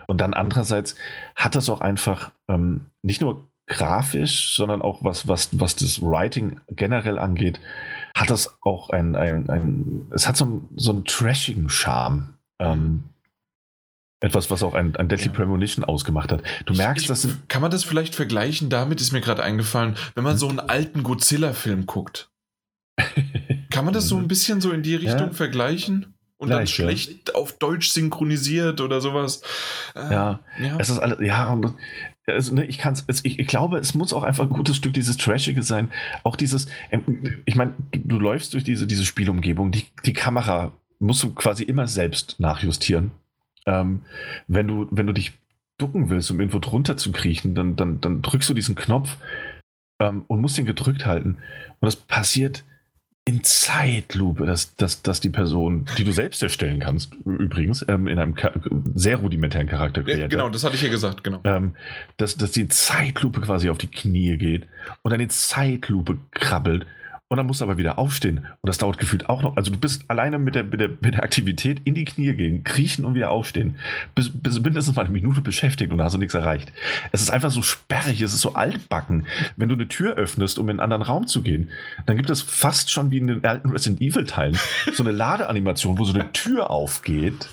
[0.07, 0.95] Und dann andererseits
[1.35, 6.59] hat das auch einfach ähm, nicht nur grafisch, sondern auch was, was, was das Writing
[6.69, 7.59] generell angeht,
[8.15, 12.33] hat das auch ein, ein, ein es hat so, so einen trashigen Charme.
[12.59, 13.03] Ähm,
[14.21, 15.33] etwas, was auch ein, ein Deadly ja.
[15.33, 16.43] Premonition ausgemacht hat.
[16.65, 17.27] Du merkst, ich, dass.
[17.47, 21.03] Kann man das vielleicht vergleichen damit, ist mir gerade eingefallen, wenn man so einen alten
[21.03, 22.29] Godzilla-Film guckt.
[23.71, 25.33] kann man das so ein bisschen so in die Richtung ja.
[25.33, 26.15] vergleichen?
[26.37, 27.35] Und Gleich, dann schlecht ja.
[27.35, 29.41] auf Deutsch synchronisiert oder sowas.
[29.93, 31.75] Äh, ja, ja, es ist alles, ja, und
[32.27, 34.93] also, ne, ich kann es, ich, ich, glaube, es muss auch einfach ein gutes Stück
[34.93, 35.91] dieses Trashige sein.
[36.23, 41.23] Auch dieses, ähm, ich meine, du läufst durch diese, diese Spielumgebung, die, die Kamera musst
[41.23, 43.11] du quasi immer selbst nachjustieren.
[43.65, 44.01] Ähm,
[44.47, 45.33] wenn, du, wenn du dich
[45.77, 49.17] ducken willst, um irgendwo drunter zu kriechen, dann, dann, dann drückst du diesen Knopf
[49.99, 51.37] ähm, und musst ihn gedrückt halten.
[51.79, 52.63] Und das passiert
[53.25, 58.17] in Zeitlupe, dass, dass, dass die Person, die du selbst erstellen kannst, übrigens, ähm, in
[58.17, 58.33] einem
[58.95, 61.39] sehr rudimentären Charakter ja, Genau, das hatte ich ja gesagt, genau.
[61.43, 61.75] Ähm,
[62.17, 64.67] dass, dass die Zeitlupe quasi auf die Knie geht
[65.03, 66.87] und dann in Zeitlupe krabbelt
[67.29, 68.39] und dann musst du aber wieder aufstehen.
[68.39, 69.55] Und das dauert gefühlt auch noch.
[69.55, 72.63] Also du bist alleine mit der, mit der, mit der Aktivität in die Knie gehen,
[72.63, 73.75] kriechen und wieder aufstehen.
[74.15, 76.73] Bis, bis mindestens mal eine Minute beschäftigt und hast du nichts erreicht.
[77.11, 79.27] Es ist einfach so sperrig, es ist so altbacken.
[79.57, 81.69] Wenn du eine Tür öffnest, um in einen anderen Raum zu gehen,
[82.07, 84.57] dann gibt es fast schon wie in den alten Resident Evil Teilen
[84.93, 87.47] so eine Ladeanimation, wo so eine Tür aufgeht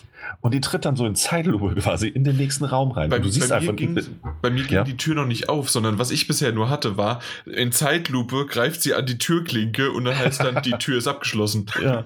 [0.47, 3.11] und die tritt dann so in Zeitlupe quasi in den nächsten Raum rein.
[3.11, 3.99] Bei, du siehst mir ging,
[4.41, 4.85] bei mir ging ja?
[4.85, 8.81] die Tür noch nicht auf, sondern was ich bisher nur hatte, war in Zeitlupe greift
[8.81, 11.67] sie an die Türklinke und dann heißt dann, die Tür ist abgeschlossen.
[11.83, 12.05] Ja.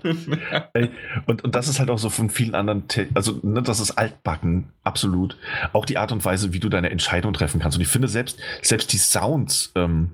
[0.73, 0.91] Ey,
[1.27, 3.93] und, und das ist halt auch so von vielen anderen, Te also ne, das ist
[3.93, 5.37] altbacken, absolut.
[5.73, 7.77] Auch die Art und Weise, wie du deine Entscheidung treffen kannst.
[7.77, 10.13] Und ich finde selbst, selbst die Sounds, ähm,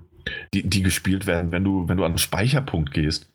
[0.53, 3.31] die, die gespielt werden, wenn du, wenn du an einen Speicherpunkt gehst,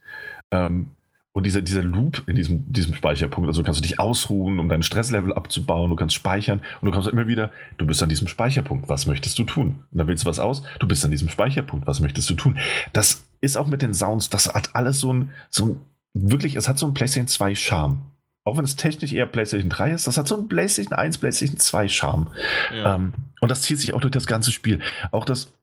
[0.52, 0.92] ähm,
[1.34, 4.84] und dieser, dieser Loop in diesem, diesem Speicherpunkt, also kannst du dich ausruhen, um dein
[4.84, 8.90] Stresslevel abzubauen, du kannst speichern und du kommst immer wieder, du bist an diesem Speicherpunkt,
[8.90, 9.86] was möchtest du tun?
[9.92, 12.58] Und dann wählst du was aus, du bist an diesem Speicherpunkt, was möchtest du tun?
[12.92, 15.82] Das ist auch mit den Sounds, das hat alles so ein, so ein
[16.14, 18.02] wirklich, es hat so ein PlayStation 2 Charme.
[18.44, 21.60] Auch wenn es technisch eher PlayStation 3 ist, das hat so ein PlayStation 1, PlayStation
[21.60, 22.28] 2 Charme.
[22.76, 22.96] Ja.
[22.96, 24.80] Ähm, und das zieht sich auch durch das ganze Spiel.
[25.12, 25.54] Auch das,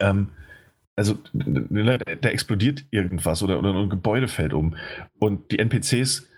[0.00, 0.28] ähm,
[0.96, 4.76] also da explodiert irgendwas oder, oder ein Gebäude fällt um.
[5.18, 6.28] Und die NPCs,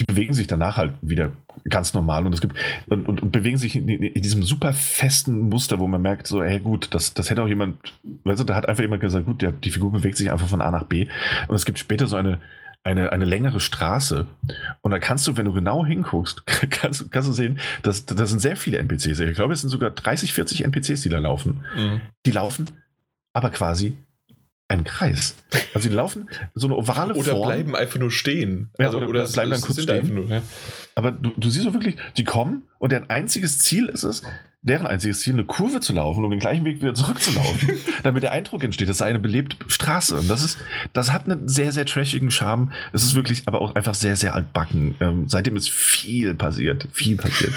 [0.00, 1.32] die bewegen sich danach halt wieder
[1.68, 5.48] ganz normal und es gibt und, und, und bewegen sich in, in, diesem super festen
[5.48, 7.78] Muster, wo man merkt, so, hey gut, das, das hätte auch jemand,
[8.24, 10.62] weißt du, da hat einfach jemand gesagt, gut, der, die Figur bewegt sich einfach von
[10.62, 11.06] A nach B.
[11.48, 12.40] Und es gibt später so eine,
[12.82, 14.26] eine, eine längere Straße.
[14.80, 18.40] Und da kannst du, wenn du genau hinguckst, kannst, kannst du sehen, dass da sind
[18.40, 19.20] sehr viele NPCs.
[19.20, 21.64] Ich glaube, es sind sogar 30, 40 NPCs, die da laufen.
[21.76, 22.00] Mhm.
[22.26, 22.66] Die laufen
[23.32, 23.96] aber quasi
[24.70, 25.34] ein Kreis.
[25.74, 27.38] Also die laufen so eine ovale oder Form.
[27.38, 28.70] Oder bleiben einfach nur stehen.
[28.78, 30.14] Also, oder, oder bleiben dann kurz stehen.
[30.14, 30.42] Nur, ja.
[30.94, 34.22] Aber du, du siehst so wirklich, die kommen und deren einziges Ziel ist es,
[34.62, 38.32] deren einziges Ziel, eine Kurve zu laufen, um den gleichen Weg wieder zurückzulaufen, damit der
[38.32, 40.16] Eindruck entsteht, das sei eine belebte Straße.
[40.16, 40.58] Und das ist,
[40.92, 42.70] das hat einen sehr, sehr trashigen Charme.
[42.92, 44.94] Es ist wirklich aber auch einfach sehr, sehr altbacken.
[45.00, 46.86] Ähm, seitdem ist viel passiert.
[46.92, 47.54] Viel passiert.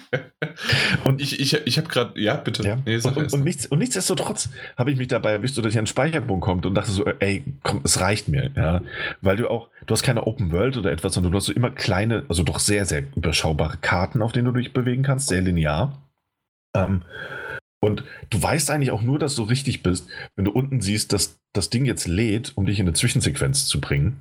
[1.04, 2.62] Und ich, ich, ich habe gerade, ja, bitte.
[2.62, 2.78] Ja.
[2.84, 5.84] Nee, und, und, und, nichts, und nichtsdestotrotz habe ich mich dabei erwischt, dass ich an
[5.84, 8.50] den Speicherpunkt kommt und dachte so, ey, komm, es reicht mir.
[8.54, 8.82] Ja?
[9.20, 11.70] Weil du auch, du hast keine Open World oder etwas, sondern du hast so immer
[11.70, 16.02] kleine, also doch sehr, sehr überschaubare Karten, auf denen du dich bewegen kannst, sehr linear.
[16.76, 17.02] Ähm,
[17.80, 21.40] und du weißt eigentlich auch nur, dass du richtig bist, wenn du unten siehst, dass
[21.52, 24.20] das Ding jetzt lädt, um dich in eine Zwischensequenz zu bringen.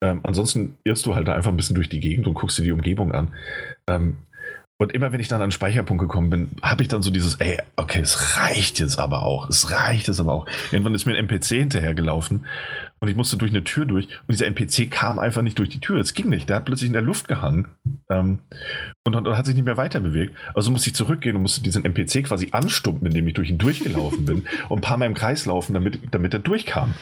[0.00, 2.62] Ähm, ansonsten irrst du halt da einfach ein bisschen durch die Gegend und guckst dir
[2.62, 3.34] die Umgebung an.
[3.88, 4.18] Ähm,
[4.80, 7.34] und immer wenn ich dann an den Speicherpunkt gekommen bin, habe ich dann so dieses,
[7.36, 9.48] ey, okay, es reicht jetzt aber auch.
[9.48, 10.46] Es reicht jetzt aber auch.
[10.70, 12.46] Irgendwann ist mir ein NPC hinterhergelaufen
[13.00, 15.80] und ich musste durch eine Tür durch und dieser NPC kam einfach nicht durch die
[15.80, 15.98] Tür.
[15.98, 16.48] Es ging nicht.
[16.48, 17.66] Der hat plötzlich in der Luft gehangen
[18.08, 18.38] ähm,
[19.04, 20.36] und, und, hat sich nicht mehr weiter bewegt.
[20.54, 24.24] Also musste ich zurückgehen und musste diesen NPC quasi anstumpen, indem ich durch ihn durchgelaufen
[24.24, 26.94] bin und ein paar Mal im Kreis laufen, damit, damit er durchkam.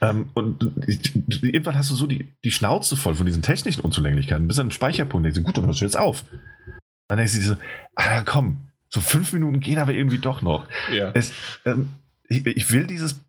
[0.00, 0.72] Ähm, und
[1.42, 4.72] irgendwann hast du so die, die Schnauze voll von diesen technischen Unzulänglichkeiten, bis an den
[4.72, 6.24] Speicherpunkt denkst du, gut, dann hörst du jetzt auf.
[7.10, 7.56] Dann denkst du so,
[7.96, 10.64] ah, komm, so fünf Minuten gehen aber irgendwie doch noch.
[10.92, 11.10] Ja.
[11.12, 11.32] Es,
[11.64, 11.88] ähm,
[12.28, 13.20] ich, ich, will dieses,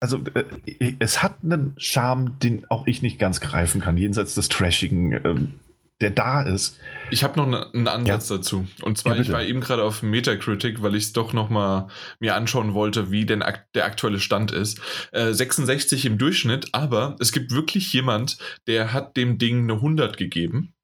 [0.00, 4.48] also äh, es hat einen Charme, den auch ich nicht ganz greifen kann, jenseits des
[4.48, 5.54] Trashigen, ähm,
[6.00, 6.80] der da ist.
[7.12, 8.38] Ich habe noch ne, einen Ansatz ja.
[8.38, 8.66] dazu.
[8.82, 11.86] Und zwar, ja, ich war eben gerade auf Metacritic, weil ich es doch noch mal
[12.18, 14.80] mir anschauen wollte, wie denn ak der aktuelle Stand ist.
[15.12, 20.16] Äh, 66 im Durchschnitt, aber es gibt wirklich jemand, der hat dem Ding eine 100
[20.16, 20.74] gegeben.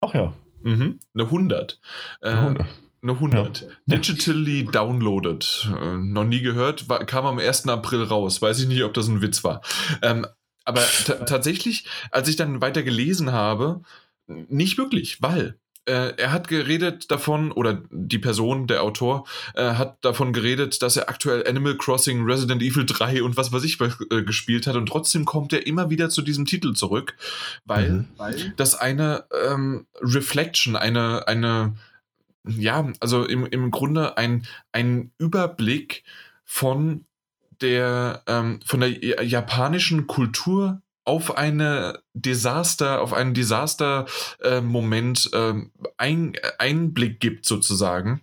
[0.00, 0.32] Ach ja.
[0.62, 1.80] Mhm, eine 100.
[2.20, 2.66] Äh, eine 100.
[3.02, 3.60] Eine 100.
[3.62, 3.68] Ja.
[3.86, 5.70] Digitally downloaded.
[5.80, 6.88] Äh, noch nie gehört.
[6.88, 7.68] War, kam am 1.
[7.68, 8.42] April raus.
[8.42, 9.62] Weiß ich nicht, ob das ein Witz war.
[10.02, 10.26] Ähm,
[10.64, 10.82] aber
[11.26, 13.80] tatsächlich, als ich dann weiter gelesen habe,
[14.26, 20.04] nicht wirklich, weil äh, er hat geredet davon, oder die Person, der Autor, äh, hat
[20.04, 24.22] davon geredet, dass er aktuell Animal Crossing, Resident Evil 3 und was weiß ich äh,
[24.22, 27.16] gespielt hat und trotzdem kommt er immer wieder zu diesem Titel zurück,
[27.64, 28.08] weil, mhm.
[28.16, 31.74] weil das eine ähm, Reflection, eine, eine,
[32.46, 36.04] ja, also im, im Grunde ein, ein Überblick
[36.44, 37.04] von
[37.60, 45.54] der, ähm, von der japanischen Kultur auf eine Desaster, auf einen Desaster-Moment äh, äh,
[45.96, 48.20] ein, Einblick gibt sozusagen.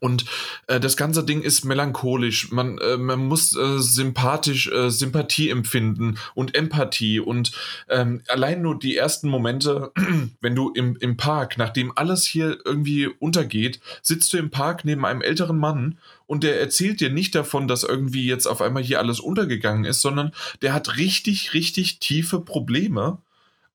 [0.00, 0.24] Und
[0.66, 2.50] äh, das ganze Ding ist melancholisch.
[2.50, 7.20] Man, äh, man muss äh, sympathisch äh, Sympathie empfinden und Empathie.
[7.20, 7.52] Und
[7.88, 9.92] ähm, allein nur die ersten Momente,
[10.40, 15.04] wenn du im, im Park, nachdem alles hier irgendwie untergeht, sitzt du im Park neben
[15.04, 18.98] einem älteren Mann und der erzählt dir nicht davon, dass irgendwie jetzt auf einmal hier
[18.98, 20.32] alles untergegangen ist, sondern
[20.62, 23.18] der hat richtig, richtig tiefe Probleme.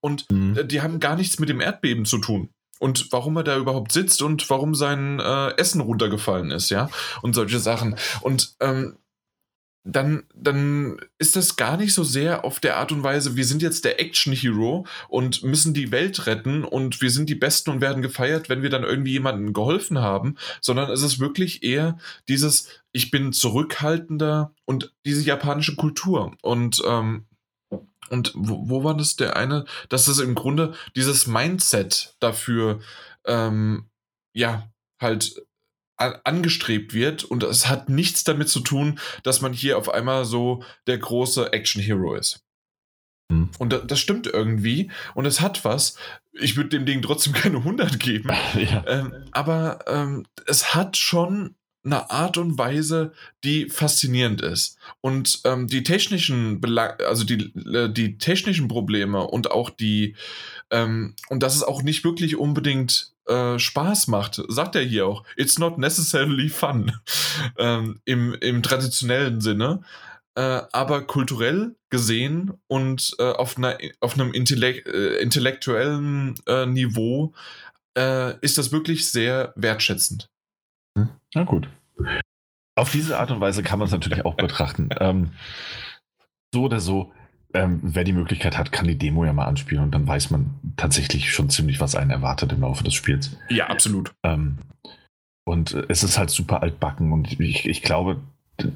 [0.02, 0.68] Und mhm.
[0.68, 2.50] die haben gar nichts mit dem Erdbeben zu tun
[2.82, 6.90] und warum er da überhaupt sitzt und warum sein äh, Essen runtergefallen ist, ja,
[7.22, 7.96] und solche Sachen.
[8.22, 8.98] Und ähm,
[9.84, 13.62] dann, dann ist das gar nicht so sehr auf der Art und Weise, wir sind
[13.62, 18.02] jetzt der Action-Hero und müssen die Welt retten und wir sind die Besten und werden
[18.02, 23.12] gefeiert, wenn wir dann irgendwie jemandem geholfen haben, sondern es ist wirklich eher dieses, ich
[23.12, 26.36] bin zurückhaltender und diese japanische Kultur.
[26.42, 27.26] Und ähm,
[28.12, 29.66] und wo, wo war das der eine?
[29.90, 32.82] Dass es im Grunde dieses Mindset dafür,
[33.26, 33.90] ähm,
[34.34, 34.70] ja,
[35.00, 35.42] halt
[35.98, 40.64] angestrebt wird und es hat nichts damit zu tun, dass man hier auf einmal so
[40.88, 42.44] der große Action-Hero ist.
[43.32, 43.50] Hm.
[43.60, 45.96] Und das stimmt irgendwie und es hat was.
[46.34, 48.30] Ich würde dem Ding trotzdem keine 100 geben.
[48.56, 48.84] Ja.
[48.88, 53.12] Ähm, aber ähm, es hat schon eine Art und Weise,
[53.44, 54.78] die faszinierend ist.
[55.02, 60.16] Und ähm, die technischen Belang also die, äh, die technischen Probleme und auch die,
[60.70, 65.24] ähm, und dass es auch nicht wirklich unbedingt äh, Spaß macht, sagt er hier auch,
[65.36, 66.92] it's not necessarily fun
[67.58, 69.82] ähm, im, im traditionellen Sinne.
[70.34, 77.34] Äh, aber kulturell gesehen und äh, auf, einer, auf einem Intellekt, äh, intellektuellen äh, Niveau
[77.98, 80.30] äh, ist das wirklich sehr wertschätzend.
[81.34, 81.70] Na gut.
[82.76, 84.90] Auf diese Art und Weise kann man es natürlich auch betrachten.
[85.00, 85.32] ähm,
[86.54, 87.12] so oder so,
[87.54, 90.52] ähm, wer die Möglichkeit hat, kann die Demo ja mal anspielen und dann weiß man
[90.78, 93.38] tatsächlich schon ziemlich, was einen erwartet im Laufe des Spiels.
[93.50, 94.14] Ja, absolut.
[94.24, 94.58] Ähm,
[95.46, 98.22] und es ist halt super altbacken und ich, ich glaube,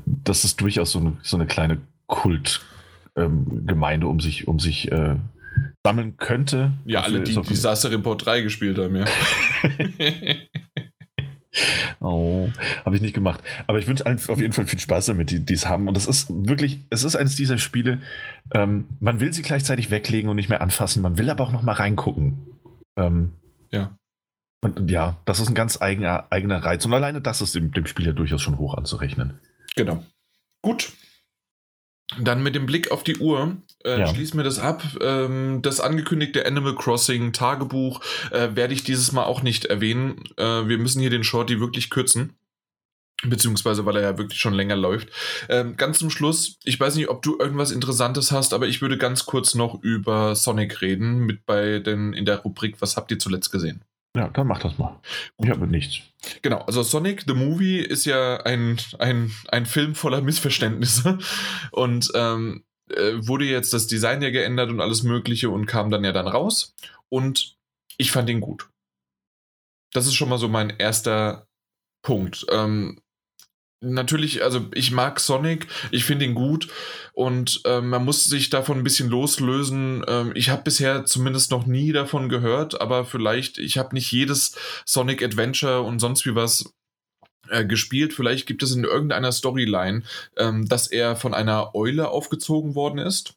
[0.05, 5.15] das ist durchaus so eine, so eine kleine Kultgemeinde, ähm, um sich, um sich äh,
[5.85, 6.73] sammeln könnte.
[6.85, 9.05] Ja, alle, die Disaster Report 3 gespielt haben, ja.
[11.99, 12.49] Oh,
[12.85, 13.41] habe ich nicht gemacht.
[13.67, 15.87] Aber ich wünsche allen auf jeden Fall viel Spaß damit, die es haben.
[15.87, 18.01] Und es ist wirklich, es ist eines dieser Spiele,
[18.53, 21.61] ähm, man will sie gleichzeitig weglegen und nicht mehr anfassen, man will aber auch noch
[21.61, 22.37] mal reingucken.
[22.97, 23.33] Ähm,
[23.71, 23.97] ja.
[24.61, 26.85] Und ja, das ist ein ganz eigener, eigener Reiz.
[26.85, 29.39] Und alleine das ist dem, dem Spiel ja durchaus schon hoch anzurechnen.
[29.75, 30.03] Genau.
[30.61, 30.93] Gut.
[32.19, 34.07] Dann mit dem Blick auf die Uhr äh, ja.
[34.07, 34.83] schließen wir das ab.
[35.01, 38.01] Ähm, das angekündigte Animal Crossing Tagebuch
[38.31, 40.23] äh, werde ich dieses Mal auch nicht erwähnen.
[40.37, 42.33] Äh, wir müssen hier den Shorty wirklich kürzen.
[43.23, 45.09] Beziehungsweise, weil er ja wirklich schon länger läuft.
[45.47, 48.97] Ähm, ganz zum Schluss, ich weiß nicht, ob du irgendwas Interessantes hast, aber ich würde
[48.97, 53.19] ganz kurz noch über Sonic reden, mit bei den in der Rubrik Was habt ihr
[53.19, 53.83] zuletzt gesehen?
[54.15, 55.01] Ja, dann mach das mal.
[55.37, 55.99] Ich habe nichts.
[56.41, 61.19] Genau, also Sonic the Movie ist ja ein, ein, ein Film voller Missverständnisse
[61.71, 66.05] und ähm, äh, wurde jetzt das Design ja geändert und alles Mögliche und kam dann
[66.05, 66.75] ja dann raus
[67.09, 67.57] und
[67.97, 68.69] ich fand ihn gut.
[69.91, 71.47] Das ist schon mal so mein erster
[72.01, 72.45] Punkt.
[72.51, 73.01] Ähm,
[73.81, 76.67] natürlich, also ich mag Sonic, ich finde ihn gut
[77.13, 80.03] und äh, man muss sich davon ein bisschen loslösen.
[80.07, 84.55] Ähm, ich habe bisher zumindest noch nie davon gehört, aber vielleicht, ich habe nicht jedes
[84.85, 86.73] Sonic Adventure und sonst wie was
[87.49, 88.13] äh, gespielt.
[88.13, 90.03] Vielleicht gibt es in irgendeiner Storyline,
[90.37, 93.35] ähm, dass er von einer Eule aufgezogen worden ist.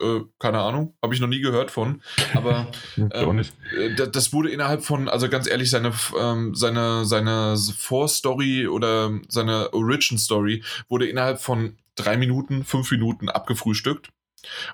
[0.00, 2.02] Äh, keine Ahnung, habe ich noch nie gehört von.
[2.34, 3.44] Aber ähm,
[3.76, 9.72] äh, das wurde innerhalb von, also ganz ehrlich, seine, ähm, seine, seine Vorstory oder seine
[9.72, 14.10] Origin Story wurde innerhalb von drei Minuten, fünf Minuten abgefrühstückt.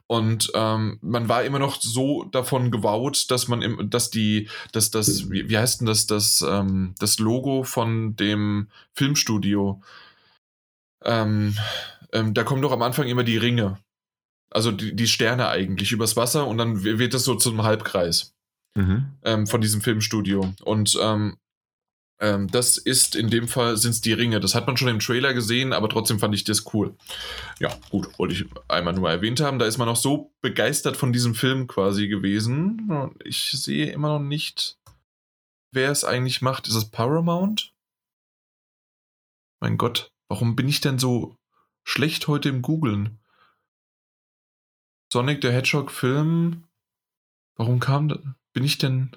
[0.06, 4.90] Und ähm, man war immer noch so davon gewaut, dass man im, dass die, dass
[4.90, 9.82] das, wie, wie heißt denn das, das, ähm, das Logo von dem Filmstudio,
[11.02, 11.56] ähm,
[12.12, 13.78] ähm, da kommen doch am Anfang immer die Ringe
[14.54, 18.34] also die, die Sterne eigentlich übers Wasser und dann wird das so zum Halbkreis
[18.74, 19.06] mhm.
[19.24, 20.54] ähm, von diesem Filmstudio.
[20.62, 21.36] Und ähm,
[22.20, 24.38] ähm, das ist in dem Fall sind es die Ringe.
[24.38, 26.96] Das hat man schon im Trailer gesehen, aber trotzdem fand ich das cool.
[27.58, 29.58] Ja, gut, wollte ich einmal nur erwähnt haben.
[29.58, 33.12] Da ist man noch so begeistert von diesem Film quasi gewesen.
[33.24, 34.78] Ich sehe immer noch nicht,
[35.72, 36.68] wer es eigentlich macht.
[36.68, 37.72] Ist es Paramount?
[39.60, 41.36] Mein Gott, warum bin ich denn so
[41.82, 43.18] schlecht heute im Googlen?
[45.12, 46.64] Sonic the Hedgehog Film.
[47.56, 48.18] Warum kam da?
[48.52, 49.16] Bin ich denn.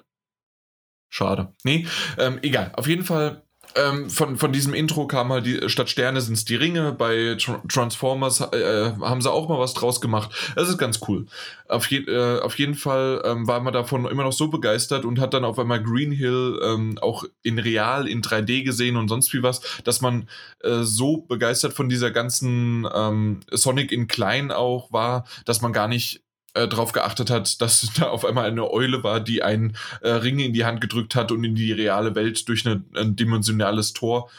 [1.10, 1.54] Schade.
[1.64, 1.86] Nee,
[2.18, 2.72] ähm, egal.
[2.74, 3.47] Auf jeden Fall
[3.78, 6.92] ähm, von, von diesem Intro kam halt die statt Sterne sind es die Ringe.
[6.92, 10.30] Bei Tr Transformers äh, haben sie auch mal was draus gemacht.
[10.56, 11.26] Das ist ganz cool.
[11.68, 15.20] Auf, je, äh, auf jeden Fall ähm, war man davon immer noch so begeistert und
[15.20, 19.32] hat dann auf einmal Green Hill ähm, auch in real, in 3D gesehen und sonst
[19.32, 20.28] wie was, dass man
[20.62, 25.88] äh, so begeistert von dieser ganzen ähm, Sonic in klein auch war, dass man gar
[25.88, 26.22] nicht
[26.54, 30.38] äh, darauf geachtet hat, dass da auf einmal eine Eule war, die einen äh, Ring
[30.38, 34.30] in die Hand gedrückt hat und in die reale Welt durch eine, ein dimensionales Tor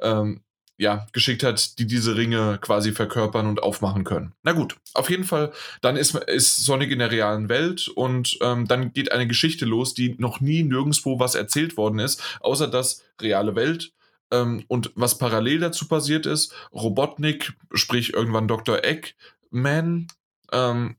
[0.00, 0.40] ähm,
[0.78, 4.34] ja, geschickt hat, die diese Ringe quasi verkörpern und aufmachen können.
[4.42, 8.66] Na gut, auf jeden Fall, dann ist, ist Sonic in der realen Welt und ähm,
[8.68, 13.02] dann geht eine Geschichte los, die noch nie nirgendwo was erzählt worden ist, außer dass
[13.22, 13.92] reale Welt
[14.30, 18.84] ähm, und was parallel dazu passiert ist, Robotnik, sprich irgendwann Dr.
[18.84, 20.08] Eggman,
[20.52, 20.96] ähm,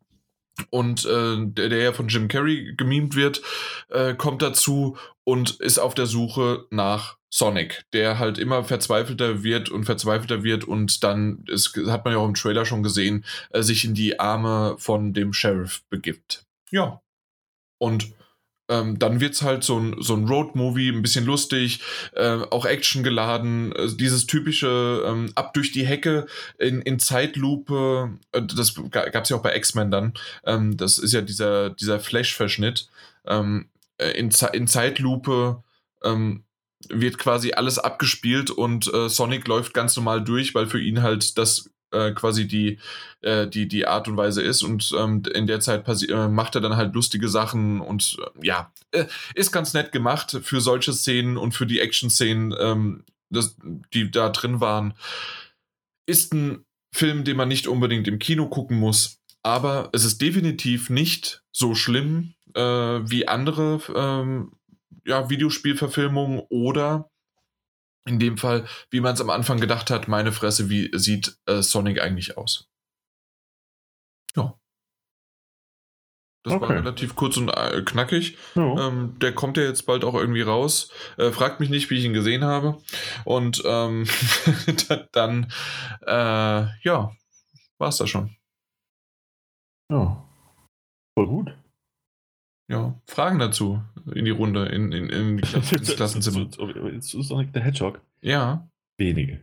[0.69, 3.41] und äh, der, der ja von Jim Carrey gemimt wird,
[3.89, 9.69] äh, kommt dazu und ist auf der Suche nach Sonic, der halt immer verzweifelter wird
[9.69, 13.61] und verzweifelter wird und dann, ist, hat man ja auch im Trailer schon gesehen, äh,
[13.61, 16.45] sich in die Arme von dem Sheriff begibt.
[16.71, 17.01] Ja.
[17.77, 18.13] Und
[18.69, 21.81] ähm, dann wird es halt so ein, so ein Road-Movie, ein bisschen lustig,
[22.13, 26.27] äh, auch Action geladen, äh, dieses typische ähm, ab durch die Hecke
[26.57, 30.13] in, in Zeitlupe, äh, das gab es ja auch bei X-Men dann,
[30.45, 32.89] ähm, das ist ja dieser, dieser Flash-Verschnitt,
[33.25, 35.63] ähm, äh, in, in Zeitlupe
[36.03, 36.43] ähm,
[36.89, 41.37] wird quasi alles abgespielt und äh, Sonic läuft ganz normal durch, weil für ihn halt
[41.37, 42.79] das äh, quasi die,
[43.21, 44.63] äh, die, die Art und Weise ist.
[44.63, 48.71] Und ähm, in der Zeit äh, macht er dann halt lustige Sachen und äh, ja,
[48.91, 49.05] äh,
[49.35, 53.03] ist ganz nett gemacht für solche Szenen und für die Action-Szenen, ähm,
[53.93, 54.93] die da drin waren.
[56.05, 60.89] Ist ein Film, den man nicht unbedingt im Kino gucken muss, aber es ist definitiv
[60.89, 64.51] nicht so schlimm wie andere ähm,
[65.05, 67.09] ja, Videospielverfilmungen oder
[68.07, 71.61] in dem Fall, wie man es am Anfang gedacht hat, meine Fresse, wie sieht äh,
[71.61, 72.69] Sonic eigentlich aus?
[74.35, 74.57] Ja.
[76.43, 76.61] Das okay.
[76.61, 78.37] war relativ kurz und äh, knackig.
[78.55, 78.87] Ja.
[78.87, 80.91] Ähm, der kommt ja jetzt bald auch irgendwie raus.
[81.17, 82.81] Äh, fragt mich nicht, wie ich ihn gesehen habe.
[83.25, 84.05] Und ähm,
[85.11, 85.51] dann,
[86.05, 87.11] äh, ja,
[87.77, 88.37] war es da schon.
[89.91, 90.23] Ja.
[91.17, 91.53] Voll gut.
[92.69, 93.81] Ja, Fragen dazu
[94.13, 96.47] in die Runde, in, in, in die ins Klassenzimmer.
[96.99, 98.01] Sonic the Hedgehog?
[98.21, 98.67] Ja.
[98.97, 99.41] Wenige.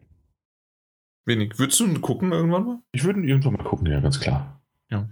[1.26, 1.58] Wenig.
[1.58, 2.78] Würdest du gucken irgendwann mal?
[2.92, 4.60] Ich würde ihn irgendwann mal gucken, ja, ganz klar.
[4.90, 5.08] Ja.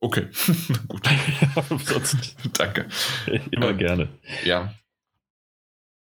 [0.00, 0.28] Okay,
[0.88, 1.02] gut.
[2.58, 2.86] Danke.
[3.50, 4.08] Immer ähm, gerne.
[4.44, 4.74] Ja.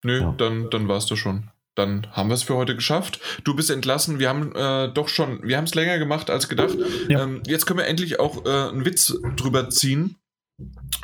[0.05, 0.35] Nö, ja.
[0.37, 1.51] dann, dann war es das schon.
[1.75, 3.19] dann haben wir es für heute geschafft.
[3.45, 4.19] Du bist entlassen.
[4.19, 6.77] Wir haben äh, doch schon, wir haben es länger gemacht als gedacht.
[7.09, 7.23] Ja.
[7.23, 10.18] Ähm, jetzt können wir endlich auch äh, einen Witz drüber ziehen.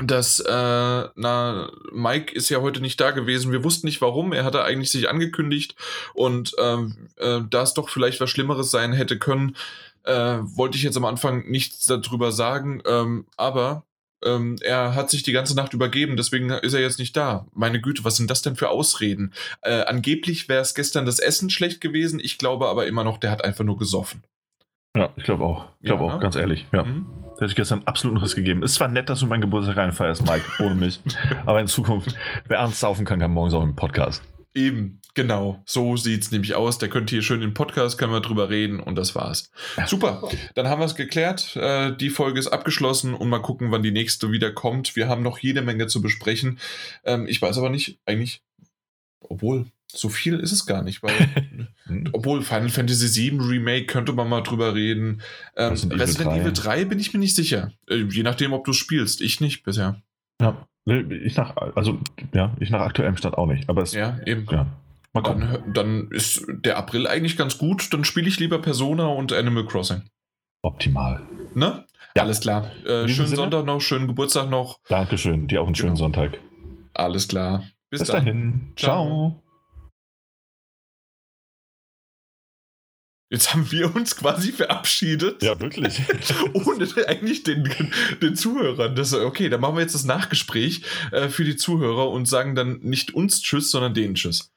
[0.02, 3.52] Dass, äh, na, Mike ist ja heute nicht da gewesen.
[3.52, 4.32] Wir wussten nicht warum.
[4.32, 5.76] Er hatte eigentlich sich angekündigt
[6.14, 9.56] und ähm, äh, da es doch vielleicht was Schlimmeres sein hätte können,
[10.02, 12.82] äh, wollte ich jetzt am Anfang nichts darüber sagen.
[12.86, 13.84] Ähm, aber
[14.24, 17.46] ähm, er hat sich die ganze Nacht übergeben, deswegen ist er jetzt nicht da.
[17.52, 19.32] Meine Güte, was sind das denn für Ausreden?
[19.62, 22.20] Äh, angeblich wäre es gestern das Essen schlecht gewesen.
[22.20, 24.22] Ich glaube aber immer noch, der hat einfach nur gesoffen.
[24.96, 25.66] Ja, ich glaube auch.
[25.80, 26.20] Ich glaube ja, auch, ne?
[26.20, 26.66] ganz ehrlich.
[26.72, 26.84] Ja.
[26.84, 27.06] Mhm.
[27.34, 28.62] Da hätte ich gestern absolut noch was gegeben.
[28.62, 31.00] Es war nett, dass du meinen Geburtstag reinfeierst, Mike, ohne mich.
[31.46, 32.14] aber in Zukunft,
[32.46, 34.22] wer ernst saufen kann, kann morgens auch im Podcast.
[34.54, 35.60] Eben, genau.
[35.66, 36.78] So sieht es nämlich aus.
[36.78, 39.50] Der könnte hier schön im Podcast, können wir drüber reden und das war's.
[39.86, 40.22] Super.
[40.54, 41.56] Dann haben wir es geklärt.
[41.56, 44.94] Äh, die Folge ist abgeschlossen und mal gucken, wann die nächste wieder kommt.
[44.94, 46.60] Wir haben noch jede Menge zu besprechen.
[47.02, 48.42] Ähm, ich weiß aber nicht, eigentlich,
[49.18, 51.12] obwohl, so viel ist es gar nicht, weil,
[52.12, 55.22] obwohl Final Fantasy VII Remake könnte man mal drüber reden.
[55.56, 57.72] Ähm, Resident Evil 3 bin ich mir nicht sicher.
[57.88, 59.20] Äh, je nachdem, ob du es spielst.
[59.20, 60.02] Ich nicht bisher.
[60.40, 60.66] Ja.
[60.86, 61.98] Ich nach, also,
[62.34, 63.70] ja, ich nach aktuellem Stand auch nicht.
[63.70, 64.46] Aber es, ja, eben.
[64.50, 64.66] Ja.
[65.14, 67.92] Mal Dann, dann ist der April eigentlich ganz gut.
[67.92, 70.02] Dann spiele ich lieber Persona und Animal Crossing.
[70.62, 71.22] Optimal.
[71.54, 71.84] Ne?
[72.16, 72.22] Ja.
[72.22, 72.70] Alles klar.
[72.84, 73.36] Äh, schönen Sinne?
[73.36, 74.80] Sonntag noch, schönen Geburtstag noch.
[74.88, 75.46] Dankeschön.
[75.46, 76.04] Dir auch einen schönen genau.
[76.04, 76.38] Sonntag.
[76.94, 77.64] Alles klar.
[77.90, 78.72] Bis, Bis dahin.
[78.76, 79.06] Ciao.
[79.06, 79.43] Ciao.
[83.30, 85.42] Jetzt haben wir uns quasi verabschiedet.
[85.42, 86.02] Ja, wirklich.
[86.52, 87.68] Ohne eigentlich den,
[88.22, 88.94] den Zuhörern.
[88.94, 92.80] Das, okay, dann machen wir jetzt das Nachgespräch äh, für die Zuhörer und sagen dann
[92.80, 94.52] nicht uns Tschüss, sondern denen Tschüss.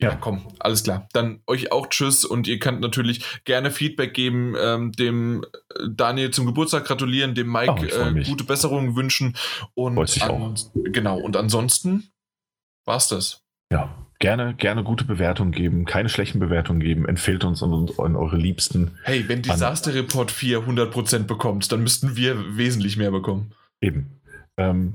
[0.00, 1.08] Ja, komm, alles klar.
[1.12, 6.30] Dann euch auch Tschüss und ihr könnt natürlich gerne Feedback geben, ähm, dem äh, Daniel
[6.30, 9.36] zum Geburtstag gratulieren, dem Mike oh, äh, gute Besserungen wünschen
[9.74, 11.18] und an, genau.
[11.18, 12.10] Und ansonsten
[12.84, 13.42] war's das.
[13.72, 18.36] Ja, gerne, gerne gute Bewertungen geben, keine schlechten Bewertungen geben, empfehlt uns an, an eure
[18.36, 18.92] Liebsten.
[19.04, 23.52] Hey, wenn Disaster Report 4 100% bekommt, dann müssten wir wesentlich mehr bekommen.
[23.80, 24.20] Eben.
[24.56, 24.94] Ähm,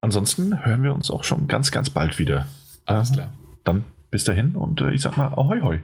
[0.00, 2.46] ansonsten hören wir uns auch schon ganz, ganz bald wieder.
[2.86, 3.32] Alles klar.
[3.64, 5.80] Dann bis dahin und äh, ich sag mal, ahoi, hoi.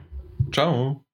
[0.51, 1.06] Ciao.